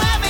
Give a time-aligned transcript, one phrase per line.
[0.00, 0.27] Everyone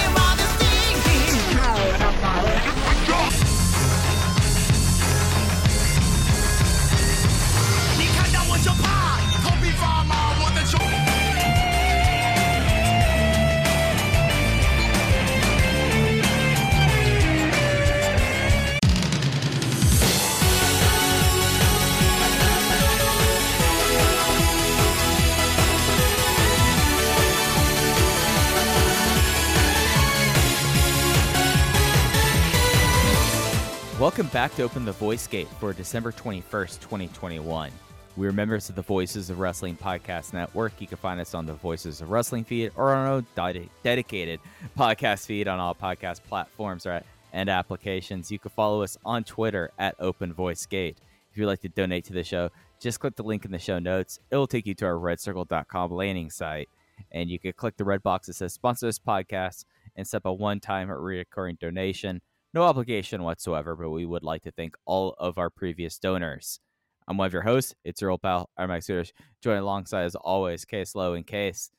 [33.98, 37.72] Welcome back to Open the Voice Gate for December 21st, 2021.
[38.16, 40.80] We are members of the Voices of Wrestling Podcast Network.
[40.80, 44.40] You can find us on the Voices of Wrestling feed or on our dedicated
[44.76, 48.30] podcast feed on all podcast platforms or- and applications.
[48.30, 50.98] You can follow us on Twitter at Open Voice Gate.
[51.32, 53.80] If you'd like to donate to the show, just click the link in the show
[53.80, 54.20] notes.
[54.30, 56.68] It will take you to our redcircle.com landing site,
[57.10, 59.64] and you can click the red box that says sponsor this podcast
[59.96, 62.20] and set up a one time or recurring donation.
[62.54, 66.60] No obligation whatsoever, but we would like to thank all of our previous donors.
[67.06, 67.74] I'm one of your hosts.
[67.84, 69.12] It's your old pal, Mike Sudish.
[69.42, 71.70] Joined alongside, as always, Case Low and Case.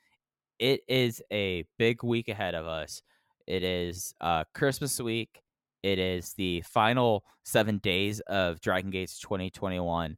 [0.59, 3.01] It is a big week ahead of us.
[3.47, 5.41] It is uh, Christmas week.
[5.81, 10.17] It is the final seven days of Dragon Gates 2021.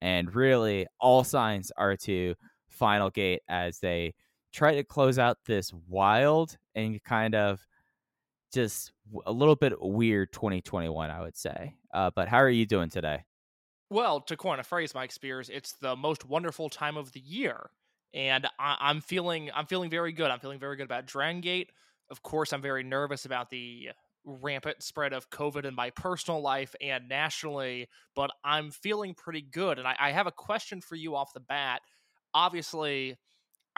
[0.00, 2.34] And really, all signs are to
[2.68, 4.14] Final Gate as they
[4.52, 7.66] try to close out this wild and kind of
[8.52, 8.92] just
[9.26, 11.76] a little bit weird 2021, I would say.
[11.92, 13.24] Uh, but how are you doing today?
[13.90, 17.70] Well, to coin a phrase, Mike Spears, it's the most wonderful time of the year,
[18.12, 20.30] and I- I'm feeling I'm feeling very good.
[20.30, 21.72] I'm feeling very good about Dragon Gate.
[22.10, 23.90] Of course, I'm very nervous about the
[24.24, 29.78] rampant spread of COVID in my personal life and nationally, but I'm feeling pretty good.
[29.78, 31.80] And I, I have a question for you off the bat.
[32.34, 33.16] Obviously,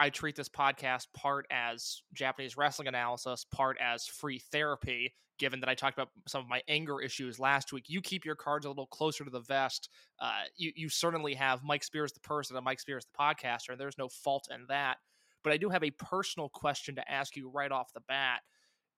[0.01, 5.69] I treat this podcast part as Japanese wrestling analysis, part as free therapy, given that
[5.69, 7.83] I talked about some of my anger issues last week.
[7.87, 9.89] You keep your cards a little closer to the vest.
[10.19, 13.79] Uh, you, you certainly have Mike Spears, the person, and Mike Spears, the podcaster, and
[13.79, 14.97] there's no fault in that.
[15.43, 18.41] But I do have a personal question to ask you right off the bat.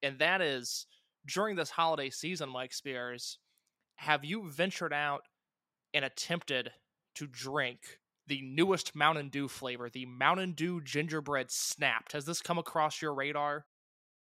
[0.02, 0.86] And that is
[1.26, 3.38] during this holiday season, Mike Spears,
[3.96, 5.24] have you ventured out
[5.92, 6.72] and attempted
[7.16, 12.12] to drink the newest Mountain Dew flavor, the Mountain Dew Gingerbread Snapped?
[12.12, 13.66] Has this come across your radar?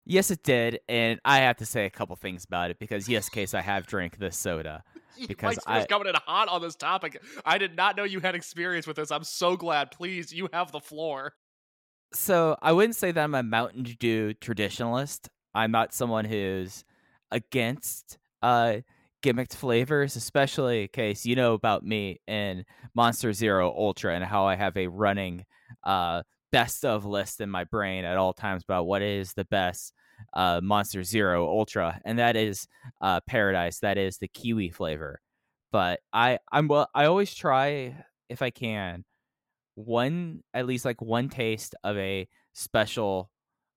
[0.05, 0.79] Yes, it did.
[0.89, 3.87] And I have to say a couple things about it because, yes, Case, I have
[3.87, 4.83] drank this soda.
[5.27, 7.21] Because I- coming in hot on this topic.
[7.45, 9.11] I did not know you had experience with this.
[9.11, 9.91] I'm so glad.
[9.91, 11.35] Please, you have the floor.
[12.13, 15.29] So I wouldn't say that I'm a Mountain Dew traditionalist.
[15.53, 16.83] I'm not someone who's
[17.29, 18.77] against uh,
[19.23, 24.45] gimmicked flavors, especially in case you know about me and Monster Zero Ultra and how
[24.45, 25.45] I have a running
[25.83, 29.93] uh, best of list in my brain at all times about what is the best
[30.33, 32.67] uh, Monster Zero Ultra, and that is
[33.01, 33.79] uh, Paradise.
[33.79, 35.21] That is the kiwi flavor.
[35.71, 36.89] But I I'm well.
[36.93, 37.95] I always try
[38.29, 39.05] if I can
[39.75, 43.31] one at least like one taste of a special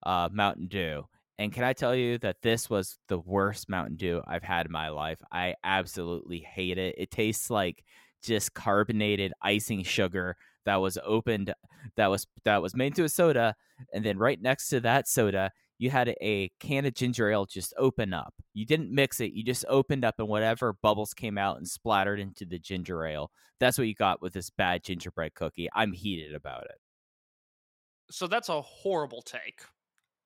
[0.05, 1.07] uh, Mountain Dew.
[1.39, 4.73] And can I tell you that this was the worst Mountain Dew I've had in
[4.73, 5.21] my life?
[5.31, 6.95] I absolutely hate it.
[6.97, 7.85] It tastes like
[8.23, 11.55] just carbonated icing sugar that was opened
[11.97, 13.55] that was that was made into a soda
[13.93, 17.75] and then right next to that soda you had a can of ginger ale just
[17.77, 18.35] open up.
[18.55, 22.21] You didn't mix it, you just opened up and whatever bubbles came out and splattered
[22.21, 23.31] into the ginger ale.
[23.61, 25.69] That's what you got with this bad gingerbread cookie.
[25.75, 26.79] I'm heated about it.
[28.11, 29.63] So that's a horrible take.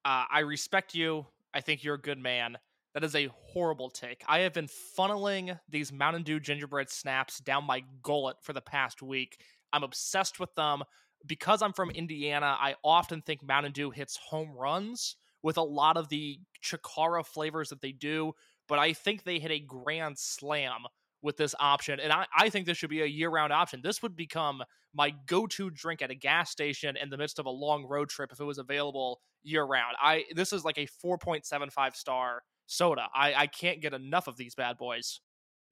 [0.04, 1.26] Uh, I respect you.
[1.52, 2.56] I think you're a good man.
[2.94, 4.22] That is a horrible take.
[4.26, 4.68] I have been
[4.98, 9.40] funneling these Mountain Dew gingerbread snaps down my gullet for the past week.
[9.72, 10.82] I'm obsessed with them.
[11.26, 15.98] Because I'm from Indiana, I often think Mountain Dew hits home runs with a lot
[15.98, 18.32] of the Chikara flavors that they do,
[18.68, 20.84] but I think they hit a grand slam
[21.22, 22.00] with this option.
[22.00, 23.80] And I, I think this should be a year round option.
[23.82, 24.62] This would become
[24.94, 28.08] my go to drink at a gas station in the midst of a long road
[28.08, 29.96] trip if it was available year round.
[30.00, 33.08] I this is like a 4.75 star soda.
[33.14, 35.20] I, I can't get enough of these bad boys.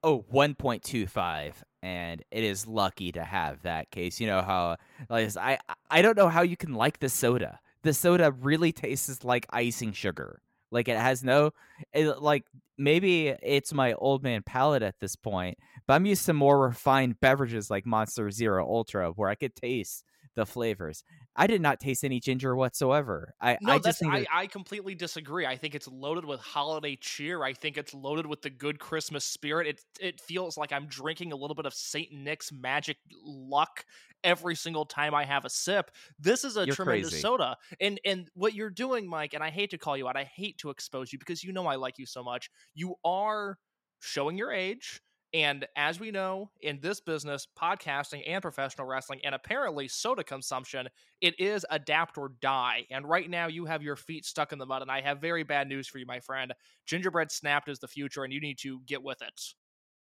[0.03, 4.21] Oh, 1.25 and it is lucky to have that case.
[4.21, 4.77] You know how
[5.09, 5.59] like I
[5.91, 7.61] I don't know how you can like the soda.
[7.83, 10.41] the soda really tastes like icing sugar.
[10.71, 11.53] Like it has no,
[11.95, 12.45] eh, it, like
[12.77, 17.21] maybe it's my old man palate at this point, but I'm used to more refined
[17.21, 20.05] beverages like Monster Zero Ultra, where I could taste
[20.39, 21.03] the flavors.
[21.37, 23.35] I did not taste any ginger whatsoever.
[23.41, 25.45] I, No, I just think I, I completely disagree.
[25.45, 27.43] I think it's loaded with holiday cheer.
[27.43, 29.67] I think it's loaded with the good Christmas spirit.
[29.67, 33.85] It it feels like I'm drinking a little bit of Saint Nick's magic luck
[34.23, 35.91] every single time I have a sip.
[36.19, 37.23] This is a You're tremendous crazy.
[37.23, 37.57] soda.
[37.81, 40.17] And and what you're doing, Mike, and I hate to call you out.
[40.17, 42.49] I hate to expose you because you know I like you so much.
[42.75, 43.59] You are
[44.01, 45.01] showing your age.
[45.35, 50.89] And as we know in this business, podcasting and professional wrestling, and apparently soda consumption,
[51.21, 52.87] it is adapt or die.
[52.91, 54.83] And right now, you have your feet stuck in the mud.
[54.83, 56.55] And I have very bad news for you, my friend.
[56.87, 59.41] Gingerbread snapped is the future, and you need to get with it.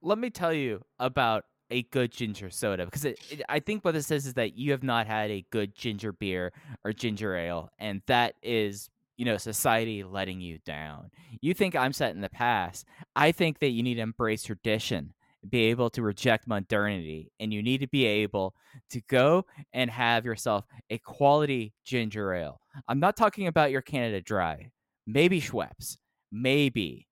[0.02, 3.94] let me tell you about a good ginger soda because it, it- I think what
[3.94, 6.52] this is is that you have not had a good ginger beer
[6.84, 11.12] or ginger ale, and that is you know society letting you down.
[11.42, 12.86] You think I'm set in the past.
[13.18, 15.14] I think that you need to embrace tradition,
[15.48, 18.56] be able to reject modernity, and you need to be able
[18.92, 22.62] to go and have yourself a quality ginger ale.
[22.88, 24.72] I'm not talking about your Canada Dry,
[25.06, 25.98] maybe Schweppes,
[26.32, 27.06] maybe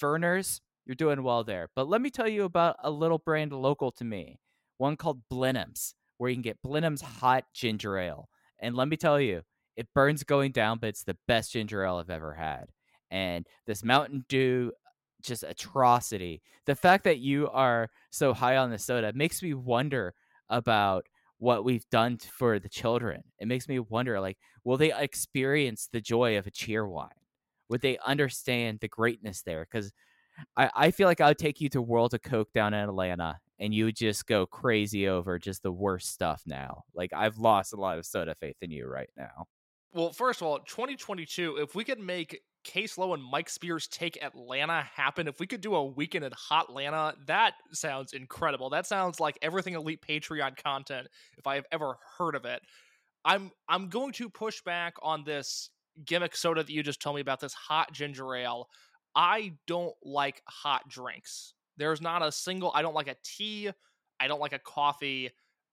[0.00, 1.68] Vernors, you're doing well there.
[1.76, 4.40] But let me tell you about a little brand local to me,
[4.78, 8.30] one called Blenheim's, where you can get Blenheim's hot ginger ale.
[8.60, 9.42] And let me tell you,
[9.76, 12.66] it burns going down, but it's the best ginger ale I've ever had.
[13.10, 14.72] And this Mountain Dew,
[15.22, 16.42] just atrocity.
[16.66, 20.14] The fact that you are so high on the soda makes me wonder
[20.48, 21.06] about
[21.38, 23.22] what we've done for the children.
[23.38, 27.08] It makes me wonder, like, will they experience the joy of a Cheerwine?
[27.68, 29.66] Would they understand the greatness there?
[29.70, 29.92] Because
[30.56, 33.38] I, I feel like I would take you to World of Coke down in Atlanta
[33.58, 36.84] and you would just go crazy over just the worst stuff now.
[36.94, 39.46] Like I've lost a lot of soda faith in you right now.
[39.92, 44.22] Well, first of all, 2022, if we could make Case Low and Mike Spears take
[44.22, 48.70] Atlanta happen, if we could do a weekend in Hot Atlanta, that sounds incredible.
[48.70, 52.62] That sounds like everything elite Patreon content if I have ever heard of it.
[53.24, 55.70] I'm I'm going to push back on this
[56.04, 58.68] gimmick soda that you just told me about this hot ginger ale.
[59.16, 61.54] I don't like hot drinks.
[61.76, 63.70] There's not a single I don't like a tea,
[64.20, 65.30] I don't like a coffee,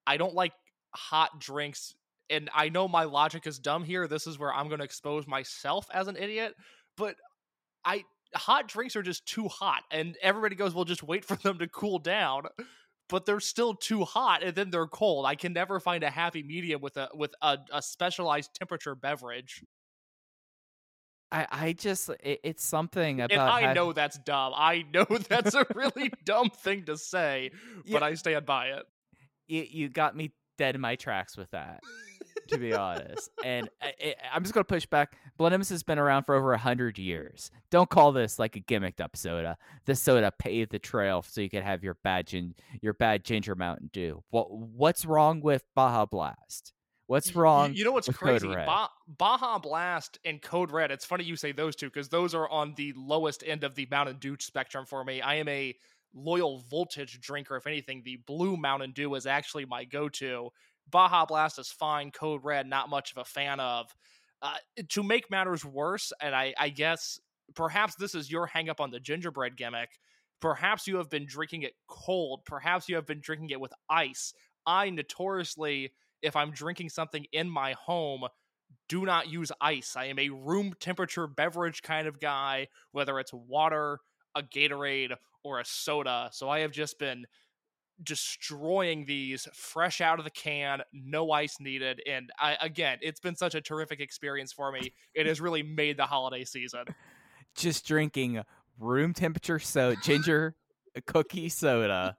[0.08, 0.54] I don't like
[0.96, 1.94] hot drinks
[2.30, 4.08] and I know my logic is dumb here.
[4.08, 6.54] This is where I'm going to expose myself as an idiot,
[6.98, 7.16] but
[7.86, 8.04] I
[8.36, 11.68] hot drinks are just too hot and everybody goes, "Well, just wait for them to
[11.68, 12.44] cool down."
[13.10, 15.26] But they're still too hot and then they're cold.
[15.26, 19.64] I can never find a happy medium with a with a, a specialized temperature beverage.
[21.32, 24.54] I, I just it, it's something about And I know that's dumb.
[24.56, 27.52] I know that's a really dumb thing to say,
[27.90, 28.08] but Yeah.
[28.08, 28.86] I stand by it.
[29.48, 31.82] you, you got me dead in my tracks with that
[32.48, 36.00] to be honest and I, I- i'm just going to push back blenheim's has been
[36.00, 40.02] around for over a 100 years don't call this like a gimmicked up soda this
[40.02, 43.90] soda paved the trail so you could have your bad gin, your bad ginger mountain
[43.94, 46.74] dew what what's wrong with baja blast
[47.08, 48.48] what's wrong You know what's crazy?
[48.48, 50.92] Ba- Baja Blast and Code Red.
[50.92, 53.88] It's funny you say those two because those are on the lowest end of the
[53.90, 55.22] Mountain Dew spectrum for me.
[55.22, 55.74] I am a
[56.14, 57.56] loyal voltage drinker.
[57.56, 60.50] If anything, the blue Mountain Dew is actually my go-to.
[60.90, 62.12] Baja Blast is fine.
[62.12, 63.94] Code Red, not much of a fan of.
[64.42, 64.56] Uh,
[64.90, 67.20] to make matters worse, and I, I guess
[67.56, 69.90] perhaps this is your hang up on the gingerbread gimmick.
[70.40, 72.42] Perhaps you have been drinking it cold.
[72.46, 74.34] Perhaps you have been drinking it with ice.
[74.66, 75.92] I notoriously
[76.22, 78.28] if I'm drinking something in my home,
[78.90, 79.96] do not use ice.
[79.96, 84.00] I am a room temperature beverage kind of guy, whether it's water,
[84.36, 86.30] a Gatorade, or a soda.
[86.32, 87.26] So I have just been
[88.04, 92.02] destroying these fresh out of the can, no ice needed.
[92.08, 94.94] And I, again, it's been such a terrific experience for me.
[95.14, 96.86] It has really made the holiday season.
[97.56, 98.44] just drinking
[98.80, 100.56] room temperature so ginger
[101.08, 102.16] cookie soda.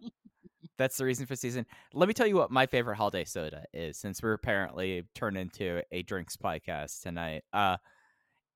[0.77, 1.67] That's the reason for season.
[1.93, 5.83] Let me tell you what my favorite holiday soda is, since we're apparently turned into
[5.91, 7.43] a drinks podcast tonight.
[7.53, 7.79] Uh,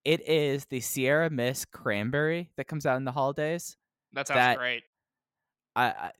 [0.04, 3.76] it is the Sierra Mist cranberry that comes out in the holidays.
[4.12, 4.82] That sounds That- great.
[5.74, 6.10] I, I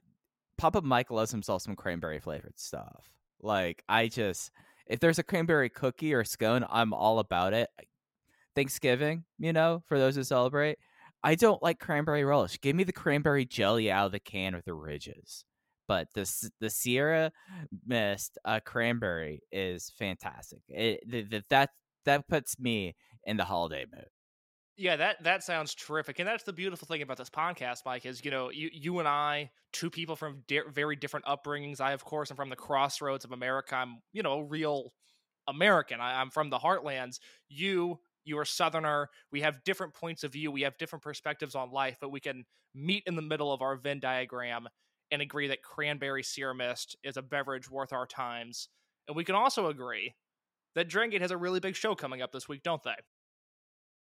[0.57, 3.09] Papa Mike loves himself some cranberry flavored stuff.
[3.41, 4.51] Like I just,
[4.87, 7.69] if there's a cranberry cookie or scone, I'm all about it.
[8.55, 10.77] Thanksgiving, you know, for those who celebrate.
[11.23, 12.59] I don't like cranberry relish.
[12.61, 15.45] Give me the cranberry jelly out of the can with the ridges.
[15.87, 17.31] But the the Sierra
[17.85, 20.59] Mist uh, cranberry is fantastic.
[20.69, 21.69] It, th- th- that
[22.05, 22.95] that puts me
[23.25, 24.07] in the holiday mood.
[24.75, 28.07] Yeah, that that sounds terrific, and that's the beautiful thing about this podcast, Mike.
[28.07, 31.79] Is you know you you and I, two people from very different upbringings.
[31.79, 33.75] I, of course, am from the crossroads of America.
[33.75, 34.91] I'm you know a real
[35.47, 36.01] American.
[36.01, 37.19] I, I'm from the heartlands.
[37.49, 39.09] You, you are Southerner.
[39.31, 40.51] We have different points of view.
[40.51, 43.75] We have different perspectives on life, but we can meet in the middle of our
[43.75, 44.67] Venn diagram
[45.11, 48.69] and agree that cranberry Sierra Mist is a beverage worth our times.
[49.07, 50.15] And we can also agree
[50.75, 52.95] that Drangate has a really big show coming up this week, don't they?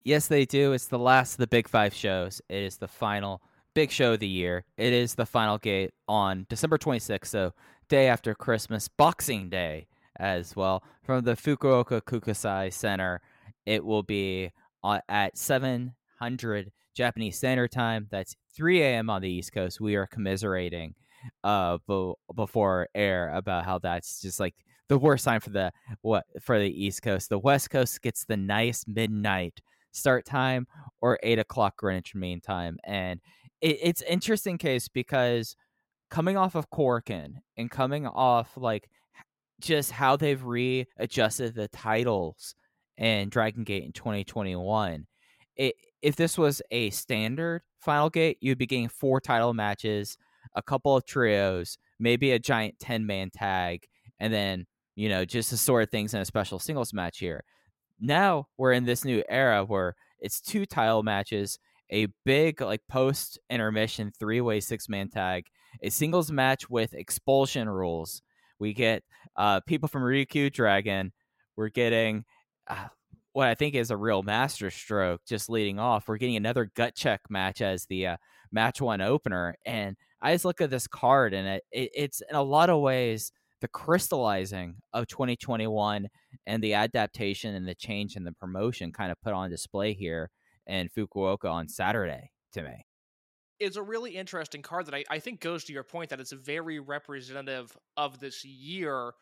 [0.04, 0.72] Yes, they do.
[0.72, 2.40] It's the last of the big five shows.
[2.48, 3.40] It is the final
[3.74, 4.64] big show of the year.
[4.76, 7.52] It is the final gate on December 26th, so
[7.88, 13.20] day after Christmas, Boxing Day as well, from the Fukuoka Kokusai Center.
[13.64, 14.50] It will be
[14.82, 18.08] uh, at 700 Japanese Standard Time.
[18.10, 19.08] That's 3 a.m.
[19.08, 19.80] on the East Coast.
[19.80, 20.94] We are commiserating
[21.44, 24.56] uh bo- before air about how that's just like
[24.88, 27.28] the worst time for the what for the East Coast.
[27.28, 29.60] The West Coast gets the nice midnight
[29.92, 30.66] start time
[31.00, 33.20] or eight o'clock Greenwich Mean Time, and
[33.60, 35.56] it, it's interesting case because
[36.10, 38.90] coming off of Korakuen and coming off like
[39.60, 42.54] just how they've readjusted the titles
[42.98, 45.06] in Dragon Gate in 2021.
[45.56, 50.16] It, if this was a standard Final Gate, you'd be getting four title matches,
[50.54, 53.84] a couple of trios, maybe a giant 10 man tag,
[54.20, 57.44] and then, you know, just the sort of things in a special singles match here.
[58.02, 61.58] Now we're in this new era where it's two title matches,
[61.90, 65.44] a big, like, post intermission three way six man tag,
[65.82, 68.22] a singles match with expulsion rules.
[68.58, 69.04] We get
[69.36, 71.12] uh, people from Ryukyu Dragon.
[71.56, 72.24] We're getting
[72.66, 72.88] uh,
[73.32, 76.08] what I think is a real master stroke just leading off.
[76.08, 78.16] We're getting another gut check match as the uh,
[78.50, 79.56] match one opener.
[79.64, 82.80] And I just look at this card and it, it, it's in a lot of
[82.80, 83.32] ways
[83.62, 86.08] the crystallizing of 2021
[86.46, 90.30] and the adaptation and the change and the promotion kind of put on display here
[90.66, 92.84] in Fukuoka on Saturday to me.
[93.60, 96.32] It's a really interesting card that I, I think goes to your point that it's
[96.32, 99.12] very representative of this year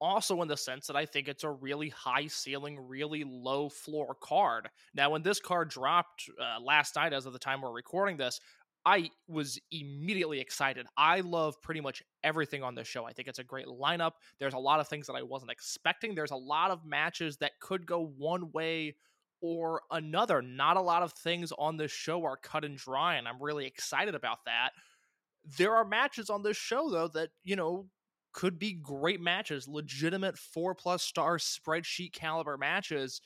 [0.00, 4.16] also in the sense that I think it's a really high ceiling, really low floor
[4.20, 4.68] card.
[4.92, 8.40] Now, when this card dropped uh, last night, as of the time we're recording this,
[8.86, 10.86] I was immediately excited.
[10.96, 13.04] I love pretty much everything on this show.
[13.06, 14.12] I think it's a great lineup.
[14.38, 16.14] There's a lot of things that I wasn't expecting.
[16.14, 18.96] There's a lot of matches that could go one way
[19.40, 20.42] or another.
[20.42, 23.66] Not a lot of things on this show are cut and dry, and I'm really
[23.66, 24.70] excited about that.
[25.58, 27.86] There are matches on this show, though, that, you know,
[28.32, 33.20] could be great matches, legitimate four plus star spreadsheet caliber matches.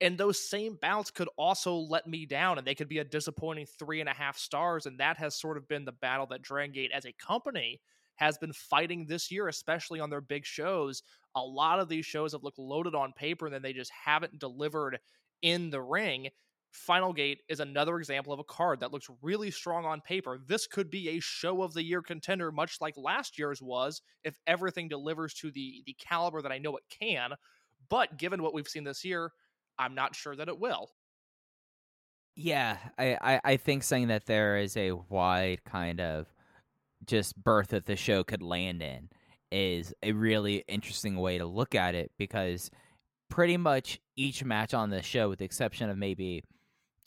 [0.00, 3.66] And those same bouts could also let me down, and they could be a disappointing
[3.66, 4.86] three and a half stars.
[4.86, 7.80] And that has sort of been the battle that Dragon Gate as a company
[8.16, 11.02] has been fighting this year, especially on their big shows.
[11.36, 14.38] A lot of these shows have looked loaded on paper, and then they just haven't
[14.38, 14.98] delivered
[15.42, 16.28] in the ring.
[16.72, 20.40] Final Gate is another example of a card that looks really strong on paper.
[20.44, 24.36] This could be a show of the year contender, much like last year's was, if
[24.48, 27.30] everything delivers to the the caliber that I know it can.
[27.88, 29.30] But given what we've seen this year,
[29.78, 30.90] I'm not sure that it will.
[32.36, 36.26] Yeah, I, I, I think saying that there is a wide kind of
[37.06, 39.08] just berth that the show could land in
[39.52, 42.70] is a really interesting way to look at it because
[43.30, 46.42] pretty much each match on the show, with the exception of maybe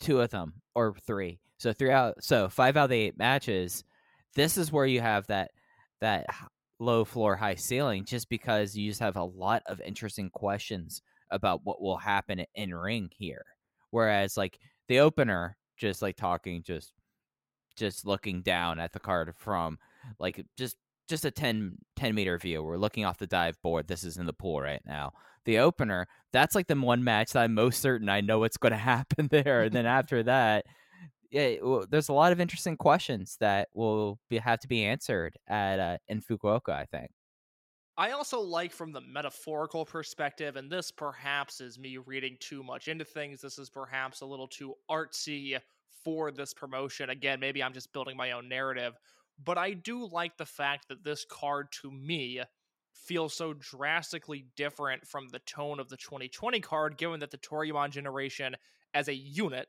[0.00, 3.84] two of them or three, so three out, so five out of the eight matches,
[4.34, 5.50] this is where you have that
[6.00, 6.26] that
[6.80, 11.60] low floor, high ceiling, just because you just have a lot of interesting questions about
[11.64, 13.44] what will happen in ring here.
[13.90, 14.58] Whereas like
[14.88, 16.92] the opener, just like talking, just
[17.76, 19.78] just looking down at the card from
[20.18, 20.76] like just
[21.08, 22.62] just a 10, 10 meter view.
[22.62, 23.88] We're looking off the dive board.
[23.88, 25.12] This is in the pool right now.
[25.46, 28.72] The opener, that's like the one match that I'm most certain I know what's going
[28.72, 29.62] to happen there.
[29.62, 30.66] and then after that,
[31.30, 35.36] yeah, well, there's a lot of interesting questions that will be, have to be answered
[35.46, 36.70] at uh, in Fukuoka.
[36.70, 37.10] I think.
[37.98, 42.86] I also like from the metaphorical perspective, and this perhaps is me reading too much
[42.86, 43.40] into things.
[43.40, 45.58] This is perhaps a little too artsy
[46.04, 47.10] for this promotion.
[47.10, 48.96] Again, maybe I'm just building my own narrative,
[49.44, 52.40] but I do like the fact that this card to me
[52.92, 57.90] feels so drastically different from the tone of the 2020 card, given that the Toryumon
[57.90, 58.54] generation
[58.94, 59.66] as a unit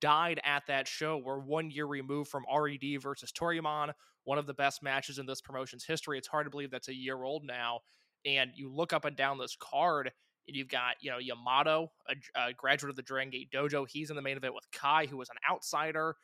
[0.00, 1.18] died at that show.
[1.18, 3.92] We're one year removed from RED versus Toryumon,
[4.24, 6.18] one of the best matches in this promotion's history.
[6.18, 7.80] It's hard to believe that's a year old now.
[8.26, 10.10] And you look up and down this card,
[10.46, 12.14] and you've got, you know, Yamato, a,
[12.48, 13.86] a graduate of the Dragon Gate Dojo.
[13.88, 16.16] He's in the main event with Kai, who was an outsider.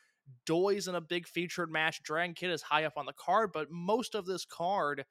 [0.44, 2.02] Doi's in a big featured match.
[2.02, 5.04] Dragon Kid is high up on the card, but most of this card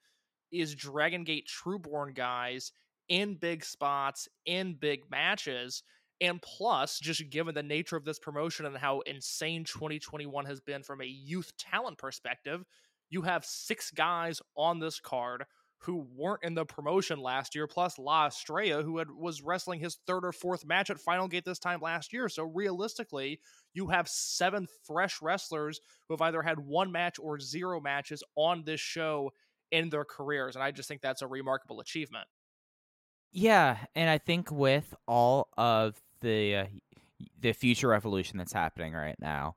[0.52, 2.72] is Dragon Gate Trueborn guys
[3.08, 5.82] in big spots, in big matches.
[6.20, 10.82] And plus, just given the nature of this promotion and how insane 2021 has been
[10.82, 12.64] from a youth talent perspective,
[13.10, 15.44] you have six guys on this card
[15.80, 19.98] who weren't in the promotion last year, plus La Estrella, who had was wrestling his
[20.06, 22.28] third or fourth match at Final Gate this time last year.
[22.28, 23.40] So realistically,
[23.74, 28.64] you have seven fresh wrestlers who have either had one match or zero matches on
[28.64, 29.32] this show
[29.70, 32.26] in their careers, and I just think that's a remarkable achievement.
[33.32, 36.66] Yeah, and I think with all of the uh,
[37.40, 39.54] the future revolution that's happening right now,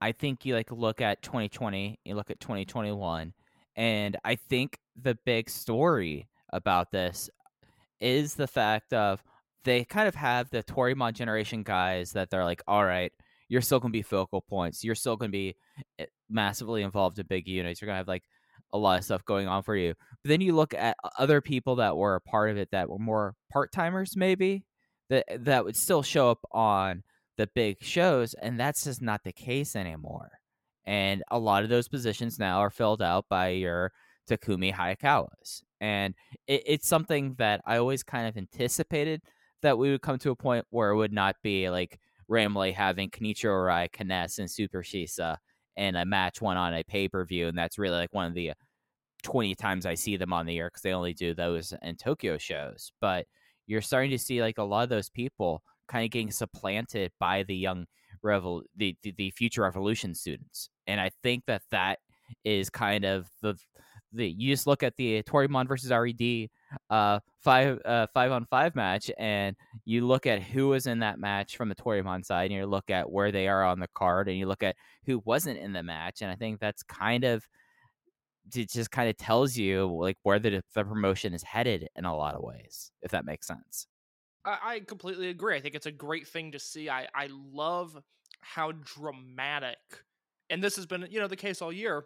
[0.00, 3.32] I think you like look at 2020, you look at 2021,
[3.76, 7.30] and I think the big story about this
[8.00, 9.22] is the fact of
[9.64, 13.12] they kind of have the Toryumon generation guys that they're like, all right,
[13.48, 15.56] you're still gonna be focal points, you're still gonna be
[15.98, 18.24] eh, massively involved in big units, you're gonna have like
[18.72, 19.94] a lot of stuff going on for you.
[20.22, 22.98] But then you look at other people that were a part of it that were
[22.98, 24.64] more part timers, maybe
[25.10, 27.02] that eh, that would still show up on
[27.36, 30.30] the big shows, and that's just not the case anymore.
[30.86, 33.92] And a lot of those positions now are filled out by your
[34.28, 35.62] Takumi Hayakawas.
[35.80, 36.14] And
[36.46, 39.20] it, it's something that I always kind of anticipated
[39.62, 41.98] that we would come to a point where it would not be like
[42.30, 45.36] Ramley having Kenichiro Arai, K-ness, and Super Shisa
[45.76, 47.48] in a match one on a pay per view.
[47.48, 48.54] And that's really like one of the uh,
[49.22, 52.38] 20 times I see them on the air because they only do those in Tokyo
[52.38, 52.92] shows.
[53.00, 53.26] But
[53.70, 57.44] you're starting to see like a lot of those people kind of getting supplanted by
[57.44, 57.86] the young
[58.22, 62.00] revel the, the, the future revolution students and i think that that
[62.44, 63.54] is kind of the
[64.12, 66.48] the you just look at the Toryumon versus red
[66.90, 71.20] uh five uh five on five match and you look at who was in that
[71.20, 74.28] match from the Toryumon side and you look at where they are on the card
[74.28, 74.74] and you look at
[75.06, 77.46] who wasn't in the match and i think that's kind of
[78.56, 82.16] it just kind of tells you like where the, the promotion is headed in a
[82.16, 83.86] lot of ways if that makes sense
[84.44, 85.56] I, I completely agree.
[85.56, 86.88] I think it's a great thing to see.
[86.88, 87.96] I, I love
[88.40, 89.78] how dramatic,
[90.48, 92.04] and this has been, you know, the case all year,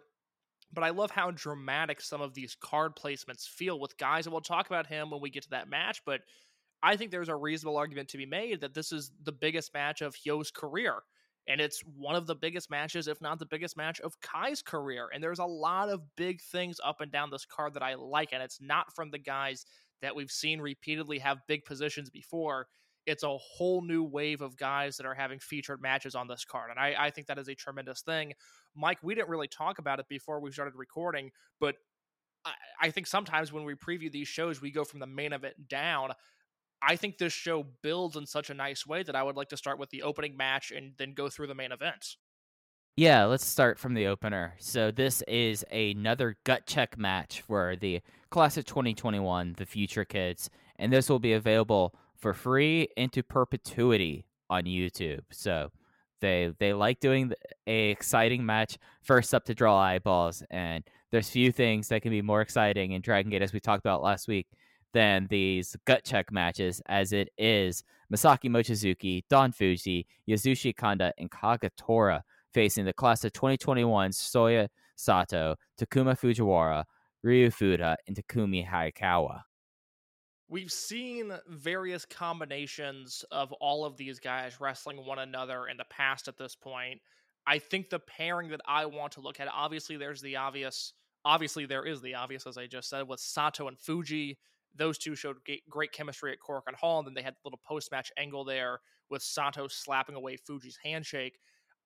[0.73, 4.41] but I love how dramatic some of these card placements feel with guys, and we'll
[4.41, 6.21] talk about him when we get to that match, but
[6.83, 10.01] I think there's a reasonable argument to be made that this is the biggest match
[10.01, 10.95] of Hyo's career.
[11.47, 15.09] And it's one of the biggest matches, if not the biggest match of Kai's career.
[15.13, 18.33] And there's a lot of big things up and down this card that I like.
[18.33, 19.65] And it's not from the guys
[20.01, 22.67] that we've seen repeatedly have big positions before.
[23.05, 26.71] It's a whole new wave of guys that are having featured matches on this card.
[26.71, 28.33] And I, I think that is a tremendous thing.
[28.75, 31.29] Mike, we didn't really talk about it before we started recording,
[31.59, 31.75] but
[32.43, 35.67] I, I think sometimes when we preview these shows, we go from the main event
[35.69, 36.13] down.
[36.85, 39.57] I think this show builds in such a nice way that I would like to
[39.57, 42.15] start with the opening match and then go through the main event.
[42.95, 44.53] Yeah, let's start from the opener.
[44.59, 50.49] So this is another gut check match for the class of 2021, the Future Kids,
[50.77, 55.23] and this will be available for free into perpetuity on YouTube.
[55.31, 55.71] So
[56.21, 57.33] they they like doing
[57.67, 62.21] a exciting match first up to draw eyeballs, and there's few things that can be
[62.21, 64.47] more exciting in Dragon Gate as we talked about last week
[64.95, 71.29] than these gut check matches, as it is Masaki Mochizuki, Don Fuji, Yasushi Kanda, and
[71.29, 72.21] Kagetora
[72.53, 76.85] facing the class of 2021 Soya Sato, Takuma Fujiwara,
[77.23, 79.41] Ryu Fuda, and Takumi Hayakawa.
[80.47, 86.29] We've seen various combinations of all of these guys wrestling one another in the past
[86.29, 87.01] at this point.
[87.45, 90.93] I think the pairing that I want to look at, obviously, there's the obvious.
[91.25, 94.37] Obviously, there is the obvious, as I just said, with Sato and Fuji.
[94.75, 95.37] Those two showed
[95.69, 98.79] great chemistry at Korakuen Hall, and then they had the little post match angle there
[99.09, 101.37] with Sato slapping away Fuji's handshake.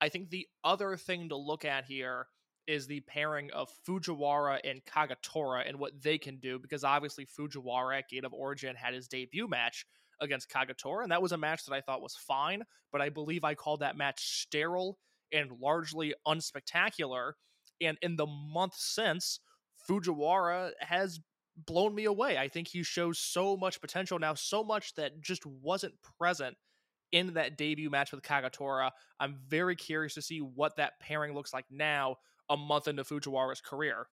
[0.02, 2.28] I think the other thing to look at here
[2.68, 8.00] is the pairing of Fujiwara and Kagetora and what they can do, because obviously Fujiwara
[8.00, 9.86] at Gate of Origin had his debut match
[10.22, 13.44] against Kagetora, and that was a match that I thought was fine, but I believe
[13.44, 14.98] I called that match sterile
[15.32, 17.34] and largely unspectacular.
[17.82, 19.40] And in the month since,
[19.88, 21.20] Fujiwara has
[21.66, 22.38] blown me away.
[22.38, 26.56] I think he shows so much potential now, so much that just wasn't present
[27.12, 28.92] in that debut match with Kagetora.
[29.20, 32.18] I'm very curious to see what that pairing looks like now,
[32.50, 34.08] a month into Fujiwara's career.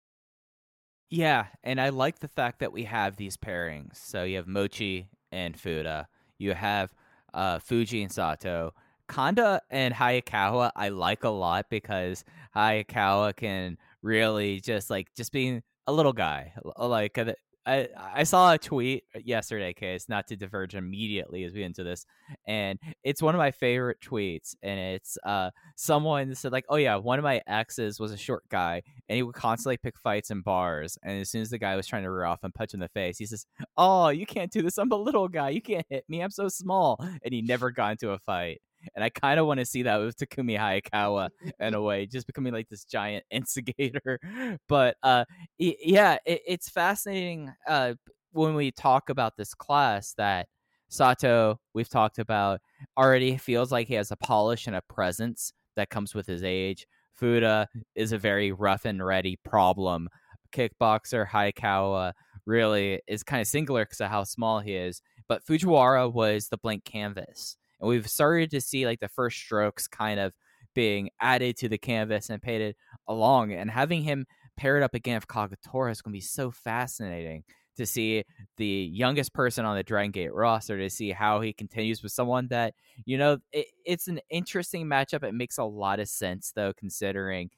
[1.08, 3.96] Yeah, and I like the fact that we have these pairings.
[3.96, 6.08] So you have Mochi and Fuda.
[6.38, 6.92] You have
[7.32, 8.72] uh, Fuji and Sato.
[9.08, 12.24] Kanda and Hayakawa I like a lot because
[12.56, 16.52] Hayakawa can really just like just being a little guy.
[16.76, 17.32] Like uh,
[17.66, 22.06] I I saw a tweet yesterday, case not to diverge immediately as we into this,
[22.46, 26.96] and it's one of my favorite tweets, and it's uh someone said like, oh yeah,
[26.96, 30.42] one of my exes was a short guy, and he would constantly pick fights in
[30.42, 32.78] bars, and as soon as the guy was trying to rear off and punch him
[32.78, 33.46] in the face, he says,
[33.76, 36.48] oh you can't do this, I'm a little guy, you can't hit me, I'm so
[36.48, 38.60] small, and he never got into a fight.
[38.94, 42.26] And I kind of want to see that with Takumi Hayakawa in a way, just
[42.26, 44.20] becoming like this giant instigator.
[44.68, 45.24] But uh,
[45.58, 47.94] yeah, it, it's fascinating uh,
[48.32, 50.48] when we talk about this class that
[50.88, 52.60] Sato we've talked about
[52.96, 56.86] already feels like he has a polish and a presence that comes with his age.
[57.14, 60.08] Fuda is a very rough and ready problem
[60.52, 61.28] kickboxer.
[61.28, 62.12] Hayakawa
[62.46, 65.02] really is kind of singular because of how small he is.
[65.28, 67.56] But Fujiwara was the blank canvas.
[67.80, 70.32] And we've started to see like the first strokes kind of
[70.74, 72.76] being added to the canvas and painted
[73.08, 73.52] along.
[73.52, 77.44] And having him paired up again with Kagetora is going to be so fascinating
[77.76, 78.24] to see
[78.56, 82.48] the youngest person on the Dragon Gate roster to see how he continues with someone
[82.48, 85.22] that, you know, it, it's an interesting matchup.
[85.22, 87.50] It makes a lot of sense, though, considering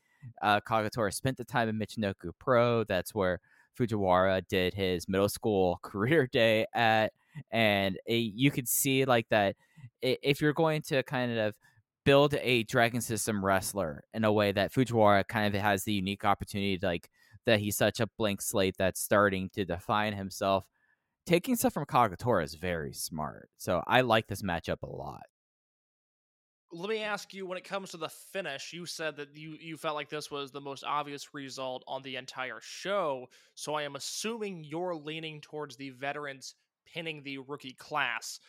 [0.43, 2.85] uh, Kagetora spent the time in Michinoku Pro.
[2.85, 3.41] That's where
[3.79, 7.13] Fujiwara did his middle school career day at.
[7.53, 9.55] And it, you could see like that
[10.03, 11.55] if you're going to kind of
[12.05, 16.25] build a Dragon System wrestler in a way that Fujiwara kind of has the unique
[16.25, 17.11] opportunity to like
[17.47, 20.65] that he's such a blank slate that's starting to define himself.
[21.27, 23.51] Taking stuff from Kagetora is very smart.
[23.59, 25.25] So I like this matchup a lot.
[26.71, 29.79] Let me ask you when it comes to the finish, you said that you, you
[29.79, 33.29] felt like this was the most obvious result on the entire show.
[33.55, 36.55] So I am assuming you're leaning towards the veterans
[36.93, 38.41] pinning the rookie class.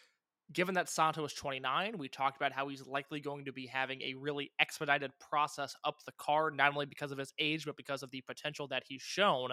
[0.51, 4.01] Given that Sato is 29, we talked about how he's likely going to be having
[4.01, 8.01] a really expedited process up the card, not only because of his age, but because
[8.01, 9.51] of the potential that he's shown.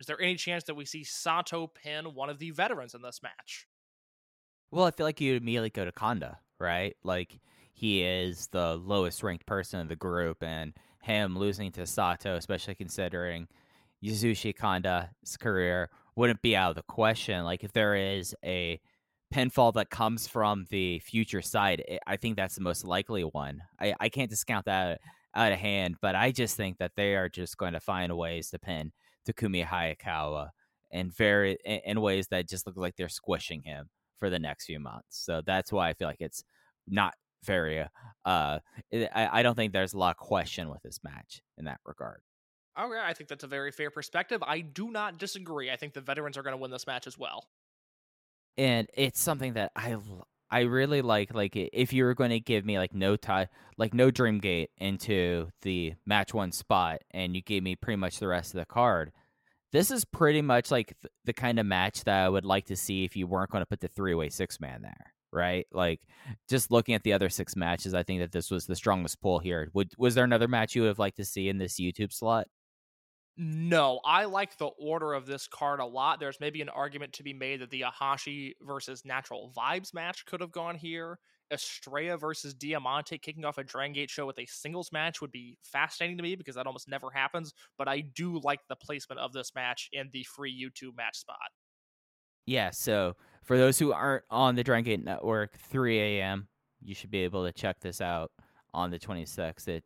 [0.00, 3.20] Is there any chance that we see Sato pin one of the veterans in this
[3.22, 3.66] match?
[4.70, 6.96] Well, I feel like you'd immediately go to Kanda, right?
[7.04, 7.38] Like
[7.72, 12.74] he is the lowest ranked person in the group, and him losing to Sato, especially
[12.74, 13.46] considering
[14.04, 17.44] Yasushi Kanda's career, wouldn't be out of the question.
[17.44, 18.80] Like if there is a
[19.32, 23.62] pinfall that comes from the future side, i I think that's the most likely one.
[23.80, 25.00] I, I can't discount that
[25.34, 28.50] out of hand, but I just think that they are just going to find ways
[28.50, 28.92] to pin
[29.28, 30.50] Takumi Hayakawa
[30.90, 34.80] in very in, ways that just look like they're squishing him for the next few
[34.80, 35.24] months.
[35.24, 36.42] So that's why I feel like it's
[36.88, 37.14] not
[37.44, 37.88] very uh,
[38.24, 38.58] uh
[38.90, 41.80] eh, I, I don't think there's a lot of question with this match in that
[41.84, 42.20] regard.
[42.78, 44.42] Okay, I think that's a very fair perspective.
[44.42, 45.70] I do not disagree.
[45.70, 47.48] I think the veterans are going to win this match as well.
[48.58, 49.96] And it's something that I
[50.50, 53.94] I really like like if you were going to give me like no tie like
[53.94, 58.54] no Dreamgate into the match one spot and you gave me pretty much the rest
[58.54, 59.12] of the card.
[59.70, 62.76] This is pretty much like th- the kind of match that I would like to
[62.76, 65.66] see if you weren't going to put the three-way six man there, right?
[65.72, 66.00] Like
[66.48, 69.38] just looking at the other six matches, I think that this was the strongest pull
[69.38, 69.68] here.
[69.74, 72.48] Would was there another match you would have liked to see in this YouTube slot?
[73.40, 76.18] No, I like the order of this card a lot.
[76.18, 80.40] There's maybe an argument to be made that the Ahashi versus Natural Vibes match could
[80.40, 81.20] have gone here.
[81.52, 85.56] Estrella versus Diamante kicking off a Dragon Gate show with a singles match would be
[85.62, 87.54] fascinating to me because that almost never happens.
[87.78, 91.36] But I do like the placement of this match in the free YouTube match spot.
[92.44, 96.48] Yeah, so for those who aren't on the Dragon Gate Network, 3 a.m.,
[96.82, 98.32] you should be able to check this out
[98.74, 99.68] on the 26th.
[99.68, 99.84] It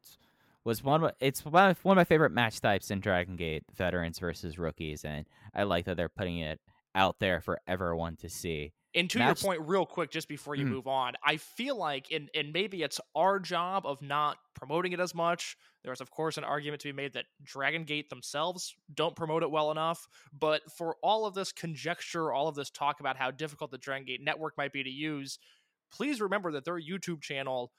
[0.65, 1.05] was one.
[1.05, 4.59] of- It's one of, one of my favorite match types in Dragon Gate: veterans versus
[4.59, 6.61] rookies, and I like that they're putting it
[6.95, 8.73] out there for everyone to see.
[8.95, 10.71] And to Match- your point, real quick, just before you Mhm.
[10.71, 15.01] move on, I feel like, and, and maybe it's our job of not promoting it
[15.01, 15.57] as much.
[15.83, 19.51] There's, of course, an argument to be made that Dragon Gate themselves don't promote it
[19.51, 20.07] well enough.
[20.31, 24.05] But for all of this conjecture, all of this talk about how difficult the Dragon
[24.05, 25.39] Gate network might be to use,
[25.91, 27.73] please remember that their YouTube channel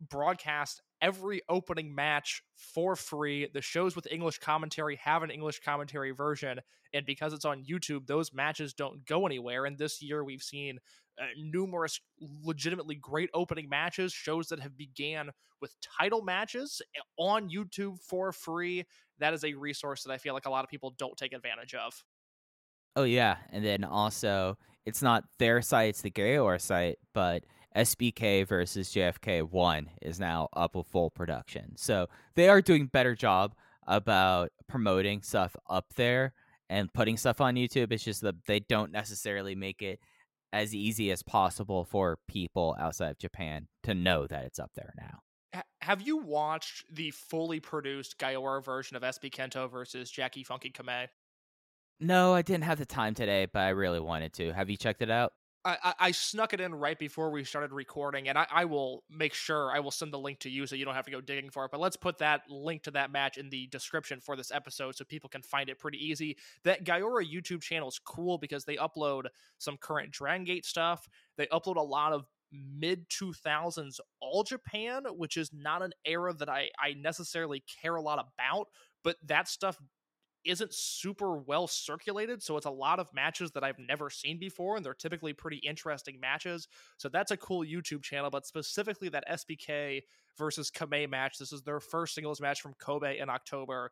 [0.00, 3.48] broadcast every opening match for free.
[3.52, 6.60] The shows with English commentary have an English commentary version,
[6.92, 9.66] and because it's on YouTube, those matches don't go anywhere.
[9.66, 10.78] And this year, we've seen
[11.20, 15.30] uh, numerous legitimately great opening matches, shows that have began
[15.60, 18.84] with title matches eh, on YouTube for free.
[19.18, 21.74] That is a resource that I feel like a lot of people don't take advantage
[21.74, 22.04] of.
[22.96, 24.56] Oh yeah, and then also
[24.86, 27.44] it's not their site; it's the Gaiora site, but
[27.76, 31.74] SBK versus JFK one is now up with full production.
[31.76, 33.54] So they are doing better job
[33.86, 36.34] about promoting stuff up there
[36.68, 37.92] and putting stuff on YouTube.
[37.92, 40.00] It's just that they don't necessarily make it
[40.52, 44.94] as easy as possible for people outside of Japan to know that it's up there
[44.96, 45.62] now.
[45.80, 51.08] Have you watched the fully produced Gaiora version of SB Kento versus Jacky Funky Kamei?
[52.00, 54.52] No, I didn't have the time today, but I really wanted to.
[54.52, 55.32] Have you checked it out?
[55.64, 59.34] I, I, snuck it in right before we started recording, and I, I will make
[59.34, 61.50] sure I will send the link to you so you don't have to go digging
[61.50, 61.70] for it.
[61.70, 65.04] But let's put that link to that match in the description for this episode so
[65.04, 66.36] people can find it pretty easy.
[66.62, 69.26] That Gaiora YouTube channel is cool because they upload
[69.58, 71.08] some current Dragon Gate stuff.
[71.36, 76.48] They upload a lot of mid 2000s All Japan, which is not an era that
[76.48, 78.68] I, I necessarily care a lot about,
[79.02, 79.78] but that stuff
[80.44, 82.42] isn't super well circulated.
[82.42, 85.58] So it's a lot of matches that I've never seen before, and they're typically pretty
[85.58, 86.68] interesting matches.
[86.96, 90.02] So that's a cool YouTube channel, but specifically that SBK
[90.36, 91.38] versus Kamei match.
[91.38, 93.90] This is their first singles match from Kobe in October.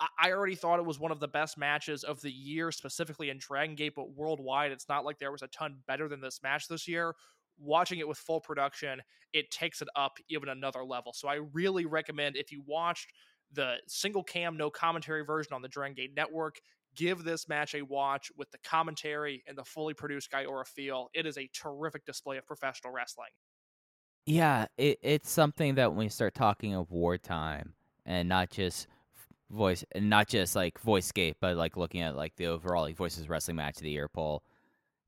[0.00, 3.38] I already thought it was one of the best matches of the year, specifically in
[3.38, 6.68] Dragon Gate, but worldwide, it's not like there was a ton better than this match
[6.68, 7.14] this year.
[7.58, 11.12] Watching it with full production, it takes it up even another level.
[11.12, 13.12] So I really recommend if you watched
[13.52, 16.60] the single cam, no commentary version on the Dragon Gate Network,
[16.96, 21.08] give this match a watch with the commentary and the fully produced Gaiora feel.
[21.14, 23.30] It is a terrific display of professional wrestling.
[24.26, 28.86] Yeah, it, it's something that when we start talking of wartime and not just
[29.50, 32.96] voice and not just like voice gate, but like looking at like the overall like
[32.96, 34.42] voices wrestling match of the year poll.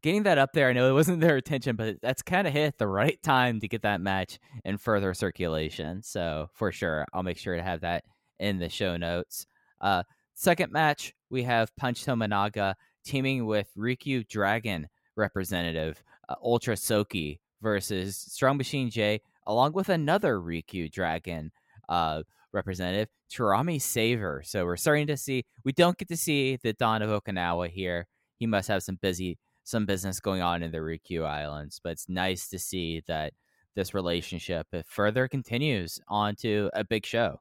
[0.03, 2.79] Getting that up there, I know it wasn't their attention, but that's kind of hit
[2.79, 6.03] the right time to get that match in further circulation.
[6.03, 8.05] So for sure, I'll make sure to have that
[8.41, 9.47] in the show notes.
[9.81, 10.03] Uh,
[10.35, 12.75] second match, we have Punch Tominaga
[13.05, 20.39] teaming with Ryukyu Dragon representative uh, Ultra Soki versus Strong Machine J, along with another
[20.39, 21.53] Ryukyu Dragon
[21.89, 22.23] uh,
[22.53, 24.43] representative, Tarami Saver.
[24.45, 28.07] So we're starting to see we don't get to see the Don of Okinawa here.
[28.39, 32.09] He must have some busy some business going on in the Ryukyu Islands, but it's
[32.09, 33.35] nice to see that
[33.77, 37.41] this relationship further continues onto a big show.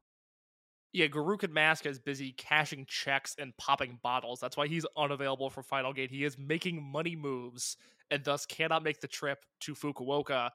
[0.91, 4.39] Yeah, Gurukun Mask is busy cashing checks and popping bottles.
[4.39, 6.09] That's why he's unavailable for Final Gate.
[6.09, 7.77] He is making money moves
[8.09, 10.49] and thus cannot make the trip to Fukuoka.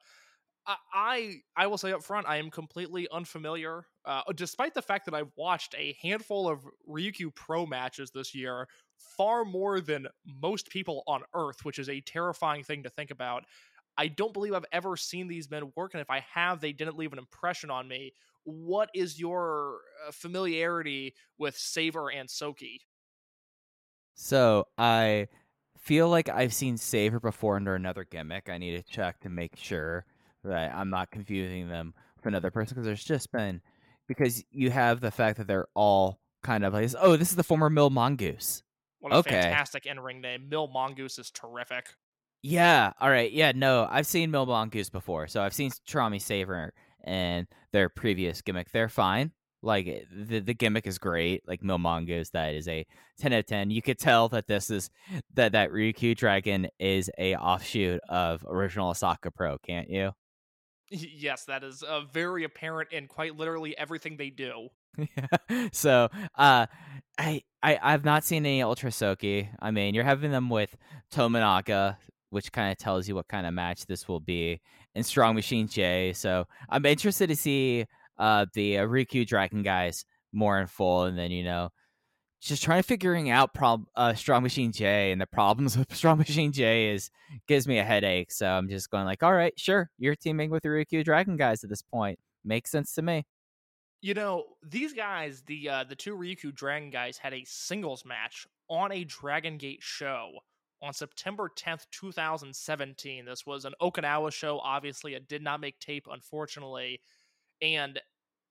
[0.93, 3.87] I I will say up front, I am completely unfamiliar.
[4.03, 8.67] Uh, despite the fact that I've watched a handful of Ryukyu Pro matches this year,
[8.97, 13.45] far more than most people on Earth, which is a terrifying thing to think about.
[13.97, 16.97] I don't believe I've ever seen these men work, and if I have, they didn't
[16.97, 18.13] leave an impression on me.
[18.45, 22.79] What is your uh, familiarity with Saver and Soki?
[24.15, 25.27] So I
[25.77, 28.49] feel like I've seen Saver before under another gimmick.
[28.49, 30.05] I need to check to make sure
[30.43, 33.61] that I'm not confusing them with another person because there's just been
[34.07, 37.43] because you have the fact that they're all kind of like, oh, this is the
[37.43, 38.63] former Mill Mongoose.
[38.99, 39.31] What a Okay.
[39.31, 40.49] fantastic in ring name.
[40.49, 41.95] Mill Mongoose is terrific.
[42.41, 42.93] Yeah.
[42.99, 43.31] All right.
[43.31, 43.51] Yeah.
[43.55, 46.73] No, I've seen Mill Mongoose before, so I've seen Trami Saver
[47.05, 48.71] and their previous gimmick.
[48.71, 49.31] They're fine.
[49.61, 51.47] Like eh, the the gimmick is great.
[51.47, 52.85] Like Mil Mongoose, that is a
[53.17, 53.71] ten out of ten.
[53.71, 54.89] You could tell that this is
[55.33, 60.11] that that Ryukyu Dragon is a offshoot of original Osaka Pro, can't you?
[60.91, 64.69] Yes, that is uh, very apparent in quite literally everything they do.
[65.73, 66.65] so uh
[67.17, 69.49] I, I I've not seen any Ultra Soki.
[69.59, 70.75] I mean, you're having them with
[71.11, 71.97] Tominaga,
[72.35, 74.59] which kind of tells you what kind of match this will be,
[74.93, 76.11] and Strong Machine J.
[76.11, 77.85] So I'm interested to see
[78.17, 81.69] uh the uh, Ryukyu Dragon guys more in full, and then you know
[82.41, 86.17] just trying to figuring out prob uh Strong Machine J and the problems with Strong
[86.17, 87.09] Machine J is
[87.47, 88.33] gives me a headache.
[88.33, 91.63] So I'm just going like, all right, sure, you're teaming with the Ryukyu Dragon guys
[91.63, 92.19] at this point.
[92.43, 93.23] Makes sense to me.
[94.01, 98.45] You know, these guys, the uh, the two Ryukyu Dragon guys, had a singles match
[98.69, 100.31] on a Dragon Gate show
[100.85, 103.25] on September 10th, 2017.
[103.25, 104.59] This was an Okinawa show.
[104.59, 107.01] Obviously, it did not make tape, unfortunately.
[107.61, 107.99] And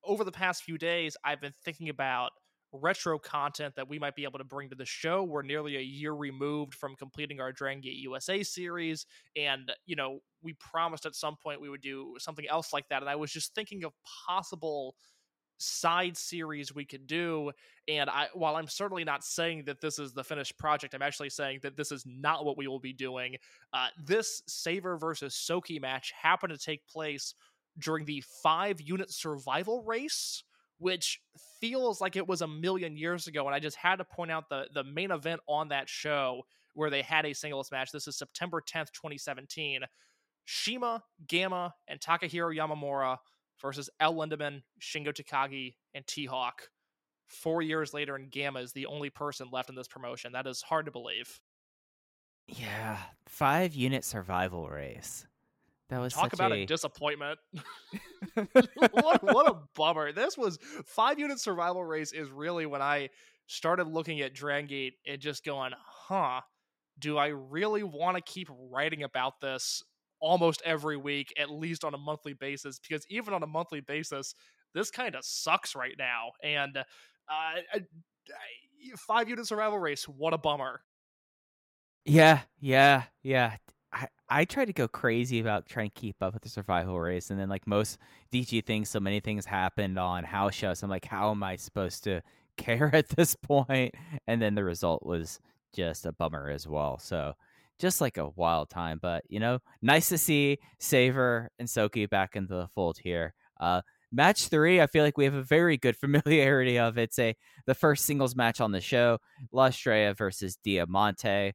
[0.04, 2.32] over the past few days, I've been thinking about
[2.72, 5.22] retro content that we might be able to bring to the show.
[5.22, 9.06] We're nearly a year removed from completing our Dragon Gate USA series.
[9.36, 13.00] And, you know, we promised at some point we would do something else like that.
[13.00, 13.92] And I was just thinking of
[14.26, 14.96] possible
[15.58, 17.50] side series we could do
[17.88, 21.30] and i while i'm certainly not saying that this is the finished project i'm actually
[21.30, 23.36] saying that this is not what we will be doing
[23.72, 27.34] uh, this saver versus soki match happened to take place
[27.78, 30.42] during the five unit survival race
[30.78, 31.20] which
[31.60, 34.48] feels like it was a million years ago and i just had to point out
[34.48, 36.42] the the main event on that show
[36.74, 37.90] where they had a singles match.
[37.92, 39.80] This is september 10th 2017
[40.44, 43.16] shima gamma and takahiro yamamura
[43.64, 46.68] versus El Lindaman, Shingo Takagi, and T Hawk.
[47.26, 50.32] Four years later, and Gamma is the only person left in this promotion.
[50.32, 51.40] That is hard to believe.
[52.46, 55.26] Yeah, five unit survival race.
[55.88, 57.38] That was Talk about a, a disappointment.
[58.34, 60.12] what, what a bummer.
[60.12, 63.08] This was five unit survival race is really when I
[63.46, 66.42] started looking at Dragon Gate and just going, huh,
[66.98, 69.82] do I really want to keep writing about this
[70.24, 72.78] almost every week, at least on a monthly basis?
[72.80, 74.34] Because even on a monthly basis,
[74.74, 76.32] this kind of sucks right now.
[76.42, 77.80] And uh,
[78.96, 80.82] five unit survival race, what a bummer.
[82.04, 83.56] yeah, yeah, yeah.
[83.92, 87.30] I, I try to go crazy about trying to keep up with the survival race,
[87.30, 87.98] and then like most
[88.30, 90.82] DG things, so many things happened on house shows.
[90.82, 92.22] I'm like, how am I supposed to
[92.56, 93.94] care at this point?
[94.26, 95.40] And then the result was
[95.74, 96.98] just a bummer as well.
[96.98, 97.34] So
[97.78, 102.36] just like a wild time, but you know, nice to see Saver and Soki back
[102.36, 103.34] into the fold here.
[103.60, 103.82] Uh,
[104.12, 106.98] match three, I feel like we have a very good familiarity of.
[106.98, 107.34] It's a
[107.66, 109.18] the first singles match on the show,
[109.52, 109.70] La
[110.16, 111.52] versus Diamante.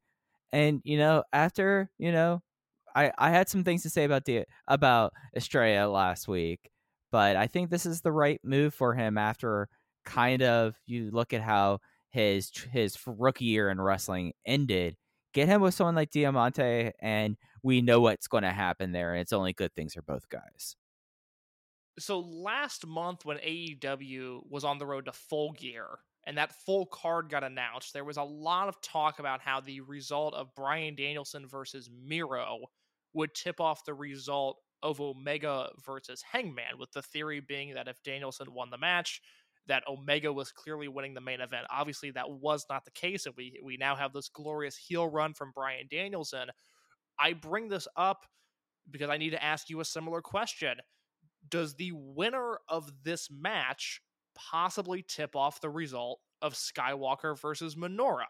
[0.51, 2.41] And you know, after you know,
[2.95, 6.69] I I had some things to say about Di- about Estrella last week,
[7.12, 9.69] but I think this is the right move for him after
[10.05, 11.79] kind of you look at how
[12.10, 14.95] his his rookie year in wrestling ended.
[15.34, 19.22] Get him with someone like Diamante, and we know what's going to happen there, and
[19.22, 20.76] it's only good things for both guys.
[22.00, 25.86] So last month, when AEW was on the road to full gear
[26.26, 29.82] and that full card got announced, there was a lot of talk about how the
[29.82, 32.60] result of Bryan Danielson versus Miro
[33.13, 38.02] would tip off the result of Omega versus Hangman, with the theory being that if
[38.04, 39.22] Danielson won the match,
[39.67, 41.67] that Omega was clearly winning the main event.
[41.69, 45.34] Obviously, that was not the case, and we we now have this glorious heel run
[45.34, 46.50] from Bryan Danielson.
[47.19, 48.26] I bring this up
[48.89, 50.76] because I need to ask you a similar question.
[51.50, 54.02] Does the winner of this match
[54.36, 58.26] possibly tip off the result of Skywalker versus Minoura?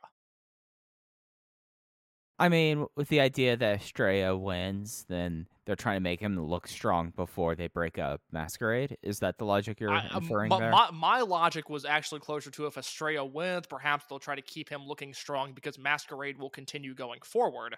[2.39, 6.67] I mean, with the idea that Estrella wins, then they're trying to make him look
[6.67, 8.97] strong before they break up Masquerade.
[9.04, 12.49] Is that the logic you're I- um, inferring my, my, my logic was actually closer
[12.52, 16.49] to if Estrella wins, perhaps they'll try to keep him looking strong because Masquerade will
[16.49, 17.75] continue going forward.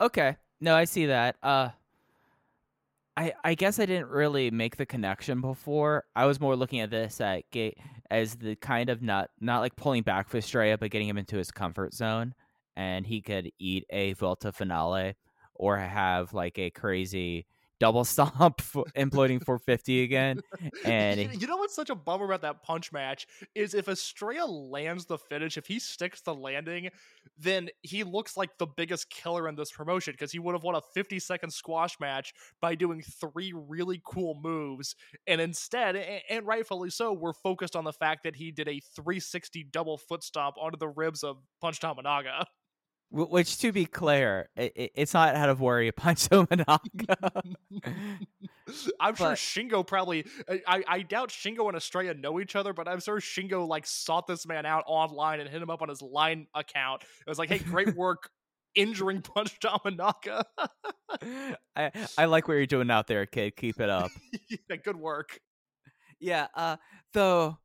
[0.00, 0.36] Okay.
[0.60, 1.36] No, I see that.
[1.42, 1.70] Uh
[3.16, 6.04] I I guess I didn't really make the connection before.
[6.16, 7.76] I was more looking at this at ga-
[8.10, 11.36] as the kind of not not like pulling back for Estrella, but getting him into
[11.36, 12.34] his comfort zone,
[12.76, 15.14] and he could eat a Volta finale
[15.54, 17.46] or have like a crazy
[17.80, 18.58] double stomp
[18.94, 20.40] imploding 450 again.
[20.84, 24.50] And you, you know what's such a bummer about that punch match is if Estrella
[24.50, 26.90] lands the finish, if he sticks the landing,
[27.38, 30.76] then he looks like the biggest killer in this promotion because he would have won
[30.76, 34.94] a 50 second squash match by doing three really cool moves.
[35.26, 39.64] And instead, and rightfully so, we're focused on the fact that he did a 360
[39.72, 42.44] double foot stomp onto the ribs of Punch Tominaga.
[43.10, 45.90] Wh- Which, to be clear, i i- it's not out of worry.
[45.92, 47.16] Pancho Managa.
[49.00, 50.24] I'm sure Shingo probably.
[50.48, 53.86] I, I I doubt Shingo and Estrella know each other, but I'm sure Shingo like
[53.86, 57.02] sought this man out online and hit him up on his line account.
[57.02, 58.30] It was like, "Hey, great work
[58.76, 60.44] injuring Punch Tominaga.
[61.76, 63.56] I I like what you're doing out there, kid.
[63.56, 64.10] Keep it up.
[64.48, 65.40] yeah, good work."
[66.20, 66.46] Yeah.
[66.54, 66.76] Uh.
[67.12, 67.58] Though,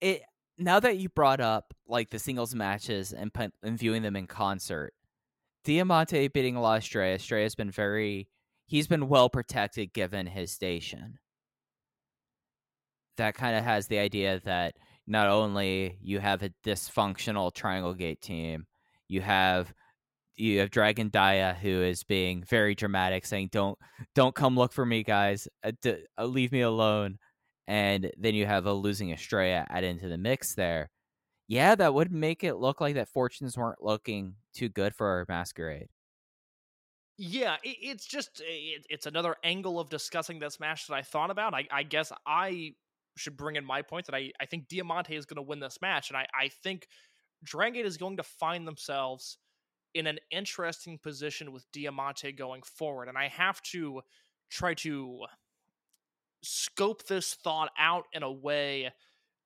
[0.00, 0.22] it
[0.58, 3.30] now that you brought up like the singles matches and
[3.62, 4.92] and viewing them in concert,
[5.64, 7.14] Diamante beating La Estrella.
[7.14, 8.28] Estrella has been very.
[8.66, 11.18] He's been well protected given his station.
[13.16, 18.20] That kind of has the idea that not only you have a dysfunctional Triangle Gate
[18.20, 18.66] team,
[19.08, 19.72] you have
[20.36, 23.78] you have Dragon Dia who is being very dramatic, saying "Don't
[24.14, 25.48] don't come look for me, guys.
[25.64, 27.18] Uh, d- uh, leave me alone."
[27.68, 30.88] And then you have a losing Estrella add into the mix there.
[31.48, 35.26] Yeah, that would make it look like that fortunes weren't looking too good for our
[35.28, 35.88] Masquerade.
[37.18, 41.30] Yeah, it, it's just it, it's another angle of discussing this match that I thought
[41.30, 41.52] about.
[41.52, 42.72] I, I guess I
[43.18, 45.78] should bring in my point that I, I think Diamante is going to win this
[45.82, 46.86] match, and I, I think
[47.44, 49.36] Dragon Gate is going to find themselves
[49.94, 54.00] in an interesting position with Diamante going forward, and I have to
[54.50, 55.26] try to
[56.42, 58.92] scope this thought out in a way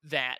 [0.04, 0.38] that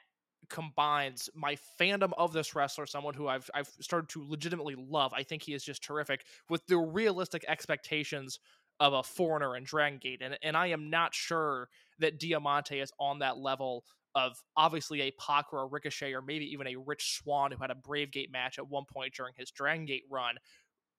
[0.49, 5.13] combines my fandom of this wrestler, someone who I've I've started to legitimately love.
[5.15, 8.39] I think he is just terrific with the realistic expectations
[8.81, 10.23] of a foreigner in Dragon Gate.
[10.23, 13.85] And and I am not sure that Diamante is on that level
[14.15, 17.71] of obviously a Pac or a Ricochet or maybe even a Rich Swann who had
[17.71, 20.35] a Brave Gate match at one point during his Dragon Gate run.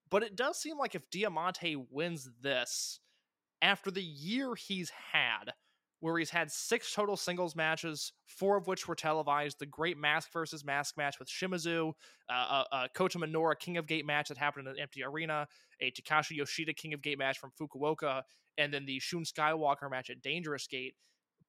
[0.09, 2.99] But it does seem like if Diamante wins this,
[3.63, 5.53] after the year he's had,
[6.01, 9.57] where he's had six total singles matches, four of which were televised.
[9.57, 11.93] The Great Mask versus Mask match with Shimizu,
[12.29, 15.47] uh, a, a Kota Minoura King of Gate match that happened in an empty arena,
[15.79, 18.23] a Takashi Yoshida King of Gate match from Fukuoka,
[18.57, 20.95] and then the Shun Skywalker match at Dangerous Gate.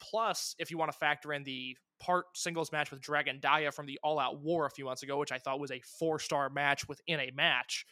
[0.00, 3.86] Plus, if you want to factor in the part singles match with Dragon Dia from
[3.86, 6.48] the All Out War a few months ago, which I thought was a four star
[6.48, 7.86] match within a match.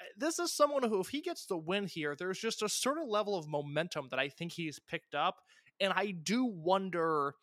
[0.00, 3.08] Uh, This is someone who, if he gets the win here, there's just a certain
[3.08, 5.40] level of momentum that I think he's picked up
[5.80, 7.34] and I do wonder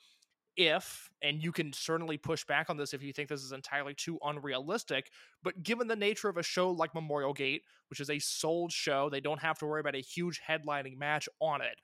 [0.57, 3.93] if, and you can certainly push back on this if you think this is entirely
[3.93, 5.11] too unrealistic,
[5.43, 9.09] but given the nature of a show like Memorial Gate, which is a sold show,
[9.09, 11.75] they don't have to worry about a huge headlining match on it.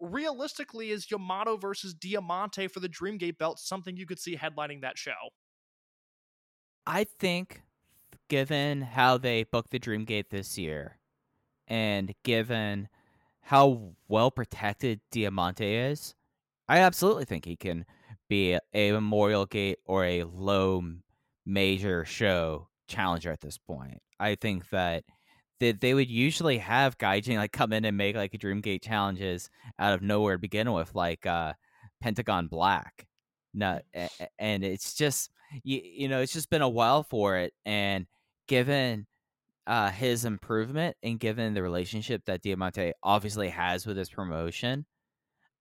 [0.00, 4.98] Realistically, is Yamato versus Diamante for the Dreamgate belt something you could see headlining that
[4.98, 5.12] show?
[6.86, 7.62] I think,
[8.34, 10.98] given how they booked the Dreamgate this year,
[11.68, 12.88] and given
[13.42, 16.16] how well protected Diamante is,
[16.68, 17.84] I absolutely think he can
[18.28, 20.82] be a Memorial Gate or a low
[21.46, 24.02] major show challenger at this point.
[24.18, 25.04] I think that
[25.60, 29.48] that they would usually have Gaijin like come in and make like a Dreamgate challenges
[29.78, 31.52] out of nowhere to begin with, like uh
[32.02, 33.06] Pentagon Black.
[33.54, 33.80] No,
[34.40, 35.30] and it's just
[35.62, 38.08] you, you know it's just been a while for it, and
[38.48, 39.06] given
[39.66, 44.86] uh his improvement and given the relationship that Diamante obviously has with his promotion,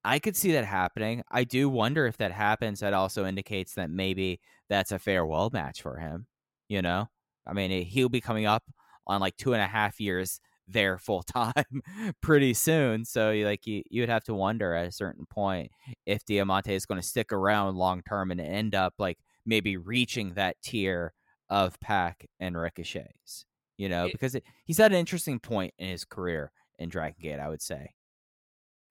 [0.03, 1.23] I could see that happening.
[1.31, 2.81] I do wonder if that happens.
[2.81, 6.27] That also indicates that maybe that's a farewell match for him.
[6.67, 7.07] You know,
[7.47, 8.63] I mean, eh, he'll be coming up
[9.07, 11.81] on like two and a half years there full time
[12.21, 13.05] pretty soon.
[13.05, 15.71] So, like, you you would have to wonder at a certain point
[16.05, 20.33] if Diamante is going to stick around long term and end up like maybe reaching
[20.33, 21.13] that tier
[21.53, 23.45] of Pac and Ricochets.
[23.77, 27.17] You know, It- because it, he's at an interesting point in his career in Dragon
[27.21, 27.39] Gate.
[27.39, 27.93] I would say.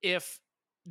[0.02, 0.38] if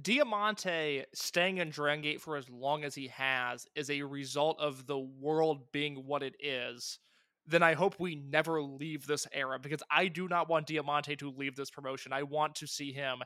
[0.02, 4.86] Diamante staying in Dragon Gate for as long as he has is a result of
[4.88, 6.98] the world being what it is,
[7.46, 11.30] then I hope we never leave this era because I do not want Diamante to
[11.32, 12.14] leave this promotion.
[12.14, 13.18] I want to see him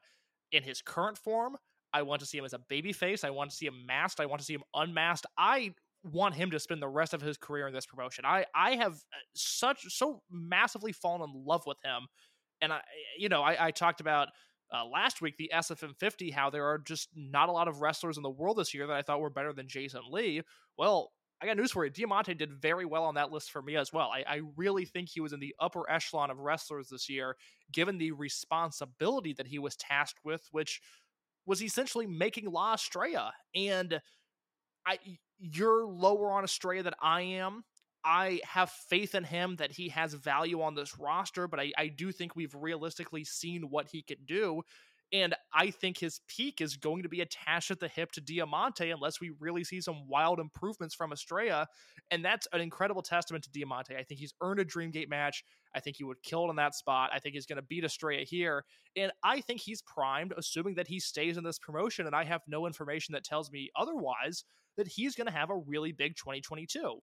[0.52, 1.56] in his current form.
[1.94, 3.24] I want to see him as a babyface.
[3.24, 4.20] I want to see him masked.
[4.20, 5.28] I want to see him unmasked.
[5.38, 5.74] I
[6.12, 8.26] want him to spend the rest of his career in this promotion.
[8.26, 12.08] I I have uh, such so massively fallen in love with him,
[12.62, 12.82] and I
[13.18, 14.30] you know I, I talked about
[14.74, 18.18] uh, last week the SFM 50 how there are just not a lot of wrestlers
[18.18, 20.42] in the world this year that I thought were better than Jason Lee.
[20.78, 21.92] Well, I got news for you.
[21.92, 24.10] Diamante did very well on that list for me as well.
[24.10, 27.36] I, I really think he was in the upper echelon of wrestlers this year,
[27.72, 30.82] given the responsibility that he was tasked with, which
[31.46, 33.34] was essentially making La Estrella.
[33.54, 34.00] And
[34.88, 34.98] I,
[35.40, 37.64] you're lower on Estrella than I am.
[38.04, 41.88] I have faith in him that he has value on this roster, but I, I
[41.88, 44.62] do think we've realistically seen what he can do.
[45.14, 48.90] And I think his peak is going to be attached at the hip to Diamante
[48.90, 51.68] unless we really see some wild improvements from Estrella.
[52.12, 53.96] And that's an incredible testament to Diamante.
[53.96, 55.44] I think he's earned a Dreamgate match.
[55.76, 57.12] I think he would kill it in that spot.
[57.14, 58.66] I think he's going to beat Estrella here.
[58.96, 62.08] And I think he's primed, assuming that he stays in this promotion.
[62.08, 64.44] And I have no information that tells me otherwise
[64.78, 67.00] that he's going to have a really big 2022.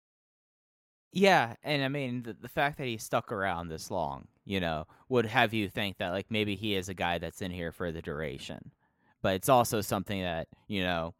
[1.13, 4.85] Yeah, and I mean the, the fact that he stuck around this long, you know,
[5.09, 7.91] would have you think that like maybe he is a guy that's in here for
[7.91, 8.71] the duration.
[9.21, 11.15] But it's also something that, you know,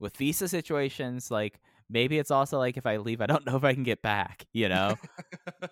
[0.00, 3.64] with visa situations, like maybe it's also like if I leave, I don't know if
[3.64, 4.96] I can get back, you know?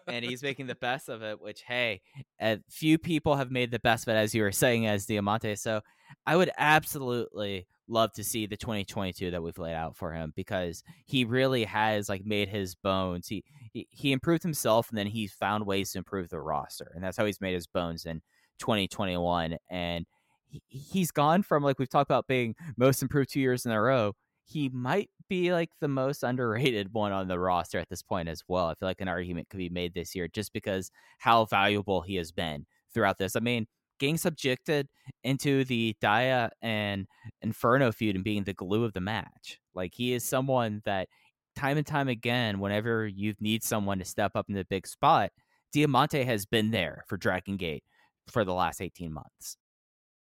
[0.07, 2.03] and he's making the best of it, which hey,
[2.41, 5.57] a few people have made the best of it as you were saying as Diamante.
[5.57, 5.81] So
[6.27, 10.83] I would absolutely love to see the 2022 that we've laid out for him because
[11.07, 13.29] he really has like made his bones.
[13.29, 16.93] He he, he improved himself and then he found ways to improve the roster.
[16.95, 18.23] And that's how he's made his bones in
[18.59, 20.07] 2021 and
[20.47, 23.81] he, he's gone from like we've talked about being most improved 2 years in a
[23.81, 24.15] row.
[24.47, 28.43] He might be like the most underrated one on the roster at this point as
[28.49, 28.67] well.
[28.67, 32.17] I feel like an argument could be made this year just because how valuable he
[32.17, 33.37] has been throughout this.
[33.37, 33.67] I mean,
[33.99, 34.89] getting subjected
[35.23, 37.07] into the Dia and
[37.43, 39.59] Inferno feud and being the glue of the match.
[39.75, 41.09] Like he is someone that
[41.57, 45.31] time and time again, whenever you need someone to step up in the big spot,
[45.73, 47.85] Diamante has been there for Dragon Gate
[48.29, 49.57] for the last 18 months.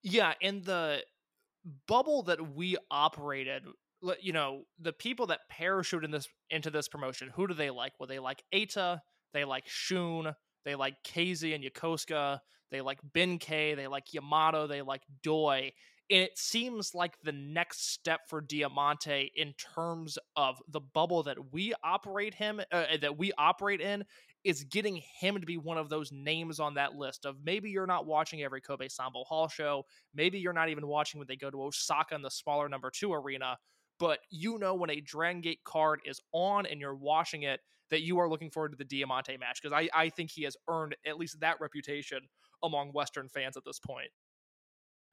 [0.03, 1.03] Yeah, and the
[1.87, 3.65] bubble that we operated,
[4.21, 7.93] you know, the people that parachute in this into this promotion, who do they like?
[7.99, 9.01] Well, they like Eita,
[9.35, 12.39] they like Shun, they like KZ and Yokosuka,
[12.71, 15.73] they like Benkei, they like Yamato, they like Doi.
[16.11, 21.53] And it seems like the next step for Diamante in terms of the bubble that
[21.53, 24.05] we operate him uh, that we operate in
[24.43, 27.87] is getting him to be one of those names on that list of maybe you're
[27.87, 31.51] not watching every Kobe Sambo Hall show, maybe you're not even watching when they go
[31.51, 33.57] to Osaka in the smaller number two arena,
[33.99, 37.61] but you know when a Dragon Gate card is on and you're watching it
[37.91, 40.57] that you are looking forward to the Diamante match because I, I think he has
[40.69, 42.21] earned at least that reputation
[42.63, 44.09] among Western fans at this point.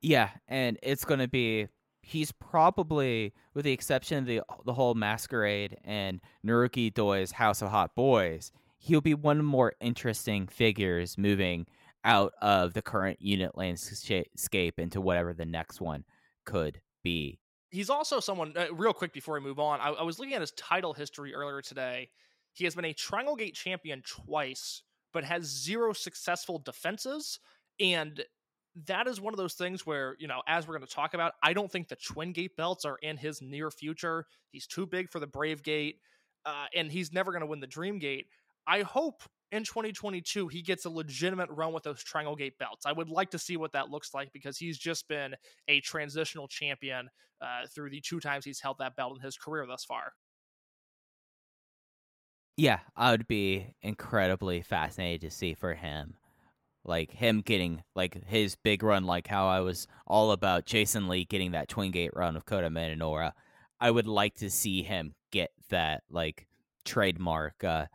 [0.02, 1.68] Yeah, and it's going to be
[2.02, 7.70] he's probably with the exception of the the whole masquerade and Naruki Doi's House of
[7.70, 11.66] Hot Boys, he'll be one of the more interesting figures moving
[12.04, 16.06] out of the current unit landscape into whatever the next one
[16.46, 17.40] could be.
[17.70, 20.42] He's also someone, uh, real quick before we move on, I, I was looking at
[20.42, 22.10] his title history earlier today.
[22.54, 24.84] He has been a Triangle Gate champion twice,
[25.18, 27.40] but has zero successful defenses.
[27.80, 28.24] And
[28.86, 31.34] that is one of those things where, you know, as we're going to talk about,
[31.42, 34.28] I don't think the Twin Gate belts are in his near future.
[34.52, 36.02] He's too big for the Brave Gate,
[36.46, 38.28] uh, and he's never going to win the Dream Gate.
[38.68, 42.86] I hope in 2022 he gets a legitimate run with those Triangle Gate belts.
[42.86, 45.34] I would like to see what that looks like because he's just been
[45.68, 47.10] a transitional champion
[47.42, 50.14] uh, through the two times he's held that belt in his career thus far.
[52.58, 56.16] Yeah, I would be incredibly fascinated to see for him.
[56.84, 61.26] Like him getting like his big run, like how I was all about Jason Lee
[61.26, 63.34] getting that twin gate run of Kota Minoura.
[63.80, 66.48] I would like to see him get that like
[66.84, 67.86] trademark uh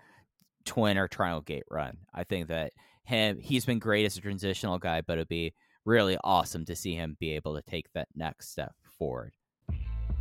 [0.64, 1.96] twin or triangle gate run.
[2.14, 2.72] I think that
[3.04, 5.54] him he's been great as a transitional guy, but it'd be
[5.84, 9.32] really awesome to see him be able to take that next step forward.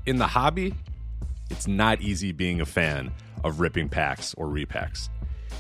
[0.08, 0.74] In the hobby,
[1.52, 3.12] it's not easy being a fan
[3.44, 5.10] of ripping packs or repacks.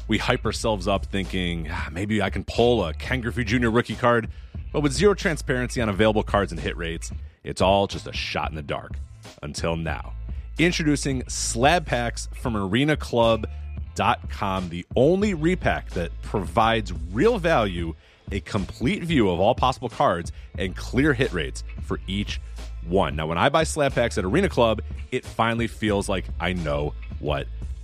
[0.07, 3.69] We hype ourselves up thinking ah, maybe I can pull a Ken Griffey Jr.
[3.69, 4.29] rookie card,
[4.71, 7.11] but with zero transparency on available cards and hit rates,
[7.43, 8.93] it's all just a shot in the dark.
[9.43, 10.13] Until now.
[10.57, 17.93] Introducing slab packs from arenaclub.com, the only repack that provides real value,
[18.31, 22.39] a complete view of all possible cards, and clear hit rates for each
[22.87, 23.15] one.
[23.15, 26.93] Now, when I buy slab packs at Arena Club, it finally feels like I know
[27.19, 27.47] what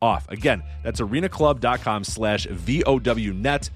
[0.00, 0.28] off.
[0.28, 3.70] Again, that's arenaclub.com slash VOWnet.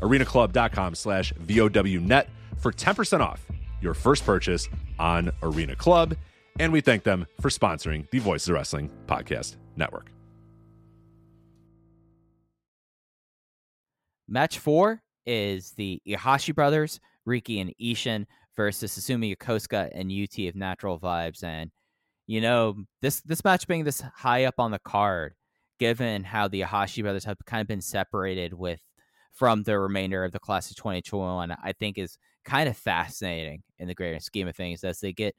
[0.00, 2.26] Arenaclub.com slash VOWnet
[2.58, 3.46] for 10% off
[3.80, 4.68] your first purchase
[4.98, 6.14] on Arena Club.
[6.58, 10.10] And we thank them for sponsoring the Voices of Wrestling Podcast Network.
[14.28, 20.56] Match four is the Iihashi brothers, Riki and Ishin, versus Susumu Yokosuka and UT of
[20.56, 21.44] Natural Vibes.
[21.44, 21.70] And
[22.26, 25.34] you know, this this match being this high up on the card,
[25.78, 28.80] given how the Iihashi brothers have kind of been separated with
[29.32, 33.88] from the remainder of the class of 2021, I think is kind of fascinating in
[33.88, 35.34] the greater scheme of things as they get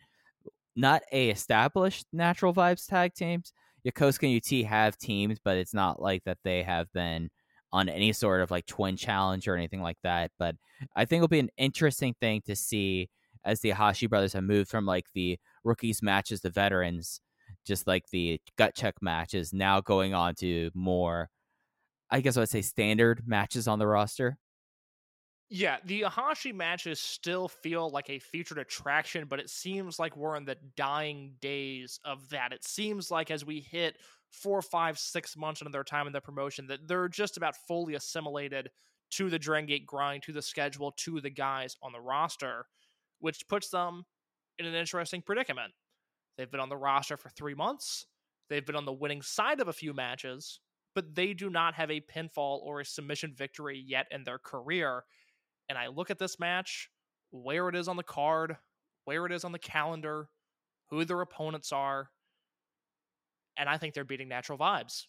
[0.76, 3.52] not a established natural vibes tag teams.
[3.86, 7.30] Yokosuka and UT have teams, but it's not like that they have been
[7.72, 10.32] on any sort of like twin challenge or anything like that.
[10.38, 10.56] But
[10.96, 13.10] I think it'll be an interesting thing to see
[13.46, 17.22] as the Hashi brothers have moved from like the rookies matches to veterans,
[17.68, 21.30] just like the gut check matches, now going on to more,
[22.10, 24.38] I guess I would say standard matches on the roster.
[25.50, 30.36] Yeah, the Iihashi matches still feel like a featured attraction, but it seems like we're
[30.36, 32.52] in the dying days of that.
[32.52, 33.98] It seems like as we hit
[34.30, 37.96] four, five, six months into their time in the promotion, that they're just about fully
[37.96, 38.70] assimilated
[39.12, 42.66] to the Dragon Gate grind, to the schedule, to the guys on the roster,
[43.20, 44.04] which puts them
[44.60, 45.72] in an interesting predicament.
[46.38, 48.06] They've been on the roster for three months.
[48.50, 50.60] They've been on the winning side of a few matches,
[50.96, 55.04] but they do not have a pinfall or a submission victory yet in their career.
[55.68, 56.90] And I look at this match,
[57.32, 58.56] where it is on the card,
[59.06, 60.30] where it is on the calendar,
[60.90, 62.10] who their opponents are,
[63.58, 65.08] and I think they're beating natural vibes.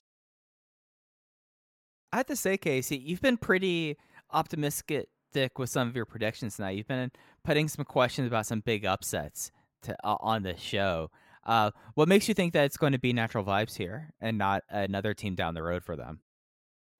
[2.12, 3.96] I have to say, Casey, you've been pretty
[4.32, 5.08] optimistic
[5.56, 6.70] with some of your predictions tonight.
[6.70, 7.12] You've been
[7.44, 9.52] putting some questions about some big upsets
[9.82, 11.10] to, uh, on the show.
[11.44, 14.62] Uh, what makes you think that it's going to be natural vibes here and not
[14.68, 16.20] another team down the road for them?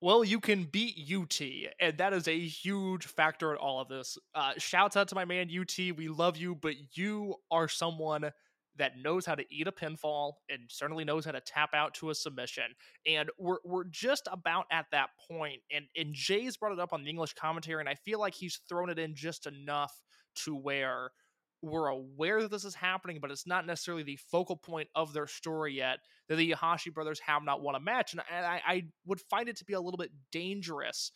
[0.01, 1.41] Well, you can beat UT,
[1.81, 4.17] and that is a huge factor in all of this.
[4.33, 5.77] Uh, out to my man UT.
[5.77, 8.31] We love you, but you are someone
[8.79, 12.11] that knows how to eat a pinfall and certainly knows how to tap out to
[12.11, 12.65] a submission.
[13.07, 15.61] And we're we're just about at that point.
[15.71, 18.61] And and Jay's brought it up on the English commentary, and I feel like he's
[18.69, 19.93] thrown it in just enough
[20.45, 21.11] to where
[21.63, 25.27] we're aware that this is happening, but it's not necessarily the focal point of their
[25.27, 25.99] story yet.
[26.29, 29.57] That the Iihashi brothers have not won a match, and I, I would find it
[29.57, 31.13] to be a little bit dangerous,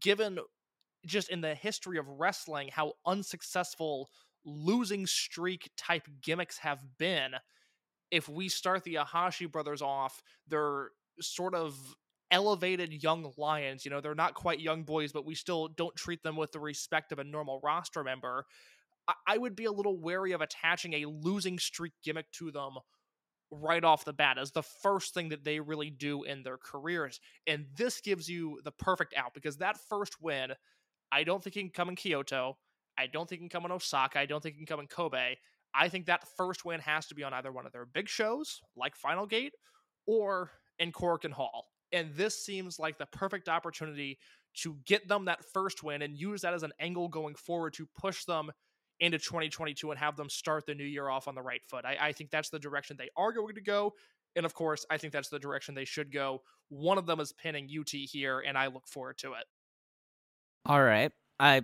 [0.00, 0.38] given
[1.04, 4.08] just in the history of wrestling how unsuccessful
[4.44, 7.32] losing streak type gimmicks have been.
[8.10, 11.76] If we start the Iihashi brothers off, they're sort of
[12.30, 13.84] elevated young lions.
[13.84, 16.60] You know, they're not quite young boys, but we still don't treat them with the
[16.60, 18.46] respect of a normal roster member.
[19.26, 22.72] I, would be a little wary of attaching a losing streak gimmick to them
[23.50, 27.20] right off the bat as the first thing that they really do in their careers.
[27.46, 30.52] And this gives you the perfect out because that first win,
[31.12, 32.56] I don't think he can come in Kyoto.
[32.98, 34.18] I don't think he can come in Osaka.
[34.18, 35.36] I don't think he can come in Kobe.
[35.74, 38.60] I think that first win has to be on either one of their big shows,
[38.76, 39.52] like Final Gate,
[40.06, 41.66] or in Korakuen Hall.
[41.92, 44.18] And this seems like the perfect opportunity
[44.62, 47.88] to get them that first win and use that as an angle going forward to
[47.98, 48.50] push them
[49.00, 51.84] into 2022 and have them start the new year off on the right foot.
[51.84, 53.94] I, I think that's the direction they are going to go.
[54.36, 56.42] And of course, I think that's the direction they should go.
[56.68, 59.44] One of them is pinning UT here, and I look forward to it.
[60.66, 61.12] All right.
[61.38, 61.62] I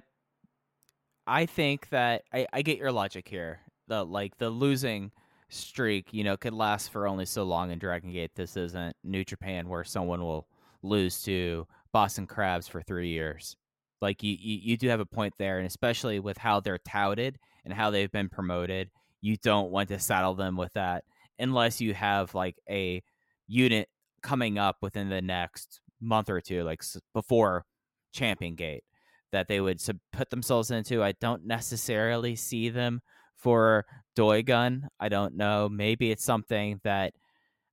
[1.27, 3.61] I think that I, I get your logic here.
[3.89, 5.11] The like the losing
[5.49, 8.33] streak, you know, could last for only so long in Dragon Gate.
[8.35, 10.47] This isn't New Japan where someone will
[10.83, 13.57] lose to Boston Crabs for three years.
[14.01, 17.39] Like you, you, you do have a point there, and especially with how they're touted
[17.65, 18.91] and how they've been promoted,
[19.21, 21.05] you don't want to saddle them with that
[21.39, 23.03] unless you have like a
[23.47, 23.89] unit
[24.23, 26.83] coming up within the next month or two, like
[27.15, 27.65] before
[28.13, 28.85] Champion Gate
[29.33, 31.03] that they would sub- put themselves into.
[31.03, 33.01] I don't necessarily see them
[33.37, 33.87] for
[34.17, 34.83] Doigun.
[34.99, 35.69] I don't know.
[35.69, 37.15] Maybe it's something that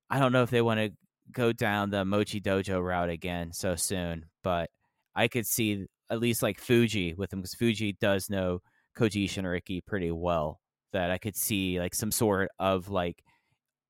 [0.09, 0.91] I don't know if they want to
[1.31, 4.69] go down the Mochi Dojo route again so soon, but
[5.15, 8.59] I could see at least like Fuji with them because Fuji does know
[8.97, 10.59] Koji Ishinariki pretty well.
[10.93, 13.21] That I could see like some sort of like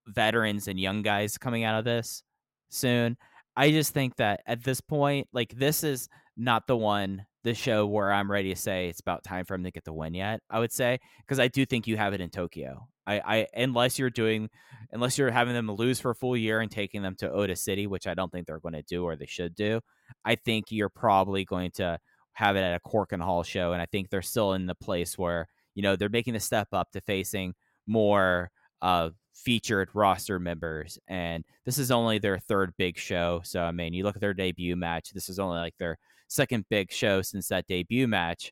[0.08, 2.24] veterans and young guys coming out of this
[2.70, 3.18] soon.
[3.56, 7.86] I just think that at this point, like this is not the one the show
[7.86, 10.42] where I'm ready to say it's about time for him to get the win yet.
[10.50, 12.88] I would say because I do think you have it in Tokyo.
[13.08, 14.50] I, I unless you're doing
[14.92, 17.88] unless you're having them lose for a full year and taking them to Ota City,
[17.88, 19.80] which I don't think they're going to do or they should do.
[20.26, 22.00] I think you're probably going to
[22.38, 25.18] have it at a Korakuen Hall show, and I think they're still in the place
[25.18, 27.56] where you know they're making the step up to facing
[27.88, 28.52] more
[28.84, 33.42] uh, featured roster members, and this is only their third big show.
[33.44, 35.10] So I mean, you look at their debut match.
[35.14, 38.52] This is only like their second big show since that debut match.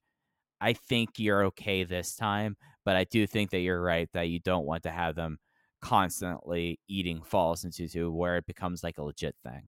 [0.59, 4.39] I think you're okay this time, but I do think that you're right that you
[4.39, 5.37] don't want to have them
[5.83, 9.67] constantly eating falls into where it becomes like a legit thing.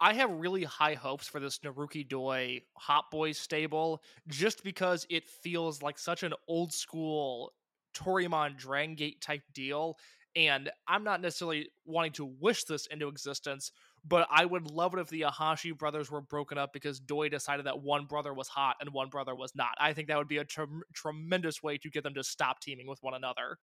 [0.00, 5.26] I have really high hopes for this Naruki Doi Hot Boys stable just because it
[5.26, 7.52] feels like such an old school
[7.94, 9.98] Toryumon Dragon Gate type deal.
[10.36, 13.72] And I'm not necessarily wanting to wish this into existence,
[14.06, 17.66] but I would love it if the Iihashi brothers were broken up because Doi decided
[17.66, 19.74] that one brother was hot and one brother was not.
[19.80, 20.46] I think that would be a
[20.94, 23.58] tremendous way to get them to stop teaming with one another.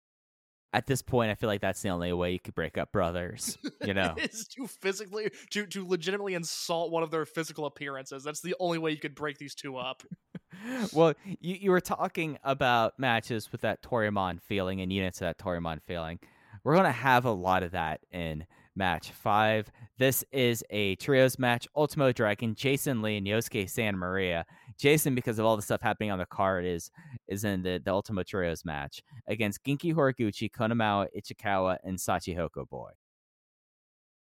[0.75, 3.57] At this point, I feel like that's the only way you could break up brothers.
[3.85, 8.25] You know, is to physically to to legitimately insult one of their physical appearances.
[8.25, 10.03] That's the only way you could break these two up.
[10.93, 15.39] well, you, you were talking about matches with that Toryumon feeling and units of that
[15.39, 16.19] Toryumon feeling.
[16.65, 18.45] We're gonna have a lot of that in
[18.75, 19.71] match five.
[19.99, 21.69] This is a trios match.
[21.77, 24.45] Ultimo Dragon, Jason Lee, and Yosuke Santa Maria.
[24.79, 26.91] Jason, because of all the stuff happening on the card, is
[27.29, 32.91] is in the, the Ultimo Trios match against Genki Horiguchi, Konomama Ichikawa, and Shachihoko Boy.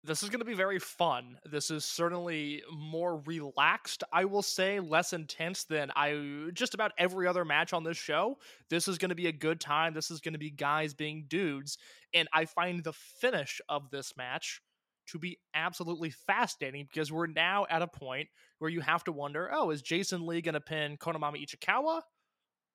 [0.04, 1.40] This is going to be very fun.
[1.46, 7.28] This is certainly more relaxed, I will say, less intense than I just about every
[7.28, 8.38] other match on this show.
[8.70, 9.96] This is going to be a good time.
[9.96, 11.80] This is going to be guys being dudes,
[12.14, 14.62] and I find the finish of this match
[15.08, 18.28] to be absolutely fascinating because we're now at a point
[18.60, 22.02] where you have to wonder, oh, is Jason Lee going to pin Konomama Ichikawa?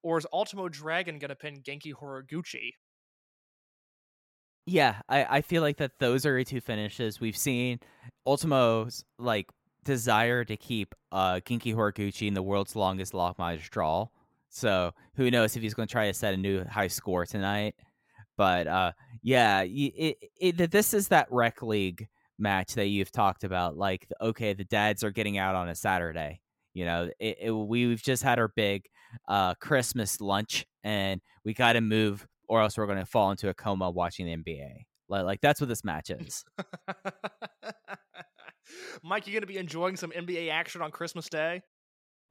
[0.03, 2.73] Or is Ultimo Dragon going to pin Genki Horiguchi?
[4.67, 7.21] Yeah, I, I feel like that those are two finishes.
[7.21, 7.81] We've seen
[8.27, 9.49] Ultimo's like
[9.85, 14.07] desire to keep uh Genki Horiguchi in the world's longest lock mileage draw.
[14.49, 17.75] So who knows if he's going to try to set a new high score tonight.
[18.37, 22.09] But uh yeah, y- it, it, this is that rec league
[22.41, 23.77] match that you've talked about.
[23.77, 26.41] Like, okay, the dads are getting out on a Saturday.
[26.75, 28.85] You know, it, it, we've just had our big
[29.29, 33.49] uh, Christmas lunch, and we got to move, or else we're going to fall into
[33.49, 34.85] a coma watching the NBA.
[35.09, 36.45] Like, like that's what this match is.
[39.03, 41.63] Mike, you going to be enjoying some NBA action on Christmas Day?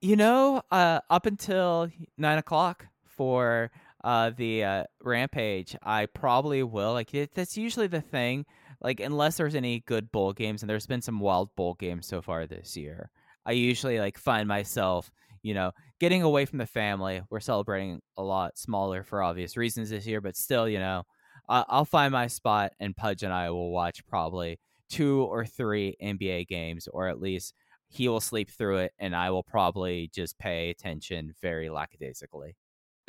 [0.01, 3.69] You know, uh, up until nine o'clock for
[4.03, 6.93] uh, the uh, Rampage, I probably will.
[6.93, 8.45] Like it, that's usually the thing.
[8.81, 12.21] Like unless there's any good bowl games, and there's been some wild bowl games so
[12.21, 13.09] far this year,
[13.45, 15.11] I usually like find myself,
[15.43, 17.21] you know, getting away from the family.
[17.29, 21.03] We're celebrating a lot smaller for obvious reasons this year, but still, you know,
[21.49, 24.59] I- I'll find my spot, and Pudge and I will watch probably
[24.89, 27.53] two or three NBA games, or at least
[27.89, 32.55] he will sleep through it, and I will probably just pay attention very lackadaisically.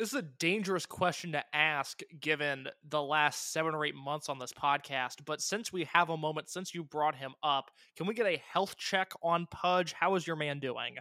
[0.01, 4.39] This is a dangerous question to ask given the last seven or eight months on
[4.39, 5.17] this podcast.
[5.25, 8.41] But since we have a moment, since you brought him up, can we get a
[8.51, 9.93] health check on Pudge?
[9.93, 10.95] How is your man doing?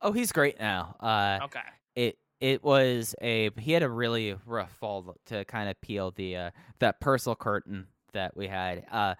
[0.00, 0.94] Oh, he's great now.
[1.00, 1.62] Uh, Okay.
[1.96, 6.36] it it was a he had a really rough fall to kind of peel the
[6.36, 8.84] uh, that personal curtain that we had.
[8.88, 9.16] Uh,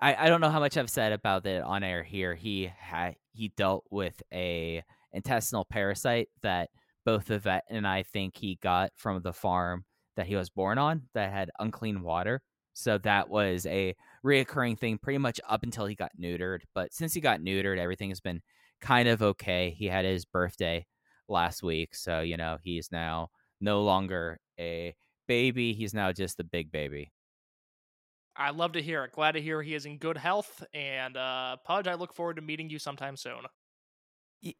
[0.00, 2.36] I I don't know how much I've said about it on air here.
[2.36, 6.70] He had he dealt with a intestinal parasite that
[7.04, 9.84] both the vet and I think he got from the farm
[10.16, 12.40] that he was born on that had unclean water.
[12.74, 13.94] So that was a
[14.24, 16.60] reoccurring thing pretty much up until he got neutered.
[16.74, 18.40] But since he got neutered, everything has been
[18.80, 19.74] kind of okay.
[19.76, 20.86] He had his birthday
[21.28, 21.94] last week.
[21.94, 23.30] So, you know, he's now
[23.60, 24.94] no longer a
[25.28, 25.72] baby.
[25.72, 27.12] He's now just a big baby.
[28.36, 29.12] I love to hear it.
[29.12, 30.64] Glad to hear he is in good health.
[30.74, 33.42] And uh, Pudge, I look forward to meeting you sometime soon.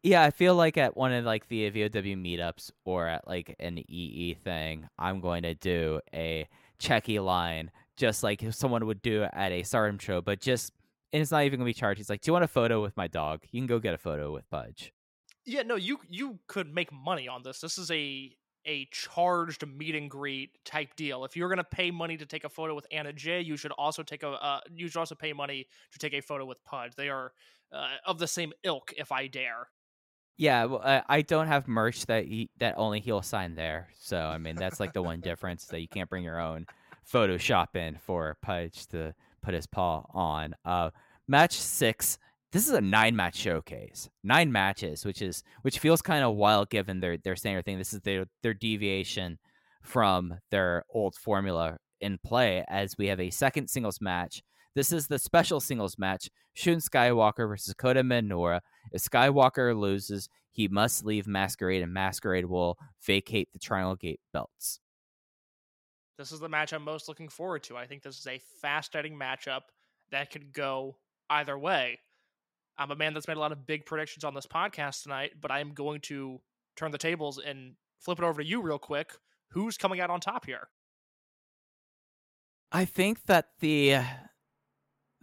[0.01, 3.77] Yeah, I feel like at one of like the VOW meetups or at like an
[3.77, 6.47] EE thing, I'm going to do a
[6.79, 10.73] checky line just like someone would do at a Stardom show, but just
[11.13, 11.97] and it's not even gonna be charged.
[11.97, 13.43] He's like, "Do you want a photo with my dog?
[13.51, 14.91] You can go get a photo with Pudge."
[15.45, 17.59] Yeah, no, you you could make money on this.
[17.59, 21.23] This is a a charged meet and greet type deal.
[21.23, 24.03] If you're gonna pay money to take a photo with Anna Jay, you should also
[24.03, 26.95] take a uh, you should also pay money to take a photo with Pudge.
[26.95, 27.31] They are
[27.71, 29.69] uh, of the same ilk, if I dare.
[30.37, 33.87] Yeah, well, I, I don't have merch that he, that only he'll sign there.
[33.97, 36.65] So I mean, that's like the one difference that you can't bring your own
[37.11, 40.55] Photoshop in for Pudge to put his paw on.
[40.65, 40.89] Uh,
[41.27, 42.17] match six.
[42.51, 46.69] This is a nine match showcase, nine matches, which is which feels kind of wild
[46.69, 47.77] given their their standard thing.
[47.77, 49.39] This is their their deviation
[49.81, 54.41] from their old formula in play, as we have a second singles match.
[54.75, 58.59] This is the special singles match: Shun Skywalker versus Kota Minoura.
[58.91, 64.79] If Skywalker loses, he must leave Masquerade, and Masquerade will vacate the Triangle Gate belts.
[66.17, 67.75] This is the match I'm most looking forward to.
[67.75, 69.61] I think this is a fascinating matchup
[70.11, 70.97] that could go
[71.29, 71.99] either way.
[72.77, 75.51] I'm a man that's made a lot of big predictions on this podcast tonight, but
[75.51, 76.39] I am going to
[76.75, 79.11] turn the tables and flip it over to you real quick.
[79.49, 80.67] Who's coming out on top here?
[82.71, 83.99] I think that the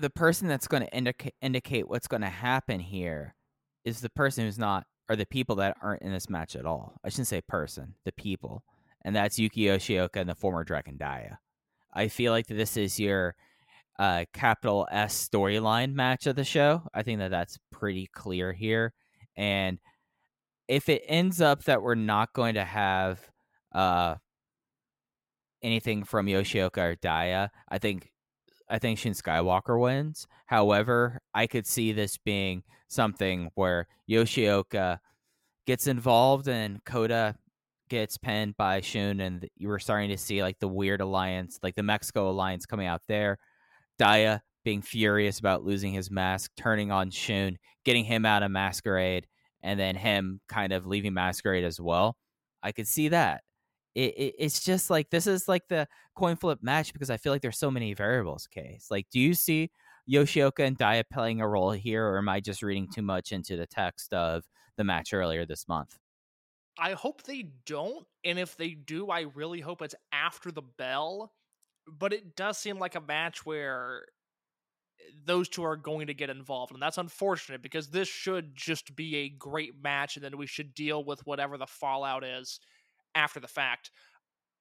[0.02, 3.36] the person that's going to indicate indicate what's going to happen here
[3.84, 6.98] is the person who's not, or the people that aren't in this match at all.
[7.04, 8.64] I shouldn't say person, the people,
[9.04, 11.38] and that's Yuki Yoshioka and the former Dragon Dia.
[11.94, 13.36] I feel like this is your
[13.98, 16.82] uh, capital S storyline match of the show.
[16.92, 18.92] I think that that's pretty clear here,
[19.36, 19.78] and
[20.66, 23.20] if it ends up that we're not going to have
[23.72, 24.16] uh,
[25.62, 28.11] anything from Yoshioka or Daya, I think
[28.72, 30.26] I think Shun Skywalker wins.
[30.46, 34.98] However, I could see this being something where Yoshioka
[35.66, 37.36] gets involved and Kota
[37.90, 41.74] gets pinned by Shun, and you were starting to see like the weird alliance, like
[41.74, 43.36] the Mexico alliance coming out there.
[43.98, 49.26] Dia being furious about losing his mask, turning on Shun, getting him out of Masquerade,
[49.62, 52.16] and then him kind of leaving Masquerade as well.
[52.62, 53.42] I could see that.
[53.94, 57.32] It, it, it's just like this is like the coin flip match because I feel
[57.32, 58.46] like there's so many variables.
[58.46, 59.70] Case like, do you see
[60.10, 63.56] Yoshioka and Dia playing a role here, or am I just reading too much into
[63.56, 64.44] the text of
[64.76, 65.98] the match earlier this month?
[66.78, 71.32] I hope they don't, and if they do, I really hope it's after the bell.
[71.86, 74.06] But it does seem like a match where
[75.00, 76.72] eh, those two are going to get involved.
[76.72, 80.74] And that's unfortunate because this should just be a great match and then we should
[80.74, 82.60] deal with whatever the fallout is
[83.14, 83.90] after the fact.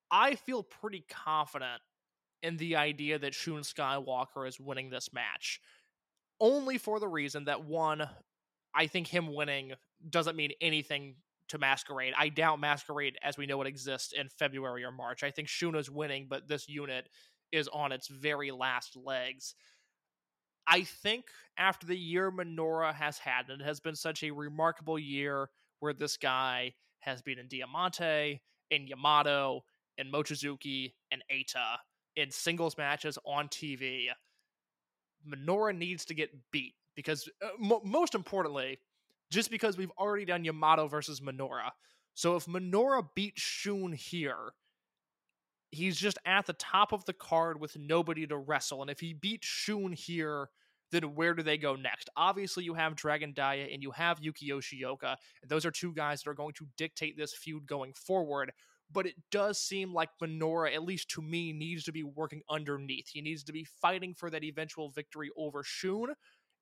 [0.09, 1.81] I feel pretty confident
[2.43, 5.61] in the idea that Shun Skywalker is winning this match.
[6.39, 8.07] Only for the reason that one,
[8.73, 9.73] I think him winning
[10.09, 11.15] doesn't mean anything
[11.49, 12.13] to Masquerade.
[12.17, 15.23] I doubt Masquerade as we know it exists in February or March.
[15.23, 17.09] I think Shuna's winning, but this unit
[17.51, 19.53] is on its very last legs.
[20.65, 21.25] I think
[21.57, 25.49] after the year Minoura has had, and it has been such a remarkable year
[25.79, 29.63] where this guy has been in Diamante, in Yamato,
[29.97, 31.77] in Mochizuki, and Eita
[32.15, 34.07] in singles matches on TV.
[35.27, 38.79] Minoura needs to get beat because, uh, mo- most importantly,
[39.29, 41.71] just because we've already done Yamato versus Minoura.
[42.13, 44.53] So if Minoura beats Shun here,
[45.71, 48.81] he's just at the top of the card with nobody to wrestle.
[48.81, 50.49] And if he beats Shun here,
[50.91, 52.09] then where do they go next?
[52.15, 55.15] Obviously, you have Dragon Dia and you have Yuki Yoshioka.
[55.47, 58.51] Those are two guys that are going to dictate this feud going forward.
[58.93, 63.07] But it does seem like Minoura, at least to me, needs to be working underneath.
[63.07, 66.07] He needs to be fighting for that eventual victory over Shun.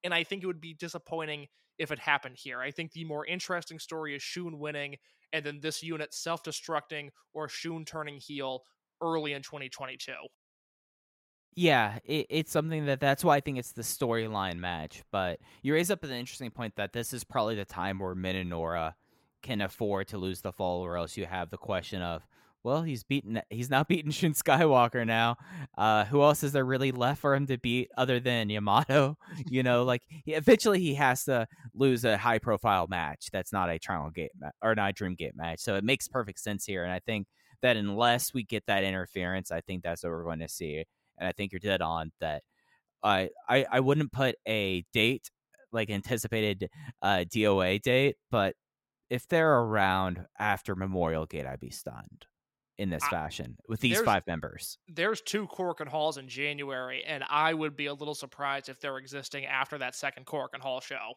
[0.03, 1.47] And I think it would be disappointing
[1.79, 2.59] if it happened here.
[2.59, 4.97] I think the more interesting story is Shun winning
[5.33, 8.61] and then this unit self destructing or Shun turning heel
[9.01, 10.11] early in 2022.
[11.55, 15.03] Yeah, it, it's something that that's why I think it's the storyline match.
[15.11, 18.93] But you raise up an interesting point that this is probably the time where Minoura
[19.41, 22.25] can afford to lose the fall, or else you have the question of,
[22.63, 25.37] well, he's beaten, he's not beaten Shun Skywalker now.
[25.77, 29.17] Uh, who else is there really left for him to beat other than Yamato?
[29.49, 33.69] You know, like he, eventually he has to lose a high profile match that's not
[33.69, 35.59] a Triangle Gate ma- or not a Dream Gate match.
[35.59, 37.27] So it makes perfect sense here, and I think
[37.61, 40.83] that unless we get that interference, I think that's what we're going to see
[41.19, 42.43] and I think you're dead on that.
[43.03, 45.29] I I I wouldn't put a date
[45.71, 46.69] like anticipated
[47.01, 48.55] uh, DOA date, but
[49.09, 52.25] if they're around after Memorial Gate, I'd be stunned
[52.77, 54.77] in this I- fashion with these five members.
[54.87, 58.97] There's two Korakuen Halls in January, and I would be a little surprised if they're
[58.97, 61.13] existing after that second Korakuen Hall show.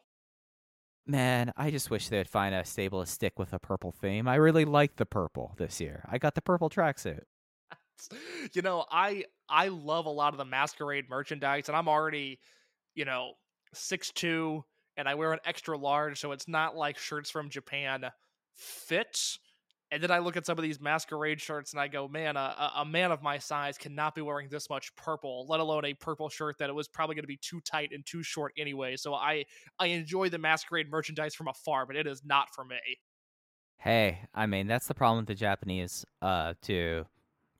[1.05, 4.27] Man, I just wish they'd find a stable to stick with a purple theme.
[4.27, 6.05] I really like the purple this year.
[6.09, 7.23] I got the purple tracksuit.
[8.53, 12.39] you know, I I love a lot of the masquerade merchandise, and I'm already,
[12.95, 13.33] you know,
[13.73, 14.63] six two,
[14.97, 18.05] and I wear an extra large, so it's not like shirts from Japan
[18.55, 19.37] fit.
[19.91, 22.71] And then I look at some of these masquerade shirts, and I go, man, a,
[22.77, 26.29] a- man of my size cannot be wearing this much purple, let alone a purple
[26.29, 28.95] shirt that it was probably going to be too tight and too short anyway.
[28.97, 29.45] So I
[29.77, 32.79] I enjoy the masquerade merchandise from afar, but it is not for me.
[33.77, 37.05] Hey, I mean that's the problem with the Japanese uh to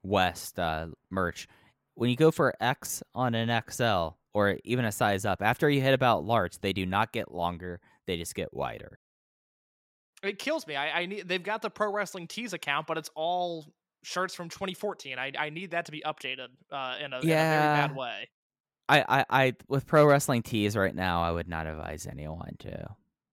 [0.03, 1.47] West uh merch.
[1.95, 5.81] When you go for X on an XL or even a size up, after you
[5.81, 8.99] hit about large, they do not get longer; they just get wider.
[10.23, 10.75] It kills me.
[10.75, 11.27] I, I need.
[11.27, 13.73] They've got the Pro Wrestling Tees account, but it's all
[14.03, 15.19] shirts from 2014.
[15.19, 17.87] I I need that to be updated uh, in, a, in a very Yeah.
[17.87, 18.29] bad way.
[18.89, 22.87] I, I, I with pro wrestling tees right now, I would not advise anyone to,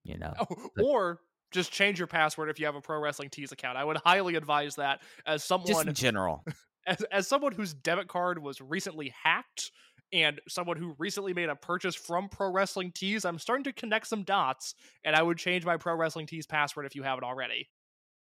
[0.04, 0.32] you know.
[0.76, 3.76] But- or just change your password if you have a Pro Wrestling Tees account.
[3.76, 6.44] I would highly advise that as just someone in general.
[6.86, 9.70] as, as someone whose debit card was recently hacked
[10.12, 14.08] and someone who recently made a purchase from Pro Wrestling Tees, I'm starting to connect
[14.08, 14.74] some dots,
[15.04, 17.68] and I would change my Pro Wrestling Tees password if you haven't already.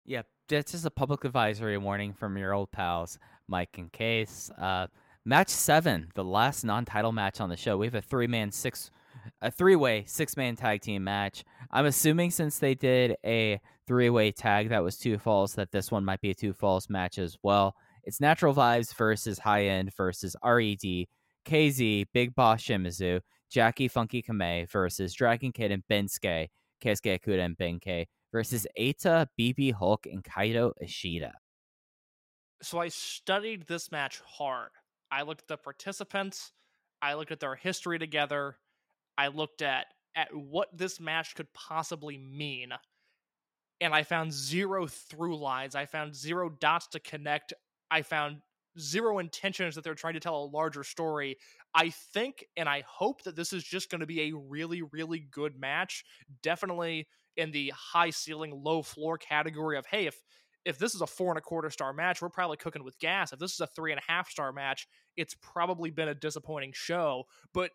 [0.05, 4.49] Yeah, that's just a public advisory warning from your old pals, Mike and Case.
[4.57, 4.87] Uh,
[5.25, 7.77] match seven, the last non-title match on the show.
[7.77, 8.91] We have a three-man six,
[9.41, 11.43] a three-way six-man tag team match.
[11.71, 16.05] I'm assuming since they did a three-way tag that was two falls, that this one
[16.05, 17.75] might be a two falls match as well.
[18.03, 21.05] It's Natural Vibes versus High End versus Red,
[21.45, 26.47] KZ, Big Boss Shimizu, Jacky Funky Kamei versus Dragon Kid and Bensuke,
[26.83, 31.31] Keisuke Kuda and Benkei versus Eita, BB Hulk, and Kaito Ishida.
[32.61, 34.71] so I studied this match hard.
[35.11, 36.51] I looked at the participants,
[37.01, 38.57] I looked at their history together,
[39.17, 42.69] I looked at at what this match could possibly mean.
[43.79, 45.75] And I found zero through lines.
[45.75, 47.53] I found zero dots to connect.
[47.91, 48.37] I found
[48.79, 51.37] zero intentions that they're trying to tell a larger story.
[51.75, 55.19] I think and I hope that this is just going to be a really, really
[55.19, 56.03] good match.
[56.41, 60.21] Definitely in the high ceiling, low floor category of hey, if
[60.65, 63.31] if this is a four and a quarter star match, we're probably cooking with gas.
[63.31, 66.71] If this is a three and a half star match, it's probably been a disappointing
[66.73, 67.23] show.
[67.53, 67.71] But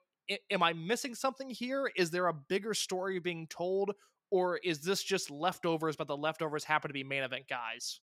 [0.51, 1.91] am I missing something here?
[1.97, 3.93] Is there a bigger story being told,
[4.31, 5.97] or is this just leftovers?
[5.97, 8.01] But the leftovers happen to be main event guys.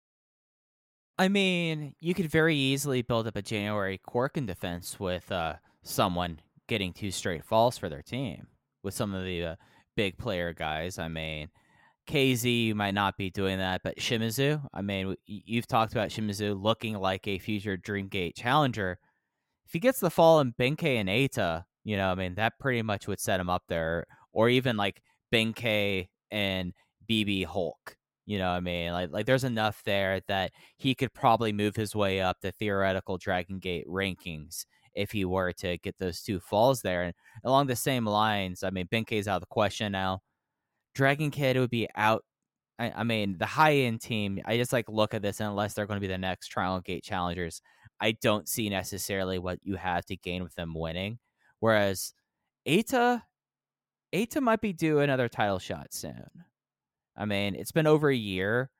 [1.19, 6.41] I mean, you could very easily build up a January Korakuen defense with uh, someone
[6.69, 8.47] getting two straight falls for their team
[8.85, 9.57] with some of the uh,
[9.97, 10.99] big player guys.
[10.99, 11.49] I mean,
[12.09, 16.61] KZ you might not be doing that, but Shimizu, I mean, you've talked about Shimizu
[16.61, 18.99] looking like a future Dreamgate challenger.
[19.67, 22.83] If he gets the fall in Benkei and Eita, you know, I mean, that pretty
[22.83, 25.03] much would set him up there, or even like
[25.33, 26.73] Benkei and
[27.09, 27.97] BB Hulk.
[28.27, 31.97] You know, I mean, like like there's enough there that he could probably move his
[31.97, 36.83] way up the theoretical Dragon Gate rankings if he were to get those two falls
[36.83, 37.05] there.
[37.05, 37.15] And
[37.45, 40.21] along the same lines, I mean, Benkei's out of the question now.
[40.95, 42.25] Dragon Kid would be out.
[42.79, 44.41] I, I mean, the high end team.
[44.45, 47.05] I just like look at this, unless they're going to be the next Trial Gate
[47.05, 47.63] challengers,
[48.01, 51.19] I don't see necessarily what you have to gain with them winning.
[51.61, 52.13] Whereas
[52.67, 53.23] Eita,
[54.15, 56.29] Eita might be due another title shot soon.
[57.17, 58.71] I mean, it's been over a year.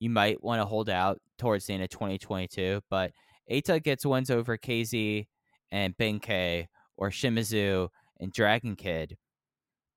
[0.00, 3.12] You might want to hold out towards the end of 2022, but
[3.50, 5.26] Eita gets wins over KZ
[5.70, 6.66] and Benkei
[6.96, 7.88] or Shimizu
[8.20, 9.16] and Dragon Kid.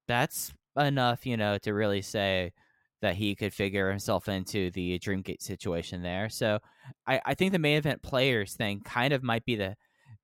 [0.08, 2.54] That's enough, you know, to really say
[3.02, 6.30] that he could figure himself into the Dreamgate situation there.
[6.30, 6.60] So
[7.06, 9.76] I, I think the main event players thing kind of might be the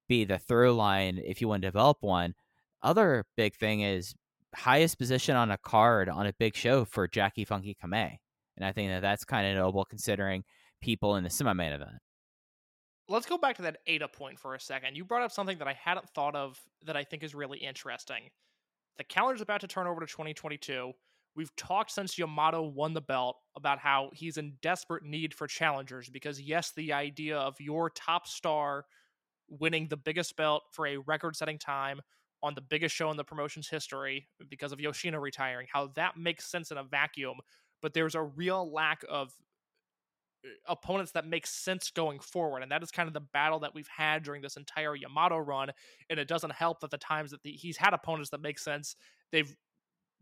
[0.07, 2.33] be the through line if you want to develop one.
[2.81, 4.13] Other big thing is
[4.55, 8.17] highest position on a card on a big show for Jacky Funky Kamei.
[8.55, 10.43] And I think that that's kind of noble considering
[10.81, 11.97] people in the semi main event.
[13.09, 14.95] Let's go back to that Eita point for a second.
[14.95, 18.29] You brought up something that I hadn't thought of that I think is really interesting.
[18.97, 20.93] The calendar's about to turn over to 2022.
[21.35, 26.09] We've talked since Yamato won the belt about how he's in desperate need for challengers
[26.09, 28.85] because, yes, the idea of your top star
[29.59, 32.01] winning the biggest belt for a record setting time
[32.41, 36.45] on the biggest show in the promotion's history because of Yoshino retiring, how that makes
[36.45, 37.37] sense in a vacuum.
[37.81, 39.33] But there's a real lack of
[40.45, 42.61] uh, opponents that make sense going forward.
[42.61, 45.71] And that is kind of the battle that we've had during this entire Yamato run.
[46.09, 48.95] And it doesn't help that the times that the, he's had opponents that make sense,
[49.31, 49.55] they've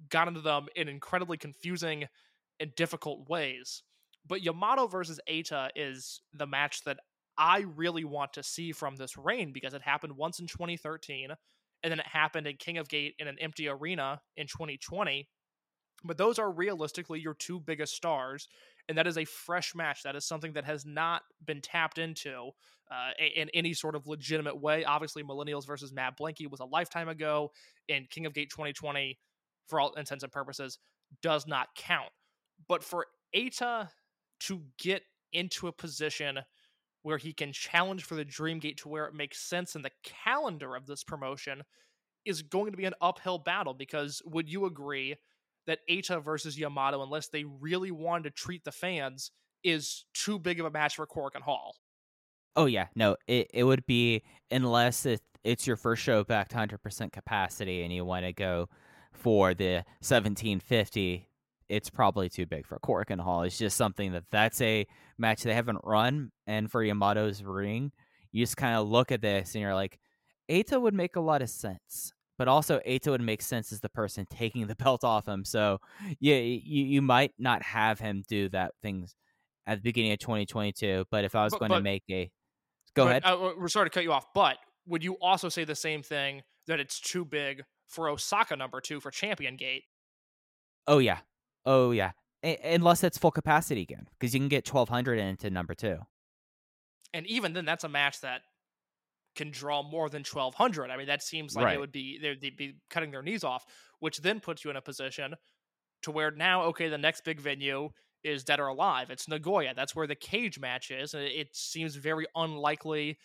[0.10, 2.06] gotten to them in incredibly confusing
[2.60, 3.84] and difficult ways.
[4.28, 7.00] But Yamato versus Eita is the match that
[7.38, 11.30] I really want to see from this reign because it happened once in 2013
[11.84, 15.28] and then it happened in King of Gate in an empty arena in 2020.
[16.04, 18.48] But those are realistically your two biggest stars,
[18.90, 20.04] and that is a fresh match.
[20.04, 22.52] That is something that has not been tapped into
[22.92, 24.84] uh, in any sort of legitimate way.
[24.84, 27.52] Obviously, Millennials versus Mad Blankey was a lifetime ago,
[27.88, 29.18] and King of Gate 2020,
[29.68, 30.80] for all intents and purposes,
[31.22, 32.12] does not count.
[32.68, 33.06] But for
[33.36, 33.90] Eita
[34.42, 35.04] to get
[35.34, 36.40] into a position
[37.04, 40.76] where he can challenge for the Dreamgate to where it makes sense in the calendar
[40.76, 41.64] of this promotion
[42.26, 45.16] is going to be an uphill battle because would you agree
[45.68, 49.32] that Eita versus Yamato, unless they really wanted to treat the fans,
[49.64, 51.76] is too big of a match for Korakuen Hall?
[52.56, 56.58] Oh yeah, no, it, it would be unless it, it's your first show back to
[56.58, 58.70] hundred percent capacity and you want to go
[59.14, 61.28] for the seventeen fifty.
[61.72, 63.44] It's probably too big for Korakuen Hall.
[63.44, 64.86] It's just something that that's a
[65.18, 67.92] match they haven't run, and for Yamato's ring,
[68.32, 69.98] you just kind of look at this and you're like,
[70.50, 73.90] Eita would make a lot of sense, but also Eita would make sense as the
[73.90, 75.46] person taking the belt off him.
[75.46, 75.80] So
[76.20, 79.16] yeah, you you might not have him do that things
[79.66, 81.06] at the beginning of 2022.
[81.10, 82.30] But if I was But- going to make a
[82.96, 83.24] go But, ahead.
[83.26, 84.58] Uh, we're sorry to cut you off, but
[84.88, 89.00] would you also say the same thing that it's too big for Osaka number two
[89.00, 89.84] for Champion Gate?
[90.88, 91.20] Oh yeah,
[91.66, 92.12] oh yeah.
[92.44, 95.98] A- unless it's full capacity again, because you can get 1200 into number two.
[97.14, 98.42] And even then, that's a match that
[99.36, 100.90] can draw more than 1200.
[100.90, 101.76] I mean, that seems like Right.
[101.76, 103.66] it would be, they'd they'd be cutting their knees off,
[104.00, 105.36] which then puts you in a position
[106.04, 107.90] to where now, okay, the next big venue
[108.24, 109.10] is Dead or Alive.
[109.10, 109.74] It's Nagoya.
[109.76, 111.14] That's where the cage match is.
[111.14, 113.18] and It seems very unlikely,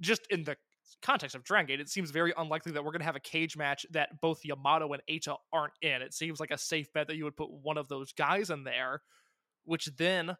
[0.00, 0.56] just in the
[1.02, 3.56] context of Dragon Gate, it seems very unlikely that we're going to have a cage
[3.56, 6.02] match that both Yamato and Eita aren't in.
[6.02, 8.64] It seems like a safe bet that you would put one of those guys in
[8.64, 9.02] there,
[9.64, 10.36] which then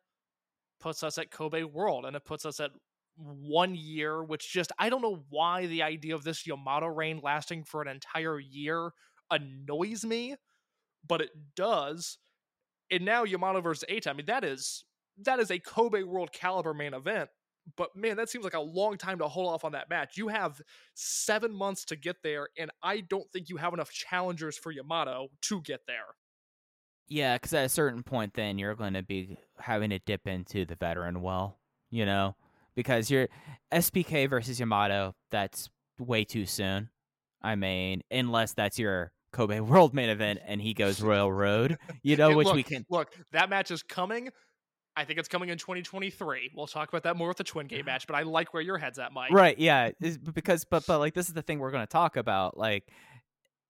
[0.80, 2.70] puts us at Kobe World and it puts us at
[3.16, 7.64] one year, which just I don't know why the idea of this Yamato reign lasting
[7.64, 8.90] for an entire year
[9.30, 10.36] annoys me,
[11.06, 12.18] but it does.
[12.90, 14.84] And now Yamato versus Eita, I mean that is
[15.24, 17.28] that is a Kobe World caliber main event.
[17.76, 20.16] But man, that seems like a long time to hold off on that match.
[20.16, 20.60] You have
[20.94, 25.28] seven months to get there, and I don't think you have enough challengers for Yamato
[25.42, 26.16] to get there.
[27.08, 30.64] Yeah, because at a certain point, then you're going to be having to dip into
[30.64, 31.58] the veteran well,
[31.90, 32.36] you know,
[32.74, 33.28] because you're
[33.72, 35.14] SPK versus Yamato.
[35.30, 36.90] That's way too soon.
[37.42, 42.16] I mean, unless that's your Kobe World main event and he goes Royal Road, you
[42.18, 42.86] know, which look, we can.
[42.88, 43.12] look.
[43.32, 44.30] That match is coming,
[44.96, 46.52] I think it's coming in 2023.
[46.54, 48.78] We'll talk about that more with the Twin Gate match, but I like where your
[48.78, 49.32] head's at, Mike.
[49.32, 52.16] Right, yeah, b- because but but like this is the thing we're going to talk
[52.16, 52.58] about.
[52.58, 52.84] Like,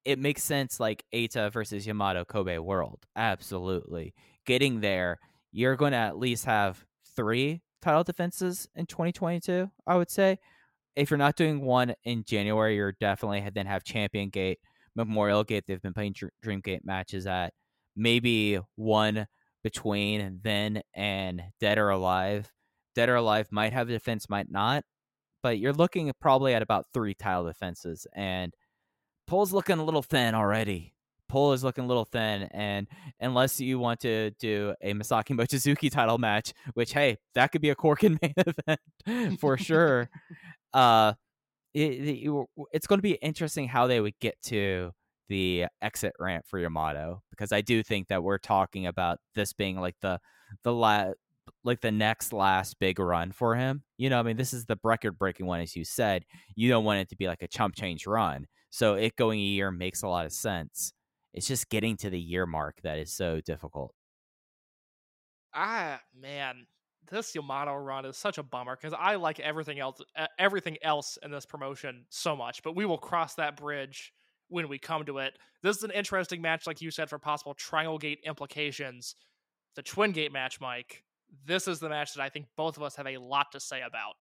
[0.05, 0.81] it makes sense.
[0.81, 4.15] Like Eita versus Yamato Kobe World, absolutely.
[4.47, 5.21] Getting there,
[5.53, 9.71] you're going to at least have three title defenses in 2022.
[9.87, 10.39] I would say,
[10.97, 14.59] if you're not doing one in January, you're definitely then have Champion Gate,
[14.97, 15.65] Memorial Gate.
[15.69, 17.53] They've been playing Dr- Dream Gate matches at
[17.95, 19.27] maybe one
[19.63, 22.51] between then and Dead or Alive.
[22.95, 24.85] Dead or Alive might have a defense, might not
[25.43, 28.55] but you're looking at probably at about three tile defenses, and
[29.27, 30.95] Pole's looking a little thin already.
[31.29, 32.87] Pole is looking a little thin, and
[33.19, 37.71] unless you want to do a Masaki Mochizuki title match, which hey, that could be
[37.71, 40.09] a Korakuen main event for sure.
[40.75, 41.15] uh,
[41.75, 41.81] it,
[42.27, 44.93] it- it's going to be interesting how they would get to
[45.33, 49.81] the exit ramp for Yamato because I do think that we're talking about this being
[49.81, 50.21] like the
[50.63, 51.13] the la-
[51.65, 53.83] like the next last big run for him.
[53.97, 56.27] You know, I mean, this is the record breaking one, as you said.
[56.55, 58.47] You don't want it to be like a chump change run.
[58.69, 60.93] So it going a year makes a lot of sense.
[61.33, 63.95] It's just getting to the year mark that is so difficult.
[65.55, 66.67] Ah, man,
[67.11, 69.99] this Yamato run is such a bummer because I like everything else,
[70.39, 72.63] everything else in this promotion so much.
[72.63, 74.13] But we will cross that bridge
[74.53, 75.39] when we come to it.
[75.63, 79.15] This is an interesting match, like you said, for possible Triangle Gate implications.
[79.75, 81.03] The Twin Gate match, Mike.
[81.47, 83.81] This is the match that I think both of us have a lot to say
[83.81, 84.15] about.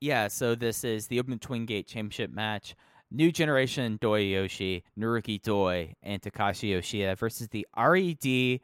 [0.00, 2.74] Yeah, so this is the Open Twin Gate Championship match.
[3.10, 8.60] New Generation Doi Yoshi, Naruki Doi, and Takashi Yoshida versus the RED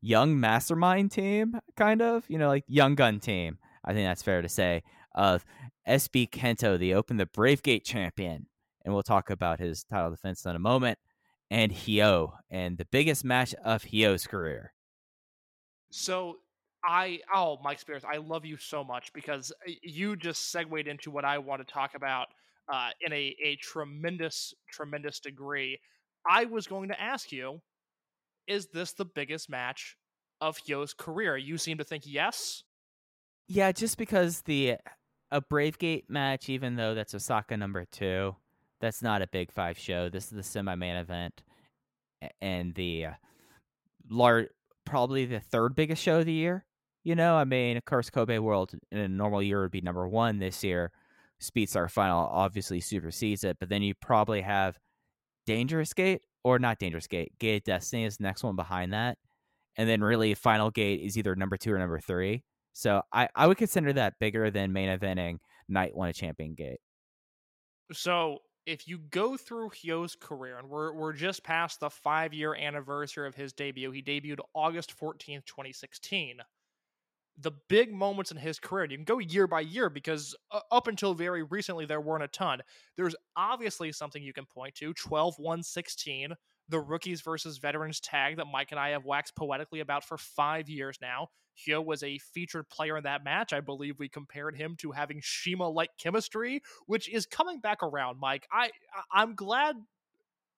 [0.00, 2.24] Young Mastermind team, kind of.
[2.28, 3.58] You know, like Young Gun team.
[3.84, 4.82] I think that's fair to say.
[5.14, 5.44] Of
[5.86, 8.46] SB Kento, the Open the Brave Gate champion.
[8.84, 10.98] And we'll talk about his title defense in a moment.
[11.50, 14.72] And Hyo, and the biggest match of Hyo's career.
[15.90, 16.38] So
[16.84, 21.10] I oh Mike Spears, I love you so much because uh, you just segued into
[21.10, 22.28] what I want to talk about
[22.72, 25.78] uh, in a a tremendous tremendous degree.
[26.28, 27.60] I was going to ask you,
[28.46, 29.96] is this the biggest match
[30.40, 31.36] of Hyo's career?
[31.36, 32.62] You seem to think yes.
[33.48, 34.76] Yeah, just because the
[35.30, 38.36] a Brave Gate match, even though that's Osaka number two,
[38.82, 40.10] that's not a big five show.
[40.10, 41.42] This is the semi main event,
[42.42, 43.12] and the uh,
[44.10, 44.48] lar-
[44.84, 46.66] probably the third biggest show of the year.
[47.04, 50.06] You know, I mean, of course, Kobe World in a normal year would be number
[50.06, 50.38] one.
[50.38, 50.90] This year,
[51.40, 54.78] Speedstar Final obviously supersedes it, but then you probably have
[55.46, 57.32] Dangerous Gate or not Dangerous Gate.
[57.38, 59.16] Gate Destiny is the next one behind that,
[59.76, 62.42] and then really Final Gate is either number two or number three.
[62.72, 66.80] So I, I would consider that bigger than main eventing night one of Champion Gate.
[67.92, 72.54] So if you go through Hyo's career, and we're we're just past the five year
[72.54, 73.90] anniversary of his debut.
[73.90, 76.38] He debuted August fourteenth, twenty sixteen.
[77.38, 80.86] The big moments in his career, you can go year by year because uh, up
[80.86, 82.60] until very recently there weren't a ton.
[82.96, 86.34] There's obviously something you can point to 12 1 16,
[86.72, 90.70] the rookies versus veterans tag that Mike and I have waxed poetically about for five
[90.70, 91.28] years now.
[91.54, 93.52] Hyo was a featured player in that match.
[93.52, 98.18] I believe we compared him to having Shima like chemistry, which is coming back around,
[98.18, 98.48] Mike.
[98.50, 98.70] I
[99.12, 99.76] I'm glad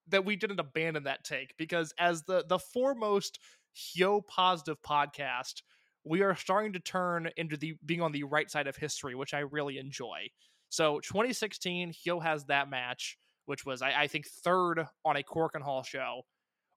[0.09, 3.41] that we didn't abandon that take because as the the foremost
[3.77, 5.63] Hyo positive podcast,
[6.05, 9.35] we are starting to turn into the being on the right side of history, which
[9.35, 10.29] I really enjoy.
[10.69, 15.63] So 2016, Hyo has that match, which was I, I think third on a Korakuen
[15.63, 16.23] Hall show.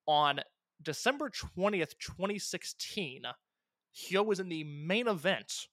[0.08, 0.40] On
[0.82, 3.24] December 20th, 2016,
[3.96, 5.68] Hyo was in the main event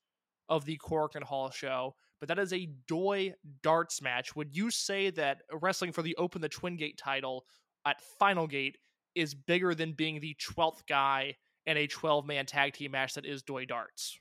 [0.49, 4.35] of the Korakuen Hall show, but that is a Doi darts match.
[4.35, 7.45] Would you say that wrestling for the Open the Twin Gate title
[7.87, 8.79] at Final Gate
[9.15, 11.37] is bigger than being the 12th guy
[11.67, 14.19] in a 12 man tag team match that is Doi darts?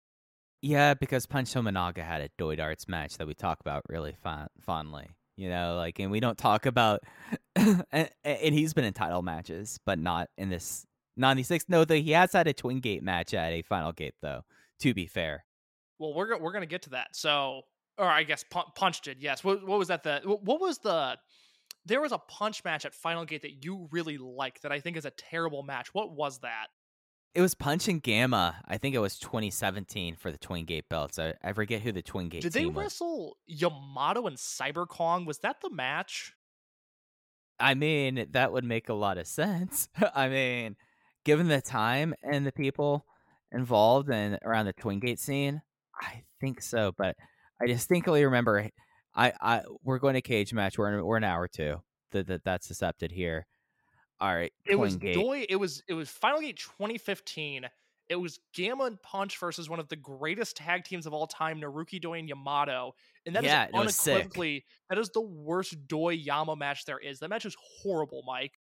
[0.62, 4.48] Yeah, because Punch Tominaga had a Doi Darts match that we talk about really fond-
[4.62, 5.10] fondly.
[5.36, 7.02] You know, like, and we don't talk about,
[7.56, 10.86] and, and he's been in title matches, but not in this
[11.18, 11.66] 96.
[11.70, 14.42] No, though he has had a Twin Gate match at a Final Gate, though,
[14.82, 15.46] to be fair.
[16.00, 17.16] Well, we're we're gonna get to that.
[17.16, 17.62] So,
[17.98, 19.22] or I guess Pun- Punch did.
[19.22, 19.44] Yes.
[19.44, 20.04] What, what was that?
[20.04, 21.18] The what was the?
[21.86, 24.98] There was a punch match at Final Gate that you really liked that I think
[24.98, 25.94] is a terrible match.
[25.94, 26.68] What was that?
[27.36, 28.62] It was Punch and Gamma.
[28.68, 31.18] I think it was 2017 for the Twin Gate belts.
[31.18, 32.84] I, I forget who the Twin Gate Did they team was.
[32.84, 35.26] wrestle Yamato and Cyber Kong?
[35.26, 36.34] Was that the match?
[37.60, 39.90] I mean, that would make a lot of sense.
[40.16, 40.76] I mean,
[41.24, 43.06] given the time and the people
[43.52, 45.62] involved and around the Twin Gate scene,
[46.00, 46.92] I think so.
[46.96, 47.16] But
[47.60, 48.70] I distinctly remember,
[49.16, 50.78] I, I we're going to cage match.
[50.78, 51.82] We're in, we're an hour two.
[52.12, 53.48] That that that's accepted here.
[54.19, 55.15] All right, It was Gate.
[55.15, 55.45] Doi.
[55.49, 57.65] It was it was Final Gate 2015.
[58.10, 61.60] It was Gamma and Punch versus one of the greatest tag teams of all time,
[61.60, 62.94] Naruki Doi and Yamato.
[63.26, 63.76] And that is Yeah, sick.
[63.76, 67.19] unequivocally that is the worst Doi Yama match there is.
[67.19, 68.60] That match is horrible, Mike.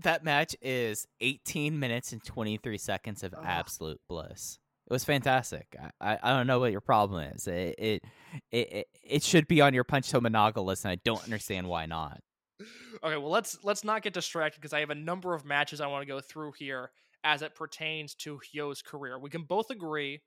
[0.00, 3.42] That match is 18 minutes and 23 seconds of Ugh.
[3.44, 4.58] absolute bliss.
[4.88, 5.74] It was fantastic.
[6.00, 7.48] I, I, I don't know what your problem is.
[7.48, 8.04] It it,
[8.52, 12.20] it it should be on your Punch Tominaga list, and I don't understand why not.
[12.60, 15.86] Okay, well let's let's not get distracted because I have a number of matches I
[15.86, 16.90] want to go through here
[17.24, 19.18] as it pertains to Hyo's career.
[19.18, 20.22] We can both agree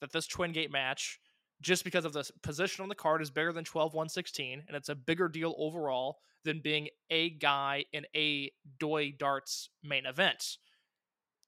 [0.00, 1.18] that this Twin Gate match,
[1.60, 4.88] just because of the position on the card, is bigger than 12 116, and it's
[4.88, 10.58] a bigger deal overall than being a guy in a Doi Darts main event.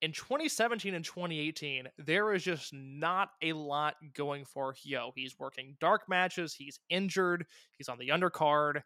[0.02, 5.12] In 2017 and 2018, there is just not a lot going for Hyo.
[5.14, 7.46] He's working dark matches, he's injured,
[7.78, 8.82] he's on the undercard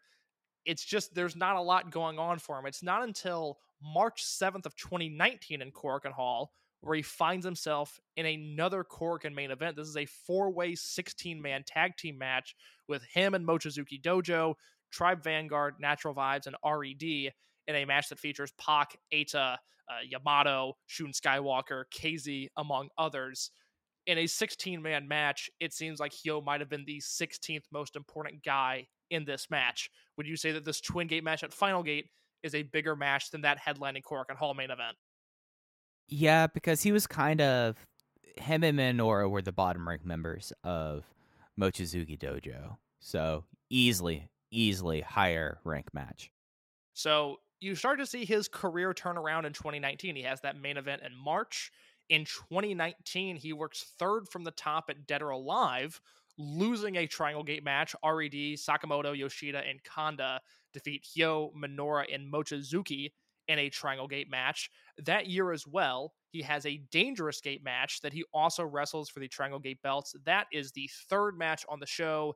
[0.67, 2.65] it's just there's not a lot going on for him.
[2.65, 8.25] It's not until March 7th of 2019 in Korakuen Hall where he finds himself in
[8.25, 9.75] another Korakuen main event.
[9.75, 12.55] This is a four-way 16-man tag team match
[12.87, 14.53] with him and Mochizuki Dojo,
[14.91, 17.31] Tribe Vanguard, Natural Vibes, and RED
[17.67, 19.57] in a match that features Pac, Eita, uh,
[20.07, 23.49] Yamato, Shun Skywalker, KZ, among others.
[24.05, 27.95] In a 16 man match, it seems like Hyo might have been the 16th most
[27.95, 29.89] important guy in this match.
[30.17, 32.09] Would you say that this Twin Gate match at Final Gate
[32.43, 34.95] is a bigger match than that headlining Korakuen Hall main event?
[36.07, 37.75] Yeah, because he was kind of
[38.37, 41.03] him and Minoura were the bottom rank members of
[41.59, 46.31] Mochizuki Dojo, so easily, easily higher rank match.
[46.93, 50.15] So you start to see his career turn around in 2019.
[50.15, 51.71] He has that main event in March.
[52.09, 55.99] In 2019, he works third from the top at Dead or Alive,
[56.37, 57.95] losing a Triangle Gate match.
[58.03, 60.39] RED, Sakamoto, Yoshida, and Kanda
[60.73, 63.11] defeat Hyo, Minoura, and Mochizuki
[63.47, 64.69] in a Triangle Gate match.
[65.05, 69.19] That year as well, he has a Dangerous Gate match that he also wrestles for
[69.19, 70.13] the Triangle Gate belts.
[70.25, 72.35] That is the third match on the show.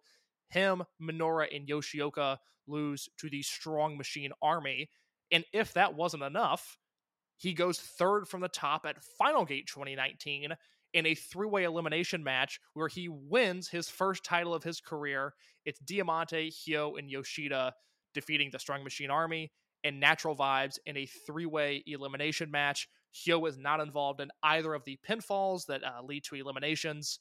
[0.49, 2.37] Him, Minoura, and Yoshioka
[2.67, 4.89] lose to the Strong Machine Army.
[5.31, 6.77] And if that wasn't enough,
[7.37, 10.53] he goes third from the top at Final Gate 2019
[10.93, 15.33] in a three way elimination match where he wins his first title of his career.
[15.65, 17.73] It's Diamante, Hyo, and Yoshida
[18.13, 19.51] defeating the Strong Machine Army
[19.83, 22.87] and Natural Vibes in a three way elimination match.
[23.13, 27.19] Hyo is not involved in either of the pinfalls that uh, lead to eliminations,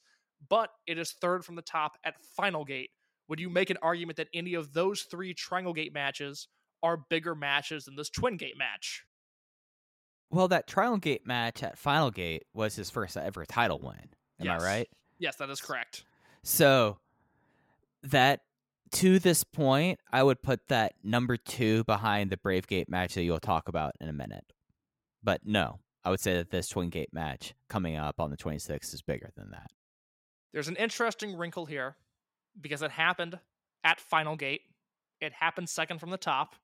[0.49, 2.91] but it is third from the top at Final Gate.
[3.27, 6.47] Would you make an argument that any of those three Triangle Gate matches
[6.83, 9.03] are bigger matches than this Twin Gate match?
[10.31, 14.09] Well, that Trial Gate match at Final Gate was his first ever title win.
[14.39, 14.61] Am Yes.
[14.61, 14.89] I right?
[15.19, 16.05] Yes, that is correct.
[16.41, 16.97] So
[18.03, 18.41] that
[18.93, 23.23] to this point, I would put that number two behind the Brave Gate match that
[23.23, 24.51] you'll talk about in a minute.
[25.23, 28.93] But no, I would say that this Twin Gate match coming up on the 26th
[28.93, 29.69] is bigger than that.
[30.53, 31.95] There's an interesting wrinkle here
[32.59, 33.39] because it happened
[33.83, 34.61] at Final Gate.
[35.21, 36.55] It happened second from the top,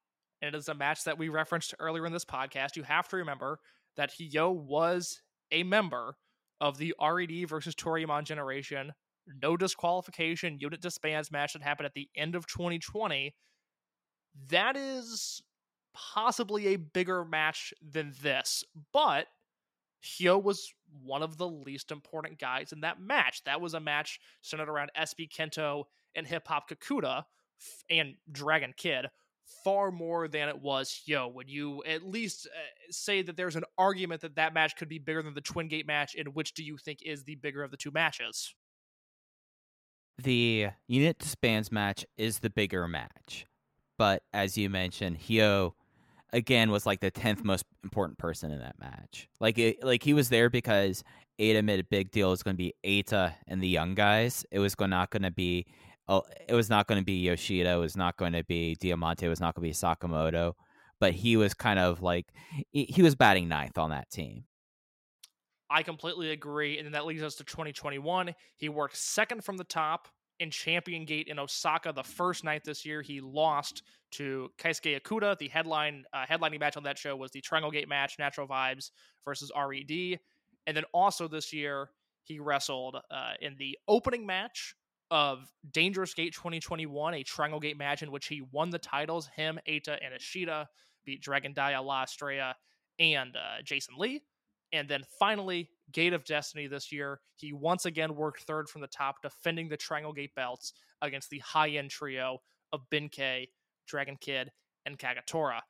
[0.41, 2.75] and it is a match that we referenced earlier in this podcast.
[2.75, 3.59] You have to remember
[3.95, 6.15] that Hyo was a member
[6.59, 8.93] of the RED versus Toryumon generation,
[9.41, 13.33] no disqualification unit disbands match that happened at the end of 2020.
[14.49, 15.41] That is
[15.93, 19.27] possibly a bigger match than this, but
[20.03, 20.71] Hyo was
[21.03, 23.43] one of the least important guys in that match.
[23.45, 25.85] That was a match centered around SB Kento
[26.15, 27.23] and Hip Hop Kakuta
[27.89, 29.07] and Dragon Kid
[29.63, 31.33] far more than it was Hyo.
[31.33, 32.59] Would you at least uh,
[32.89, 35.87] say that there's an argument that that match could be bigger than the Twin Gate
[35.87, 36.15] match?
[36.15, 38.53] And which do you think is the bigger of the two matches?
[40.17, 43.45] The unit disbands match is the bigger match.
[43.97, 45.73] But as you mentioned, Hyo
[46.33, 49.27] again was like the 10th most important person in that match.
[49.39, 51.03] Like it, like he was there because
[51.39, 52.27] Eita made a big deal.
[52.27, 54.45] It was going to be Eita and the young guys.
[54.51, 55.65] It was not going to be
[56.09, 59.29] it was not going to be Yoshida, it was not going to be Diamante, it
[59.29, 60.53] was not going to be Sakamoto,
[60.99, 62.27] but he was kind of like
[62.71, 64.45] he, was batting ninth on that team.
[65.69, 66.77] I completely agree.
[66.77, 68.33] And then that leads us to 2021.
[68.55, 70.07] He worked second from the top
[70.39, 73.01] in Champion Gate in Osaka the first night this year.
[73.01, 75.37] He lost to Keisuke Ikuda.
[75.37, 78.91] The headline uh, headlining match on that show was the Triangle Gate match, Natural Vibes
[79.25, 80.19] versus RED.
[80.67, 81.89] And then also this year,
[82.23, 84.75] he wrestled uh, in the opening match
[85.09, 89.29] of Dangerous Gate 2021, a Triangle Gate match in which he won the titles.
[89.35, 90.67] Him, Eita, and Ishida
[91.05, 92.55] beat Dragon Dia, La Estrella,
[92.99, 94.23] and uh, Jason Lee.
[94.73, 98.87] And then finally, Gate of Destiny this year, he once again worked third from the
[98.87, 102.39] top, defending the Triangle Gate belts against the high end trio
[102.73, 103.47] of Benkei,
[103.87, 104.51] Dragon Kid,
[104.85, 105.61] and Kagetora.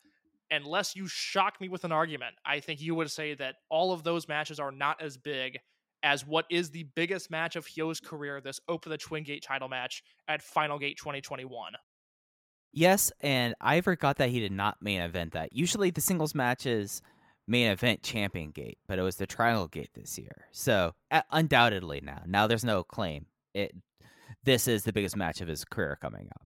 [0.49, 4.03] unless you shock me with an argument, I think you would say that all of
[4.03, 5.59] those matches are not as big
[6.03, 9.68] as what is the biggest match of Hyo's career, this Open the Twin Gate title
[9.68, 11.74] match at Final Gate 2021.
[12.74, 15.53] Yes, and I forgot that he did not main event that.
[15.53, 17.02] Usually the singles matches
[17.48, 20.45] main event champion gate, but it was the triangle gate this year.
[20.52, 23.26] So uh, undoubtedly now, now there's no claim.
[23.53, 23.74] It
[24.44, 26.48] this is the biggest match of his career coming up.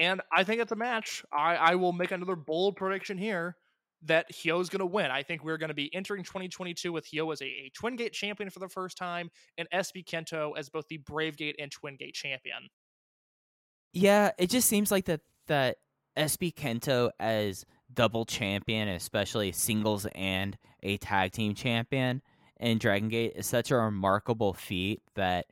[0.00, 1.24] And I think it's a match.
[1.32, 3.56] I, I will make another bold prediction here
[4.02, 5.10] that Hyo's going to win.
[5.10, 8.12] I think we're going to be entering 2022 with Hyo as a, a Twin Gate
[8.12, 11.96] champion for the first time and SB Kento as both the Brave Gate and Twin
[11.96, 12.68] Gate champion.
[13.92, 15.78] Yeah, it just seems like that that
[16.16, 22.22] SB Kento as double champion, especially singles and a tag team champion
[22.60, 25.46] in Dragon Gate is such a remarkable feat that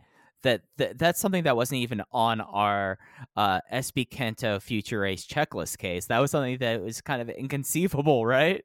[0.46, 2.98] that, that that's something that wasn't even on our
[3.36, 6.06] uh, SB Kento Future Race checklist case.
[6.06, 8.64] That was something that was kind of inconceivable, right?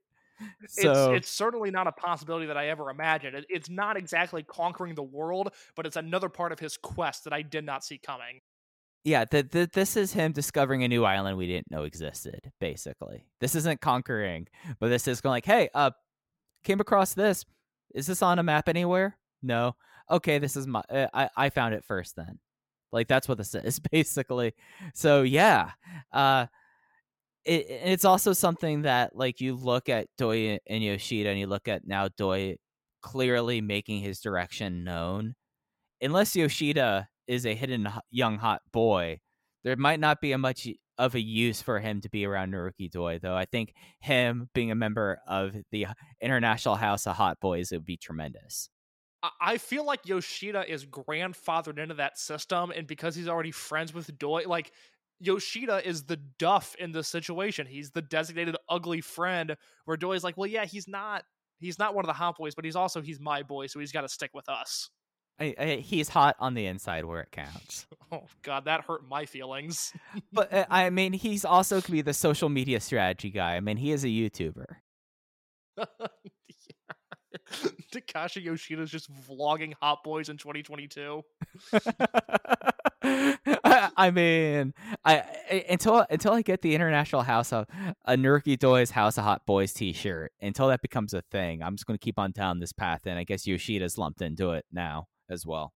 [0.67, 3.35] So it's, it's certainly not a possibility that I ever imagined.
[3.35, 7.33] It, it's not exactly conquering the world, but it's another part of his quest that
[7.33, 8.41] I did not see coming.
[9.03, 12.51] yeah, the, the, this is him discovering a new island we didn't know existed.
[12.59, 14.47] Basically, this isn't conquering,
[14.79, 15.91] but this is going like, hey, uh,
[16.63, 17.45] came across this.
[17.93, 19.17] Is this on a map anywhere?
[19.43, 19.75] No.
[20.11, 20.81] Okay, this is my.
[20.89, 22.15] Uh, I I found it first.
[22.15, 22.39] Then,
[22.91, 24.53] like that's what this is basically.
[24.93, 25.71] So yeah,
[26.11, 26.47] uh,
[27.45, 31.67] it it's also something that like you look at Doi and Yoshida, and you look
[31.67, 32.57] at now Doi
[33.01, 35.35] clearly making his direction known.
[36.01, 39.19] Unless Yoshida is a hidden young hot boy,
[39.63, 40.67] there might not be a much
[40.97, 43.35] of a use for him to be around Naruki Doi, though.
[43.35, 45.87] I think him being a member of the
[46.21, 48.69] International House of Hot Boys would be tremendous.
[49.23, 54.17] I- feel like Yoshida is grandfathered into that system, and because he's already friends with
[54.17, 54.71] Doi, like
[55.19, 57.67] Yoshida is the duff in this situation.
[57.67, 59.55] He's the designated ugly friend.
[59.85, 61.23] Where Doi's like, well, yeah, he's not.
[61.59, 63.91] He's not one of the hot boys, but he's also he's my boy, so he's
[63.91, 64.89] got to stick with us.
[65.39, 67.87] I, I, he's hot on the inside where it counts.
[68.13, 69.93] Oh God, that hurt my feelings.
[70.33, 73.55] but uh, I mean, he's also could be the social media strategy guy.
[73.55, 74.65] I mean, he is a YouTuber.
[77.93, 81.23] Takashi Yoshida's just vlogging Hot Boys in 2022.
[83.03, 84.73] I I mean,
[85.03, 87.65] I, I until until I get the International House of
[88.05, 91.85] a Naruki Doi's House of Hot Boys T-shirt, until that becomes a thing, I'm just
[91.85, 93.01] going to keep on down this path.
[93.05, 95.73] And I guess Yoshida's lumped into it now as well.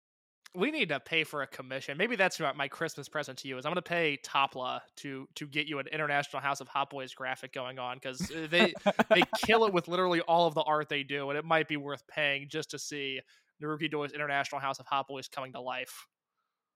[0.54, 1.96] We need to pay for a commission.
[1.96, 3.64] Maybe that's my Christmas present to you is.
[3.64, 7.14] I'm going to pay Topla to to get you an International House of Hot Boys
[7.14, 8.18] graphic going on because
[8.50, 8.74] they
[9.10, 11.78] they kill it with literally all of the art they do, and it might be
[11.78, 13.20] worth paying just to see
[13.62, 16.06] Naruki Doi's International House of Hot Boys coming to life.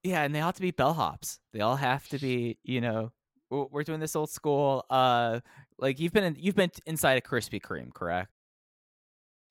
[0.03, 1.39] Yeah, and they all have to be bellhops.
[1.53, 3.13] They all have to be, you know,
[3.51, 4.85] we're doing this old school.
[4.89, 5.41] Uh,
[5.79, 8.31] like you've been in, you've been inside a Krispy Kreme, correct?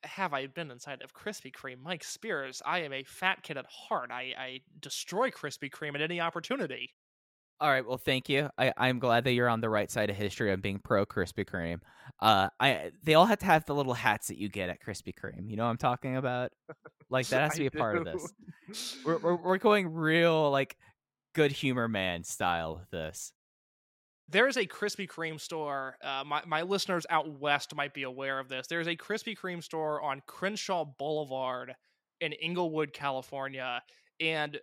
[0.06, 1.82] Have I been inside of Krispy Kreme?
[1.82, 4.12] Mike Spears, I am a fat kid at heart.
[4.12, 6.92] I, I destroy Krispy Kreme at any opportunity.
[7.62, 7.88] All right.
[7.88, 8.50] Well, thank you.
[8.58, 11.46] I, I'm glad that you're on the right side of history of being pro Krispy
[11.46, 11.80] Kreme.
[12.20, 15.14] Uh, I they all have to have the little hats that you get at Krispy
[15.14, 15.50] Kreme.
[15.50, 16.52] You know what I'm talking about?
[17.10, 18.34] Like that has to be a part of this.
[19.06, 20.76] We're, we're we're going real like
[21.34, 23.32] good humor man style with this.
[24.28, 25.98] There is a Krispy Kreme store.
[26.04, 28.68] Uh, my, my listeners out west might be aware of this.
[28.68, 31.76] There's a Krispy Kreme store on Crenshaw Boulevard
[32.22, 33.82] in Inglewood, California.
[34.20, 34.60] And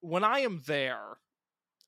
[0.00, 1.18] when I am there,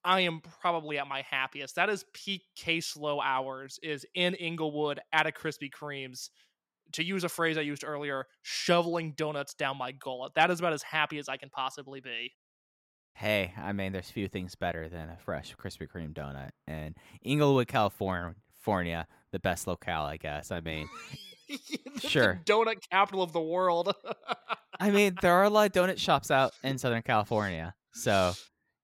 [0.05, 1.75] I am probably at my happiest.
[1.75, 6.31] That is peak case low hours is in Inglewood at a Krispy Kreme's.
[6.93, 10.33] To use a phrase I used earlier, shoveling donuts down my gullet.
[10.37, 12.33] That is about as happy as I can possibly be.
[13.19, 16.51] Hey, I mean, there's few things better than a fresh Krispy Kreme donut.
[16.69, 20.53] And Inglewood, California, the best locale, I guess.
[20.53, 20.89] I mean,
[21.99, 22.41] Sure.
[22.45, 23.93] donut capital of the world.
[24.81, 28.35] I mean, there are a lot of donut shops out in Southern California, so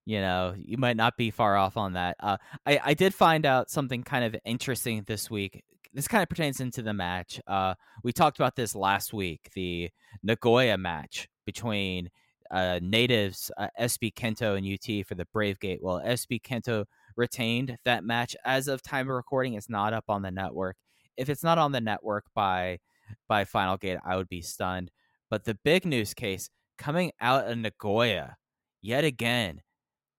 [0.05, 2.17] you know you might not be far off on that.
[2.19, 2.35] Uh,
[2.65, 5.63] I I did find out something kind of interesting this week.
[5.93, 7.39] This kind of pertains into the match.
[7.47, 9.89] Uh, we talked about this last week, the
[10.21, 12.09] Nagoya match between
[12.51, 15.79] uh, natives uh, SB Kento and UT for the Brave Gate.
[15.81, 16.85] Well, SB Kento
[17.15, 19.53] retained that match as of time of recording.
[19.53, 20.77] It's not up on the network.
[21.17, 22.79] If it's not on the network by
[23.27, 24.91] by Final Gate, I would be stunned.
[25.29, 28.35] But the big news case coming out of Nagoya,
[28.81, 29.61] yet again,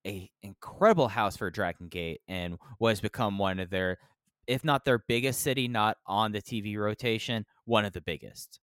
[0.06, 3.98] a incredible house for Dragon Gate, and has become one of their,
[4.46, 8.60] if not their biggest city, not on the TV rotation, one of the biggest.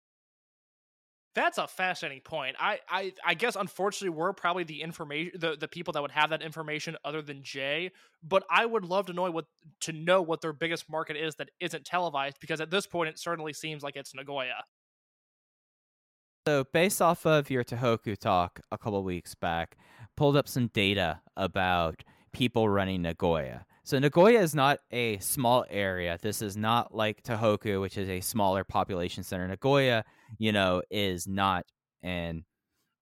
[1.35, 2.55] That's a fascinating point.
[2.59, 6.29] I, I, I guess unfortunately we're probably the information the, the people that would have
[6.29, 7.91] that information other than Jay.
[8.21, 9.45] But I would love to know what
[9.81, 13.17] to know what their biggest market is that isn't televised because at this point it
[13.17, 14.63] certainly seems like it's Nagoya.
[16.45, 19.77] So, based off of your Tohoku talk a couple weeks back,
[20.17, 22.03] pulled up some data about
[22.33, 23.65] people running Nagoya.
[23.85, 26.17] So, Nagoya is not a small area.
[26.21, 29.47] This is not like Tohoku, which is a smaller population center.
[29.47, 30.03] Nagoya,
[30.37, 31.65] you know, is not
[32.01, 32.43] and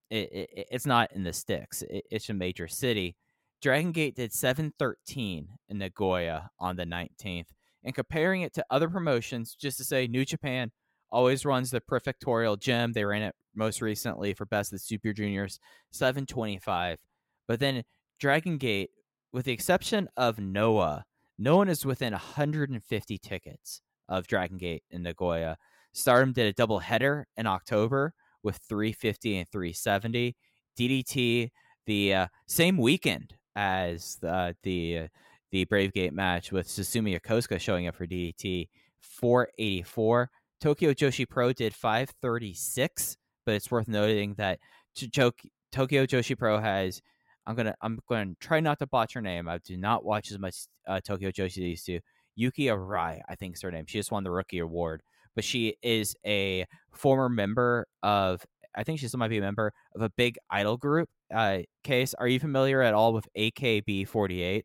[0.10, 1.82] it, it, it's not in the sticks.
[1.84, 3.16] It, it's a major city.
[3.62, 7.48] Dragon Gate did 713 in Nagoya on the 19th.
[7.84, 10.72] And comparing it to other promotions, just to say New Japan
[11.12, 12.94] always runs the Prefectorial Gym.
[12.94, 15.60] They ran it most recently for Best of the Super Juniors,
[15.92, 17.00] 725.
[17.48, 17.84] But then
[18.20, 18.92] Dragon Gate,
[19.34, 21.06] with the exception of Noah,
[21.38, 25.58] no one is within 150 tickets of Dragon Gate in Nagoya.
[25.94, 28.14] Stardom did a double header in October
[28.44, 30.36] with 350 and 370.
[30.78, 31.50] DDT
[31.86, 35.08] the uh, same weekend as uh, the uh,
[35.52, 38.70] the Brave Gate match with Susumu Yokosuka showing up for DDT
[39.02, 40.30] 484.
[40.62, 44.60] Tokyo Joshi Pro did 536, but it's worth noting that
[44.96, 47.02] Tokyo Joshi Pro has
[47.46, 49.50] I'm gonna I'm gonna try not to botch her name.
[49.50, 50.56] I do not watch as much
[50.88, 52.00] uh, Tokyo Joshi as I used to.
[52.36, 53.86] Yuki Arai, I think is her name.
[53.88, 55.04] She just won the rookie award,
[55.36, 58.46] but she is a former member of.
[58.74, 61.10] I think she still might be a member of a big idol group.
[61.34, 64.64] Uh, case, are you familiar at all with AKB48?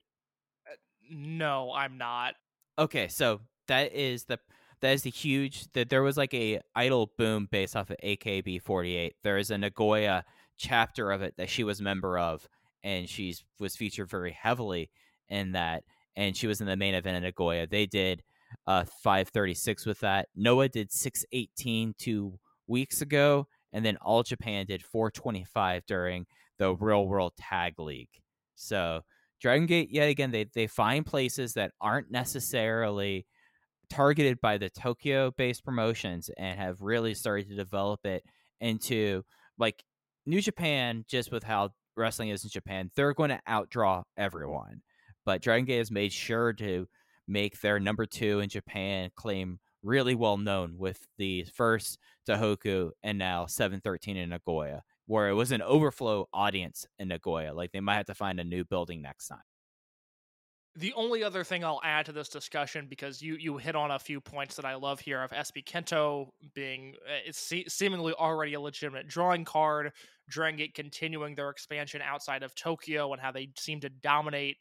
[1.10, 2.34] No, I'm not.
[2.78, 4.38] Okay, so that is the
[4.80, 9.12] that is the huge that there was like a idol boom based off of AKB48.
[9.22, 10.24] There is a Nagoya
[10.58, 12.46] chapter of it that she was a member of,
[12.84, 14.90] and she's was featured very heavily
[15.28, 15.84] in that.
[16.14, 17.66] And she was in the main event in Nagoya.
[17.66, 18.22] They did
[18.66, 20.28] uh 536 with that.
[20.34, 26.26] Noah did 618 two weeks ago, and then All Japan did 425 during
[26.58, 28.22] the Real World Tag League.
[28.54, 29.02] So
[29.40, 33.26] Dragon Gate, yet again, they they find places that aren't necessarily
[33.90, 38.24] targeted by the Tokyo based promotions and have really started to develop it
[38.60, 39.22] into
[39.58, 39.84] like
[40.24, 44.82] New Japan, just with how wrestling is in Japan, they're going to outdraw everyone.
[45.24, 46.86] But Dragon Gate has made sure to
[47.28, 51.98] make their number two in Japan claim really well known with the first
[52.28, 57.54] Tohoku and now 713 in Nagoya, where it was an overflow audience in Nagoya.
[57.54, 59.42] Like they might have to find a new building next time.
[60.78, 63.98] The only other thing I'll add to this discussion, because you you hit on a
[63.98, 68.52] few points that I love here of SB Kento being uh, it's se- seemingly already
[68.52, 69.92] a legitimate drawing card,
[70.28, 74.58] Dragon Gate continuing their expansion outside of Tokyo and how they seem to dominate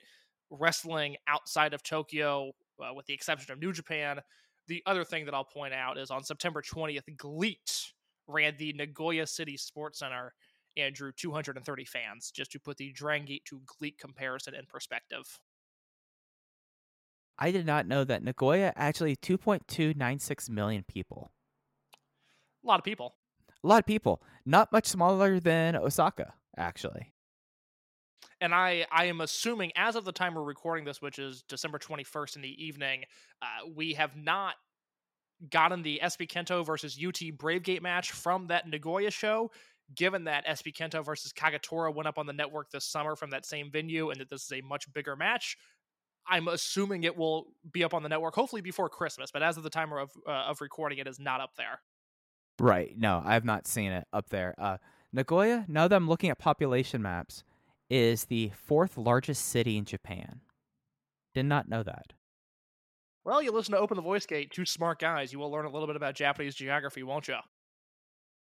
[0.50, 4.20] wrestling outside of Tokyo, uh, with the exception of New Japan.
[4.68, 7.94] The other thing that I'll point out is on September 20th, GLEAT
[8.28, 10.34] ran the Nagoya City Sports Center
[10.78, 15.40] and drew 230 fans, just to put the Dragon Gate to GLEAT comparison in perspective.
[17.38, 21.32] I did not know that Nagoya actually 2.296 million people.
[22.64, 23.16] A lot of people.
[23.64, 24.22] A lot of people.
[24.46, 27.14] Not much smaller than Osaka, actually.
[28.42, 31.80] And I I am assuming as of the time we're recording this, which is December
[31.80, 33.04] 21st in the evening,
[33.42, 34.56] uh, we have not
[35.50, 39.52] gotten the SB Kento versus UT Bravegate match from that Nagoya show.
[39.96, 43.46] Given that SB Kento versus Kagetora went up on the network this summer from that
[43.46, 45.58] same venue, and that this is a much bigger match,
[46.28, 49.30] I'm assuming it will be up on the network hopefully before Christmas.
[49.32, 51.82] But as of the time of uh, of recording, it is not up there.
[52.60, 52.98] Right.
[52.98, 54.56] No, I have not seen it up there.
[54.58, 54.78] Uh,
[55.14, 57.44] Nagoya, now that I'm looking at population maps,
[57.90, 60.42] is the fourth largest city in Japan.
[61.34, 62.14] Did not know that.
[63.24, 65.34] Well, you listen to Open the Voice Gate, two smart guys.
[65.34, 67.38] You will learn a little bit about Japanese geography, won't you?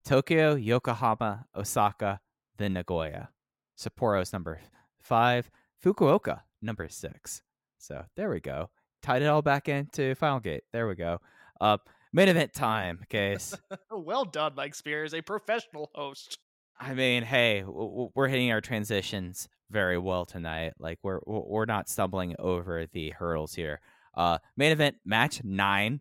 [0.04, 2.20] Tokyo, Yokohama, Osaka,
[2.56, 3.30] then Nagoya.
[3.78, 4.60] Sapporo's number
[5.00, 5.50] five.
[5.84, 7.42] Fukuoka, number six.
[7.78, 8.70] So there we go.
[9.02, 10.64] Tied it all back into Final Gate.
[10.72, 11.20] There we go.
[11.60, 11.78] Uh,
[12.12, 13.54] main event time, case.
[13.90, 16.38] well done, Mike Spears, a professional host.
[16.80, 20.74] I mean, hey, we're hitting our transitions very well tonight.
[20.78, 23.80] Like we're we're not stumbling over the hurdles here.
[24.14, 26.00] Uh, main event match nine,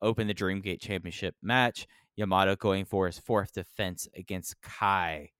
[0.00, 1.86] open the Dreamgate Championship match.
[2.16, 5.30] Yamato going for his fourth defense against Kai.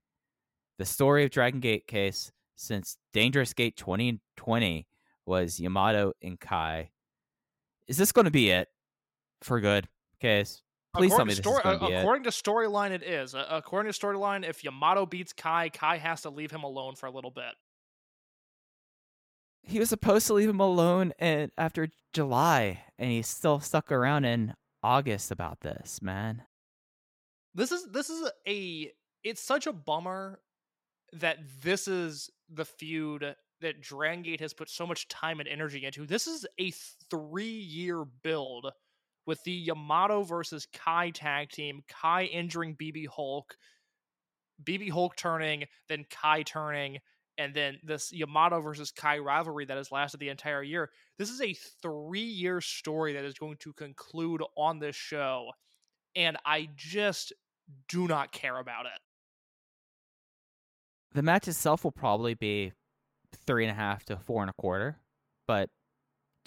[0.78, 4.86] The story of Dragon Gate case since Dangerous Gate 2020
[5.24, 6.90] was Yamato and Kai.
[7.88, 8.68] Is this going to be it
[9.42, 9.88] for good?
[10.20, 10.62] Case,
[10.96, 11.98] please tell me according this to, is story, going to be it.
[12.00, 13.34] according to storyline, it is.
[13.34, 17.06] Uh, according to storyline, if Yamato beats Kai, Kai has to leave him alone for
[17.06, 17.54] a little bit.
[19.62, 24.24] he was supposed to leave him alone and after July, and he's still stuck around
[24.24, 26.42] in August about this, man.
[27.54, 28.92] This is this is a
[29.24, 30.40] it's such a bummer
[31.12, 35.84] that this is the feud that Dragon Gate has put so much time and energy
[35.84, 36.06] into.
[36.06, 36.70] This is a
[37.10, 38.70] three year build
[39.26, 43.56] with the Yamato versus Kai tag team, Kai injuring BB Hulk,
[44.62, 46.98] BB Hulk turning, then Kai turning,
[47.38, 50.90] and then this Yamato versus Kai rivalry that has lasted the entire year.
[51.18, 55.50] This is a three year story that is going to conclude on this show.
[56.14, 57.32] And I just
[57.88, 58.98] do not care about it.
[61.12, 62.72] The match itself will probably be
[63.46, 64.98] three and a half to four and a quarter,
[65.46, 65.68] but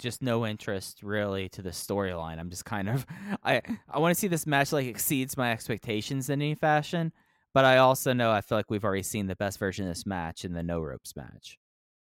[0.00, 2.38] just no interest really to the storyline.
[2.38, 3.06] I'm just kind of
[3.44, 7.12] I I want to see this match like exceeds my expectations in any fashion,
[7.54, 10.06] but I also know I feel like we've already seen the best version of this
[10.06, 11.58] match in the no ropes match.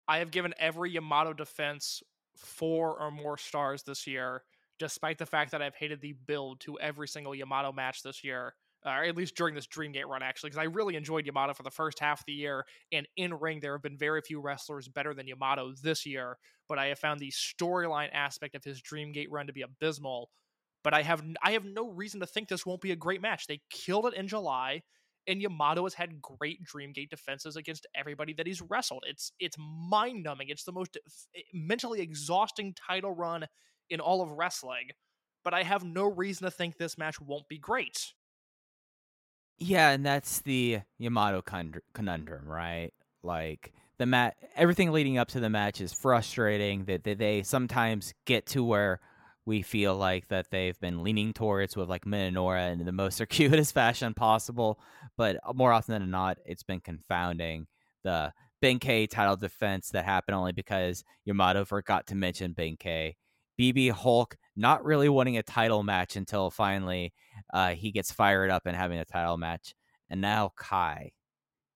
[0.07, 2.03] I have given every Yamato defense
[2.35, 4.43] four or more stars this year,
[4.77, 8.53] despite the fact that I've hated the build to every single Yamato match this year,
[8.85, 11.63] uh, or at least during this Dreamgate run, actually, because I really enjoyed Yamato for
[11.63, 12.65] the first half of the year.
[12.91, 16.79] And in ring, there have been very few wrestlers better than Yamato this year, but
[16.79, 20.29] I have found the storyline aspect of his Dreamgate run to be abysmal.
[20.83, 23.47] But I have I have no reason to think this won't be a great match.
[23.47, 24.83] They killed it in July
[25.27, 29.03] and Yamato has had great Dreamgate defenses against everybody that he's wrestled.
[29.07, 30.49] It's it's mind numbing.
[30.49, 30.97] It's the most
[31.53, 33.45] mentally exhausting title run
[33.89, 34.89] in all of wrestling.
[35.43, 38.13] But I have no reason to think this match won't be great.
[39.57, 41.41] Yeah, and that's the Yamato
[41.93, 42.91] conundrum, right?
[43.23, 46.85] Like the mat, everything leading up to the match is frustrating.
[46.85, 48.99] That, that they sometimes get to where
[49.45, 53.71] we feel like that they've been leaning towards with like Minoura in the most circuitous
[53.71, 54.79] fashion possible,
[55.17, 57.67] but more often than not, it's been confounding.
[58.03, 63.13] The Benkei title defense that happened only because Yamato forgot to mention Benkei.
[63.59, 67.13] BB Hulk not really wanting a title match until finally
[67.53, 69.73] uh, he gets fired up and having a title match.
[70.09, 71.11] And now Kai.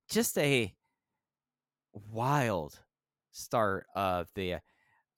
[0.09, 0.73] Just a
[2.11, 2.79] wild
[3.31, 4.57] start of the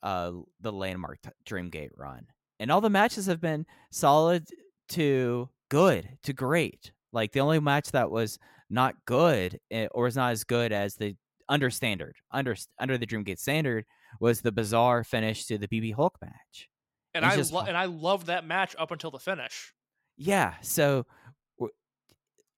[0.03, 2.25] uh, the landmark t- Dreamgate run.
[2.59, 4.47] And all the matches have been solid
[4.89, 6.91] to good to great.
[7.11, 8.39] Like the only match that was
[8.69, 11.15] not good eh, or is not as good as the
[11.49, 13.85] under standard under under the Dreamgate standard
[14.19, 16.69] was the bizarre finish to the BB Hulk match.
[17.13, 19.73] And I just lo- and I love that match up until the finish.
[20.17, 21.05] Yeah, so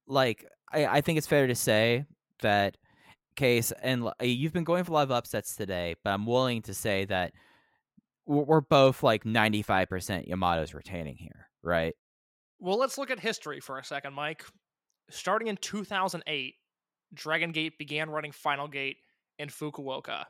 [0.07, 2.05] like I, I think it's fair to say
[2.41, 2.77] that
[3.35, 6.61] case and eh, you've been going for a lot of upsets today, but I'm willing
[6.64, 7.34] to say that
[8.26, 11.93] we're we're both like 95% Yamato's retaining here, right?
[12.60, 14.45] Well, let's look at history for a second, Mike.
[15.10, 16.55] Starting in 2008,
[17.14, 18.97] Dragon Gate began running Final Gate
[19.38, 20.26] in Fukuoka.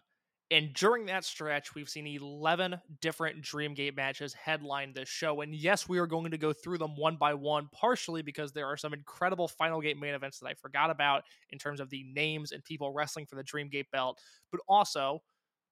[0.51, 5.41] And during that stretch, we've seen 11 different Dreamgate matches headline this show.
[5.41, 8.67] And yes, we are going to go through them one by one, partially because there
[8.67, 12.03] are some incredible Final Gate main events that I forgot about in terms of the
[12.13, 14.19] names and people wrestling for the Dreamgate belt.
[14.51, 15.23] But also,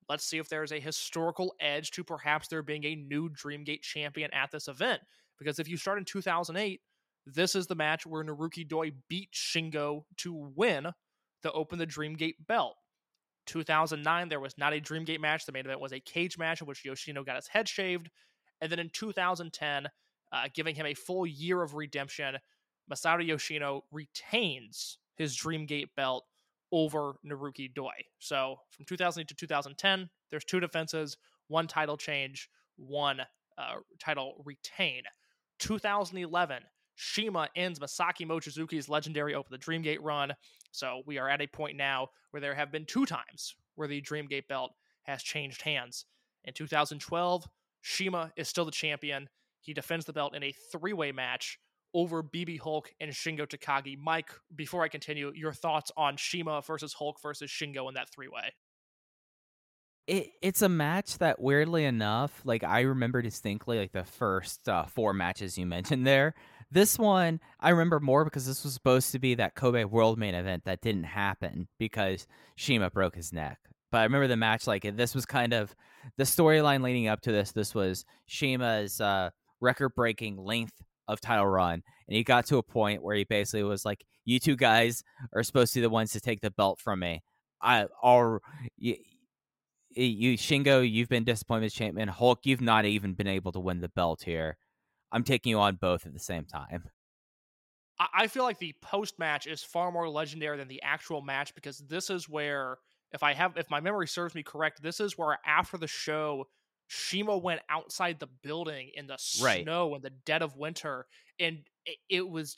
[0.10, 4.34] let's see if there's a historical edge to perhaps there being a new Dreamgate champion
[4.34, 5.02] at this event.
[5.38, 6.81] Because if you start in 2008,
[7.27, 10.88] this is the match where Naruki Doi beat Shingo to win
[11.43, 12.77] to open the Dreamgate belt.
[13.48, 15.46] 2009, there was not a Dreamgate match.
[15.46, 18.10] The main event was a cage match in which Yoshino got his head shaved.
[18.62, 19.88] And then in 2010,
[20.32, 22.38] uh, giving him a full year of redemption,
[22.92, 26.26] Masato Yoshino retains his Dreamgate belt
[26.72, 27.92] over Naruki Doi.
[28.20, 33.22] So from 2008 to 2010, there's two defenses, one title change, one
[33.58, 35.04] uh, title retain.
[35.60, 36.64] 2011,
[37.02, 40.34] Shima ends Masaki Mochizuki's legendary Open the Dreamgate run.
[40.72, 44.02] So we are at a point now where there have been two times where the
[44.03, 44.72] Dreamgate belt
[45.03, 46.06] has changed hands.
[46.44, 47.48] In 2012,
[47.82, 49.28] Shima is still the champion.
[49.61, 51.57] He defends the belt in a three way match
[51.95, 53.98] over BB Hulk and Shingo Takagi.
[53.98, 58.28] Mike, before I continue, your thoughts on Shima versus Hulk versus Shingo in that three
[58.28, 58.53] way?
[60.06, 64.86] It it's a match that weirdly enough, like I remember distinctly like the first uh,
[64.86, 66.36] four matches you mentioned there.
[66.72, 70.35] This one I remember more because this was supposed to be that Kobe World main
[70.35, 73.60] event that didn't happen because Shima broke his neck.
[73.91, 75.76] But I remember the match like this was kind of
[76.18, 77.52] the storyline leading up to this.
[77.52, 83.03] This was Shima's uh, record-breaking length of title run, and he got to a point
[83.03, 85.03] where he basically was like, "You two guys
[85.35, 87.22] are supposed to be the ones to take the belt from me.
[87.61, 88.41] I are
[88.77, 88.95] you,
[89.93, 92.07] you Shingo, you've been disappointed as champion.
[92.07, 94.57] Hulk, you've not even been able to win the belt here.
[95.12, 96.90] I'm taking you on both at the same time.
[98.00, 101.80] I- feel like the post match is far more legendary than the actual match because
[101.80, 102.78] this is where,
[103.12, 106.46] if I have, if my memory serves me correct, this is where after the show,
[106.88, 109.64] Shima went outside the building in the Right.
[109.64, 111.08] snow in the dead of winter,
[111.40, 112.56] and it, it was.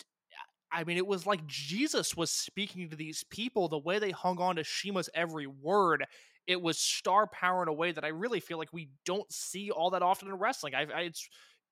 [0.71, 3.67] I mean, it was like Jesus was speaking to these people.
[3.67, 6.03] The way they hung on to Shima's every word,
[6.47, 9.69] it was star power in a way that I really feel like we don't see
[9.69, 10.73] all that often in wrestling.
[10.73, 11.27] I, I it's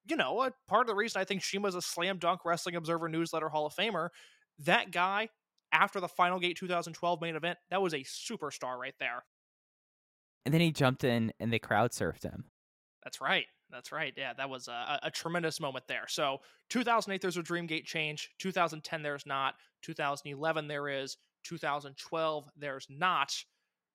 [0.07, 3.10] you know a part of the reason I think Shima's a slam dunk Wrestling Observer
[3.10, 4.10] newsletter Hall of Famer.
[4.60, 5.30] That guy
[5.72, 9.23] after the Final Gate 2012 main event, that was a superstar right there.
[10.45, 12.45] And then he jumped in and they crowd surfed him.
[13.03, 13.45] That's right.
[13.69, 14.14] That's right.
[14.18, 16.06] Yeah, that was a, a tremendous moment there.
[16.07, 18.30] So 2008, there's a Dreamgate change.
[18.40, 19.56] 2010, there's not.
[19.84, 21.18] 2011, there is.
[21.44, 23.34] 2012, there's not.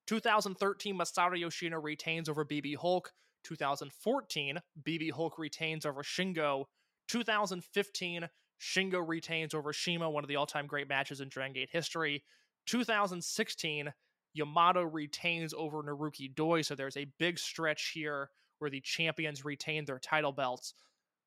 [0.07, 3.11] 2013, Masato Yoshino retains over BB Hulk.
[3.47, 6.65] 2014, BB Hulk retains over Shingo.
[7.07, 8.27] 2015,
[8.59, 12.23] Shingo retains over Shima, one of the all time great matches in Dragon Gate history.
[12.67, 13.93] 2016,
[14.33, 16.61] Yamato retains over Naruki Doi.
[16.61, 18.29] So there's a big stretch here
[18.59, 20.73] where the champions retain their title belts.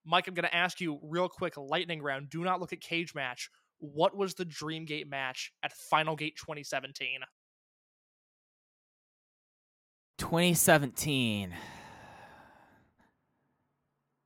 [0.05, 2.31] Mike, I'm going to ask you real quick lightning round.
[2.31, 3.51] Do not look at cage match.
[3.79, 7.21] What was the Dream Gate match at Final Gate 2017?
[10.19, 11.55] 2017.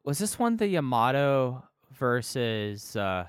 [0.05, 3.24] Was this one the Yamato versus uh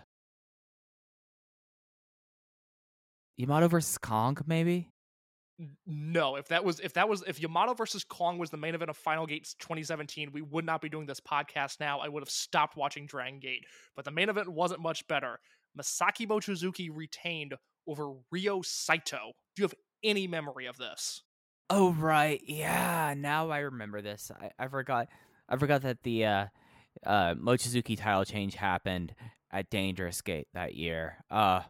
[3.37, 4.89] Yamato versus Kong maybe?
[5.87, 8.89] No, if that was if that was if Yamato versus Kong was the main event
[8.89, 11.99] of Final Gate 2017, we would not be doing this podcast now.
[11.99, 13.63] I would have stopped watching Dragon Gate.
[13.95, 15.39] But the main event wasn't much better.
[15.79, 17.53] Masaki Mochizuki retained
[17.87, 19.31] over Ryo Saito.
[19.55, 21.23] Do you have any memory of this?
[21.69, 23.13] Oh right, yeah.
[23.17, 24.31] Now I remember this.
[24.37, 25.07] I, I forgot.
[25.47, 26.45] I forgot that the uh,
[27.05, 29.13] uh, Mochizuki title change happened
[29.51, 31.23] at Dangerous Gate that year.
[31.31, 31.61] Uh,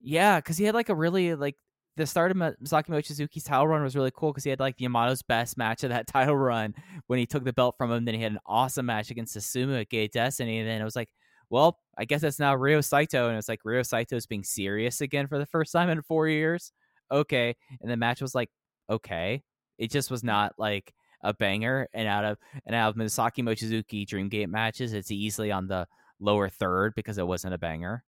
[0.00, 1.56] yeah, because he had like a really like
[1.96, 4.78] the start of Ma- Masaki Mochizuki's title run was really cool because he had like
[4.78, 6.74] Yamato's best match of that title run
[7.06, 8.04] when he took the belt from him.
[8.04, 10.58] Then he had an awesome match against Susumu at Gate Destiny.
[10.58, 11.10] And then it was like,
[11.50, 15.26] well, I guess that's now Ryo Saito, and it's like Ryo Saito's being serious again
[15.26, 16.72] for the first time in four years.
[17.10, 18.48] Okay, and the match was like
[18.88, 19.42] okay.
[19.76, 21.88] It just was not like a banger.
[21.92, 25.86] And out of and out of Masaki Mochizuki Dreamgate matches, it's easily on the
[26.18, 28.04] lower third because it wasn't a banger.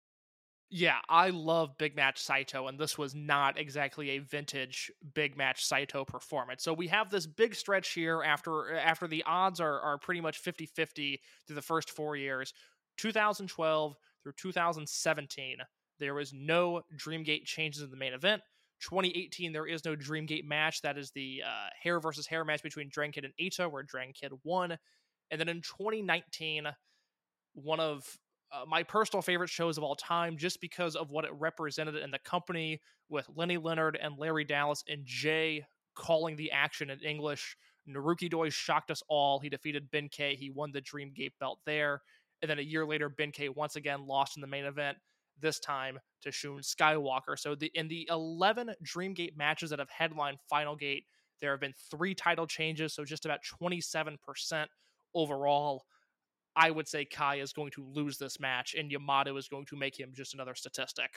[0.74, 5.66] Yeah, I love Big Match Saito, and this was not exactly a vintage Big Match
[5.66, 6.64] Saito performance.
[6.64, 10.22] So we have this big stretch here after uh, after the odds are, are pretty
[10.22, 12.54] much 50-50 through the first four years.
[12.98, 15.58] 2012 through 2017,
[16.00, 18.42] there was no Dreamgate changes in the main event.
[18.82, 20.82] 2018, there is no Dreamgate match.
[20.82, 24.14] That is the uh, hair versus hair match between Dragon Kid and Eita, where Dragon
[24.14, 24.78] Kid won.
[25.30, 26.68] And then in 2019,
[27.54, 28.04] one of
[28.52, 32.12] uh, my personal favorite shows of all time, just because of what it represented in
[32.12, 37.56] the company with Lenny Leonard and Larry Dallas and Jay calling the action in English.
[37.90, 39.40] Naruki Doi shocked us all.
[39.40, 40.10] He defeated Ben.
[40.12, 42.02] He won the Dreamgate belt there.
[42.42, 44.98] And then a year later, Ben once again lost in the main event,
[45.42, 47.38] this time to Shun Skywalker.
[47.38, 51.06] So the in the 11 Dreamgate matches that have headlined Final Gate,
[51.42, 54.18] there have been three title changes, so just about 27%
[55.14, 55.86] overall.
[56.56, 59.78] I would say Kai is going to lose this match, and Yamato is going to
[59.78, 61.10] make him just another statistic.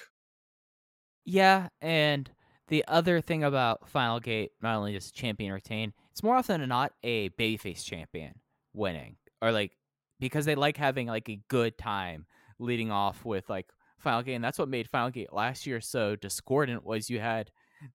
[1.25, 2.31] Yeah, and
[2.69, 6.69] the other thing about Final Gate, not only does champion retain, it's more often than
[6.69, 8.35] not a babyface champion
[8.73, 9.73] winning, or like
[10.21, 12.27] because they like having like a good time
[12.59, 13.67] leading off with like
[14.05, 16.85] Final Gate, and that's what made Final Gate last year so discordant.
[16.85, 17.51] Was you had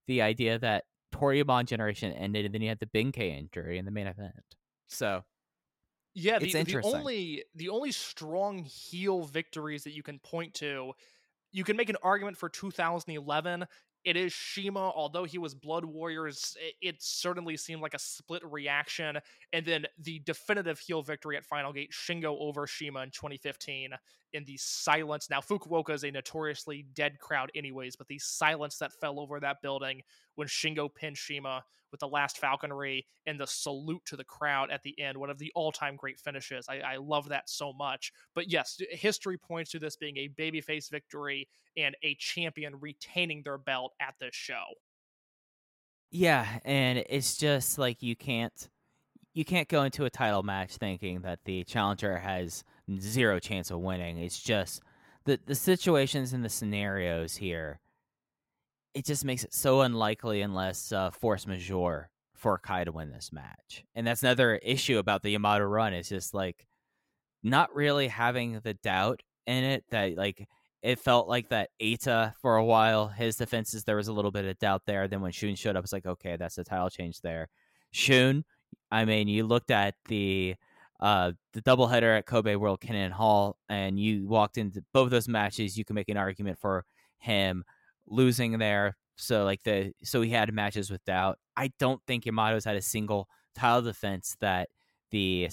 [0.08, 3.92] the idea that Toryumon generation ended, and then you had the Ben-K injury in the
[3.92, 4.56] main event.
[4.88, 5.24] So
[6.14, 7.00] Yeah, the, the interesting.
[7.00, 10.94] only the only strong heel victories that you can point to,
[11.52, 13.66] you can make an argument for 2011.
[14.06, 18.42] It is CIMA, although he was Blood Warriors, it, it certainly seemed like a split
[18.46, 19.20] reaction.
[19.54, 23.92] And then the definitive heel victory at Final Gate, Shingo over CIMA in 2015
[24.34, 25.30] in the silence.
[25.30, 29.62] Now, Fukuoka is a notoriously dead crowd, anyways, but the silence that fell over that
[29.62, 30.02] building
[30.36, 34.84] when Shingo pinned CIMA with the last falconry and the salute to the crowd at
[34.84, 36.68] the end, one of the all-time great finishes.
[36.70, 38.14] I, I love that so much.
[38.36, 41.48] But yes, history points to this being a babyface victory
[41.78, 44.64] and a champion retaining their belt at this show.
[46.12, 48.70] Yeah, and it's just like you can't
[49.34, 52.64] you can't go into a title match thinking that the challenger has
[53.00, 54.18] zero chance of winning.
[54.18, 54.82] It's just
[55.26, 57.80] the the situations and the scenarios here.
[58.94, 63.32] It just makes it so unlikely unless uh, force majeure for Kai to win this
[63.32, 63.84] match.
[63.94, 65.94] And that's another issue about the Yamato run.
[65.94, 66.66] Is just like
[67.44, 70.48] not really having the doubt in it that like
[70.82, 74.46] it felt like that Eita for a while, his defenses, there was a little bit
[74.46, 75.08] of doubt there.
[75.08, 77.50] Then when Shun showed up, it's like, okay, that's the title change there.
[77.92, 78.46] Shun,
[78.92, 80.56] I mean, you looked at the
[81.00, 85.78] uh, the doubleheader at Kobe World Cannon Hall, and you walked into both those matches,
[85.78, 86.86] you can make an argument for
[87.20, 87.64] him
[88.08, 88.98] losing there.
[89.16, 91.40] So like the so he had matches with doubt.
[91.56, 94.70] I don't think Yamato's had a single title defense that
[95.12, 95.50] the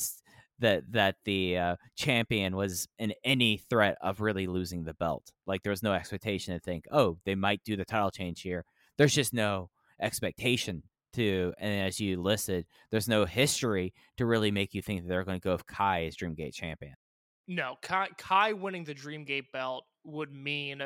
[0.59, 5.33] that that the uh, champion was in any threat of really losing the belt.
[5.47, 8.65] Like there was no expectation to think, oh, they might do the title change here.
[8.99, 9.71] There's just no
[10.01, 10.83] expectation
[11.17, 15.25] to, and as you listed, there's no history to really make you think that they're
[15.25, 16.95] going to go with Kai as Dreamgate champion.
[17.49, 20.83] No, Kai, Kai winning the Dreamgate belt would mean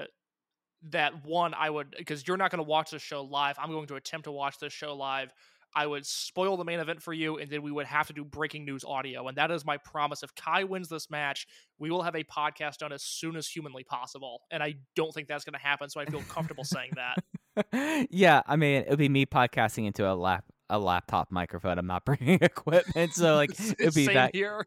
[0.91, 3.57] that one, I would because you're not going to watch the show live.
[3.59, 5.33] I'm going to attempt to watch this show live.
[5.75, 8.25] I would spoil the main event for you, and then we would have to do
[8.25, 9.29] breaking news audio.
[9.29, 10.23] And that is my promise.
[10.23, 11.47] If Kai wins this match,
[11.79, 14.43] we will have a podcast done as soon as humanly possible.
[14.51, 17.17] And I don't think that's going to happen, so I feel comfortable saying that.
[18.11, 21.79] yeah, I mean, it would be me podcasting into a lap a laptop microphone.
[21.79, 24.67] I'm not bringing equipment, so like it'd be Same that here.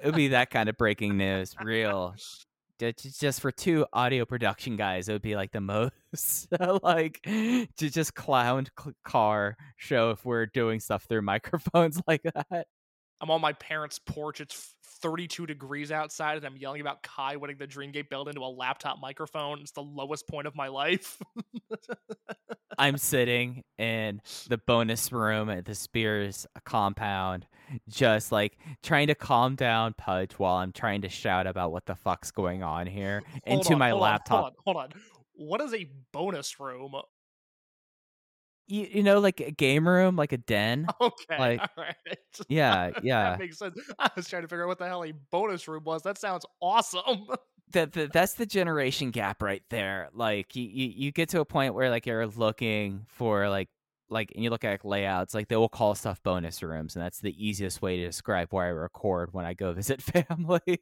[0.00, 1.54] it'd be that kind of breaking news.
[1.60, 2.14] Real,
[2.78, 6.48] Ju- ju- just for two audio production guys, it would be like the most
[6.82, 8.66] like to just clown
[9.04, 12.66] car show if we're doing stuff through microphones like that.
[13.22, 14.40] I'm on my parents' porch.
[14.40, 18.50] It's 32 degrees outside, and I'm yelling about Kai winning the Dreamgate build into a
[18.50, 19.60] laptop microphone.
[19.60, 21.18] It's the lowest point of my life.
[22.78, 27.46] I'm sitting in the bonus room at the Spears compound,
[27.88, 31.94] just like trying to calm down Pudge while I'm trying to shout about what the
[31.94, 34.40] fuck's going on here Hold into on, my hold on, laptop.
[34.40, 34.88] hold on, hold on.
[35.34, 36.94] What is a bonus room?
[38.66, 40.86] You, you know, like a game room, like a den.
[41.00, 41.96] Okay, Like, right.
[42.48, 43.30] Yeah, yeah.
[43.30, 43.78] that makes sense.
[43.98, 46.02] I was trying to figure out what the hell a bonus room was.
[46.02, 47.26] That sounds awesome.
[47.72, 50.08] that, that that's the generation gap right there.
[50.12, 53.68] Like you, you, you get to a point where like you're looking for like
[54.08, 57.04] like and you look at like, layouts, like they will call stuff bonus rooms, and
[57.04, 60.78] that's the easiest way to describe where I record when I go visit family.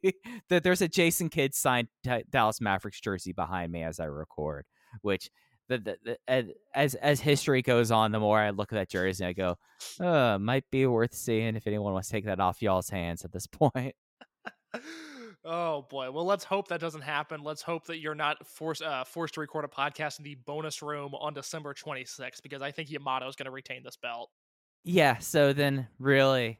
[0.49, 1.87] that there's a Jason Kidd signed
[2.29, 4.65] Dallas Mavericks jersey behind me as I record,
[5.01, 5.29] which.
[5.71, 9.25] The, the, the, as- as history goes on, the more I look at that jersey,
[9.25, 9.57] I go,
[9.99, 13.31] "Uh, might be worth seeing if anyone wants to take that off y'all's hands at
[13.31, 13.95] this point."
[15.45, 16.11] oh boy.
[16.11, 17.43] Well, let's hope that doesn't happen.
[17.43, 20.81] Let's hope that you're not forced uh, forced to record a podcast in the bonus
[20.81, 24.29] room on December 26th because I think Yamato is going to retain this belt.
[24.83, 26.59] yeah so then really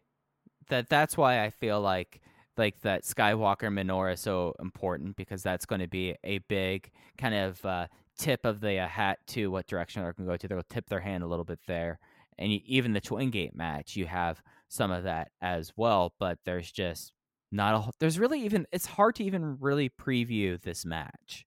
[0.69, 2.21] that that's why i feel like
[2.57, 7.33] like that skywalker Minoura is so important because that's going to be a big kind
[7.33, 10.47] of uh, tip of the uh, hat to what direction they're going to go to
[10.47, 11.99] they'll tip their hand a little bit there
[12.37, 16.37] and y- even the twin gate match you have some of that as well but
[16.45, 17.13] there's just
[17.51, 21.45] not a there's really even it's hard to even really preview this match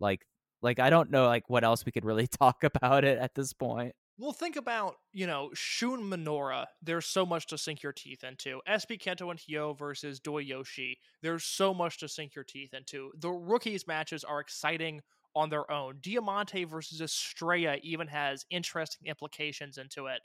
[0.00, 0.24] like
[0.62, 3.52] like i don't know like what else we could really talk about it at this
[3.52, 6.66] point Well, think about, you know, Shun Minoura.
[6.82, 8.60] There's so much to sink your teeth into.
[8.68, 10.98] SB Kento and Hyo versus Doi Yoshi.
[11.22, 13.12] There's so much to sink your teeth into.
[13.16, 15.02] The rookies matches are exciting
[15.38, 15.98] on their own.
[16.00, 20.20] Diamante versus Estrella even has interesting implications into it.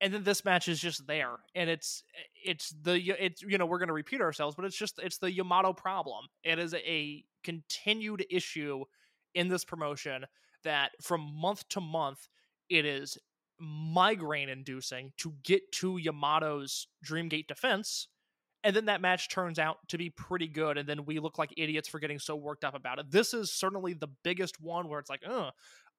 [0.00, 2.02] And then this match is just there, and it's
[2.44, 5.32] it's the it's you know we're going to repeat ourselves, but it's just it's the
[5.32, 6.26] Yamato problem.
[6.42, 8.84] It is a continued issue
[9.34, 10.24] in this promotion
[10.64, 12.28] that from month to month
[12.68, 13.16] it is
[13.60, 18.08] migraine inducing to get to Yamato's Dreamgate defense.
[18.64, 20.78] And then that match turns out to be pretty good.
[20.78, 23.10] And then we look like idiots for getting so worked up about it.
[23.10, 25.50] This is certainly the biggest one where it's like, uh,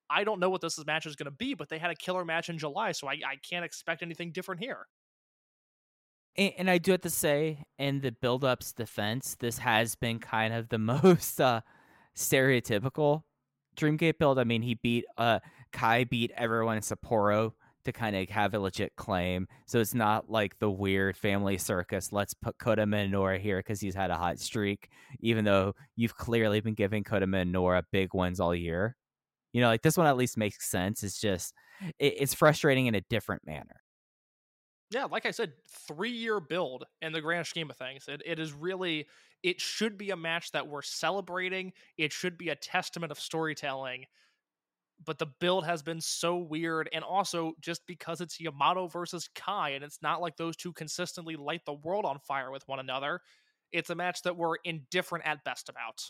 [0.09, 2.25] I don't know what this match is going to be, but they had a killer
[2.25, 4.87] match in July, so I, I can't expect anything different here.
[6.35, 10.53] And, and I do have to say, in the build-up's defense, this has been kind
[10.53, 11.61] of the most uh,
[12.15, 13.23] stereotypical
[13.75, 14.39] Dreamgate build.
[14.39, 15.39] I mean, he beat uh,
[15.71, 17.53] Kai beat everyone in Sapporo
[17.85, 19.47] to kind of have a legit claim.
[19.65, 22.11] So it's not like the weird family circus.
[22.11, 24.89] Let's put Kota Minoura here because he's had a hot streak,
[25.19, 28.95] even though you've clearly been giving Kota Minoura big wins all year.
[29.53, 31.03] You know, like this one at least makes sense.
[31.03, 31.53] It's just
[31.99, 33.81] it, it's frustrating in a different manner.
[34.91, 35.53] yeah, like I said,
[35.87, 38.05] three year build in the grand scheme of things.
[38.07, 39.07] It, it is really,
[39.43, 41.73] it should be a match that we're celebrating.
[41.97, 44.05] It should be a testament of storytelling.
[45.03, 46.89] But the build has been so weird.
[46.93, 51.35] And also, just because it's Yamato versus Kai, and it's not like those two consistently
[51.35, 53.19] light the world on fire with one another,
[53.71, 56.01] it's a match that we're indifferent at best about.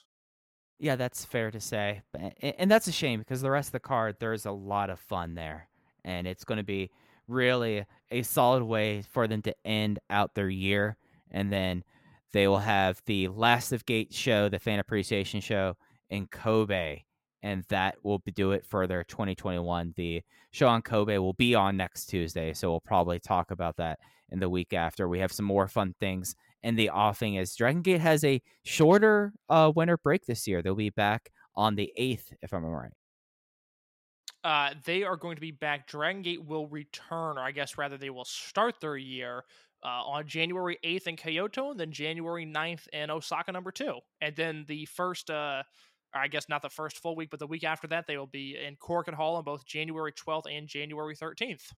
[0.77, 2.03] Yeah, that's fair to say.
[2.41, 5.33] And that's a shame because the rest of the card, there's a lot of fun
[5.35, 5.69] there.
[6.03, 6.91] And it's going to be
[7.27, 10.97] really a solid way for them to end out their year.
[11.31, 11.83] And then
[12.33, 15.75] they will have the Last of Gate show, the fan appreciation show
[16.09, 17.03] in Kobe.
[17.45, 19.93] And that will do it for their 2021.
[19.95, 23.99] The show on Kobe will be on next Tuesday, so we'll probably talk about that
[24.31, 25.07] in the week after.
[25.07, 29.31] We have some more fun things in the offing as Dragon Gate has a shorter
[29.47, 30.63] uh, winter break this year.
[30.63, 32.91] They'll be back on the 8th, if I'm right.
[34.43, 35.87] Uh, they are going to be back.
[35.87, 39.43] Dragon Gate will return, or I guess rather, they will start their year
[39.83, 43.99] uh, on January 8th in Kyoto, and then January 9th in Osaka, number two.
[44.19, 45.61] And then the first, uh,
[46.15, 48.25] or I guess not the first full week, but the week after that, they will
[48.25, 51.71] be in Korakuen Hall on both January 12th and January 13th.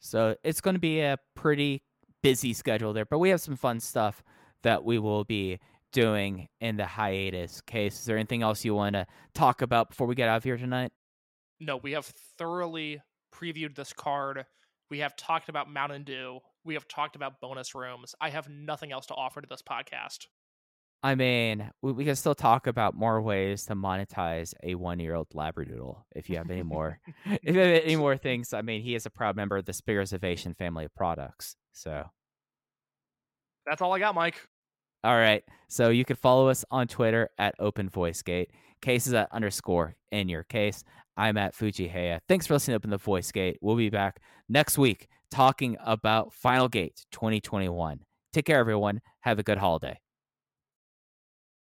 [0.00, 1.82] So it's going to be a pretty
[2.22, 4.22] busy schedule there, but we have some fun stuff
[4.62, 5.58] that we will be
[5.92, 8.00] doing in the hiatus case.
[8.00, 10.56] Is there anything else you want to talk about before we get out of here
[10.56, 10.92] tonight?
[11.60, 12.06] No, we have
[12.38, 13.00] thoroughly
[13.34, 14.44] previewed this card.
[14.90, 16.40] We have talked about Mountain Dew.
[16.64, 18.14] We have talked about bonus rooms.
[18.20, 20.26] I have nothing else to offer to this podcast.
[21.02, 26.02] I mean, we, we can still talk about more ways to monetize a one-year-old labradoodle.
[26.14, 29.06] If you have any more, if you have any more things, I mean, he is
[29.06, 31.56] a proud member of the Spears Ovation family of products.
[31.72, 32.04] So,
[33.66, 34.36] That's all I got, Mike.
[35.04, 35.42] all right.
[35.68, 38.50] So you can follow us on Twitter at Open Voice Gate.
[38.82, 40.84] Cases at underscore in your case.
[41.16, 42.20] I'm at Fuji Heya.
[42.28, 43.58] Thanks for listening to Open the Voice Gate.
[43.60, 48.00] We'll be back next week talking about Final Gate 2021.
[48.32, 49.00] Take care, everyone.
[49.20, 49.98] Have a good holiday.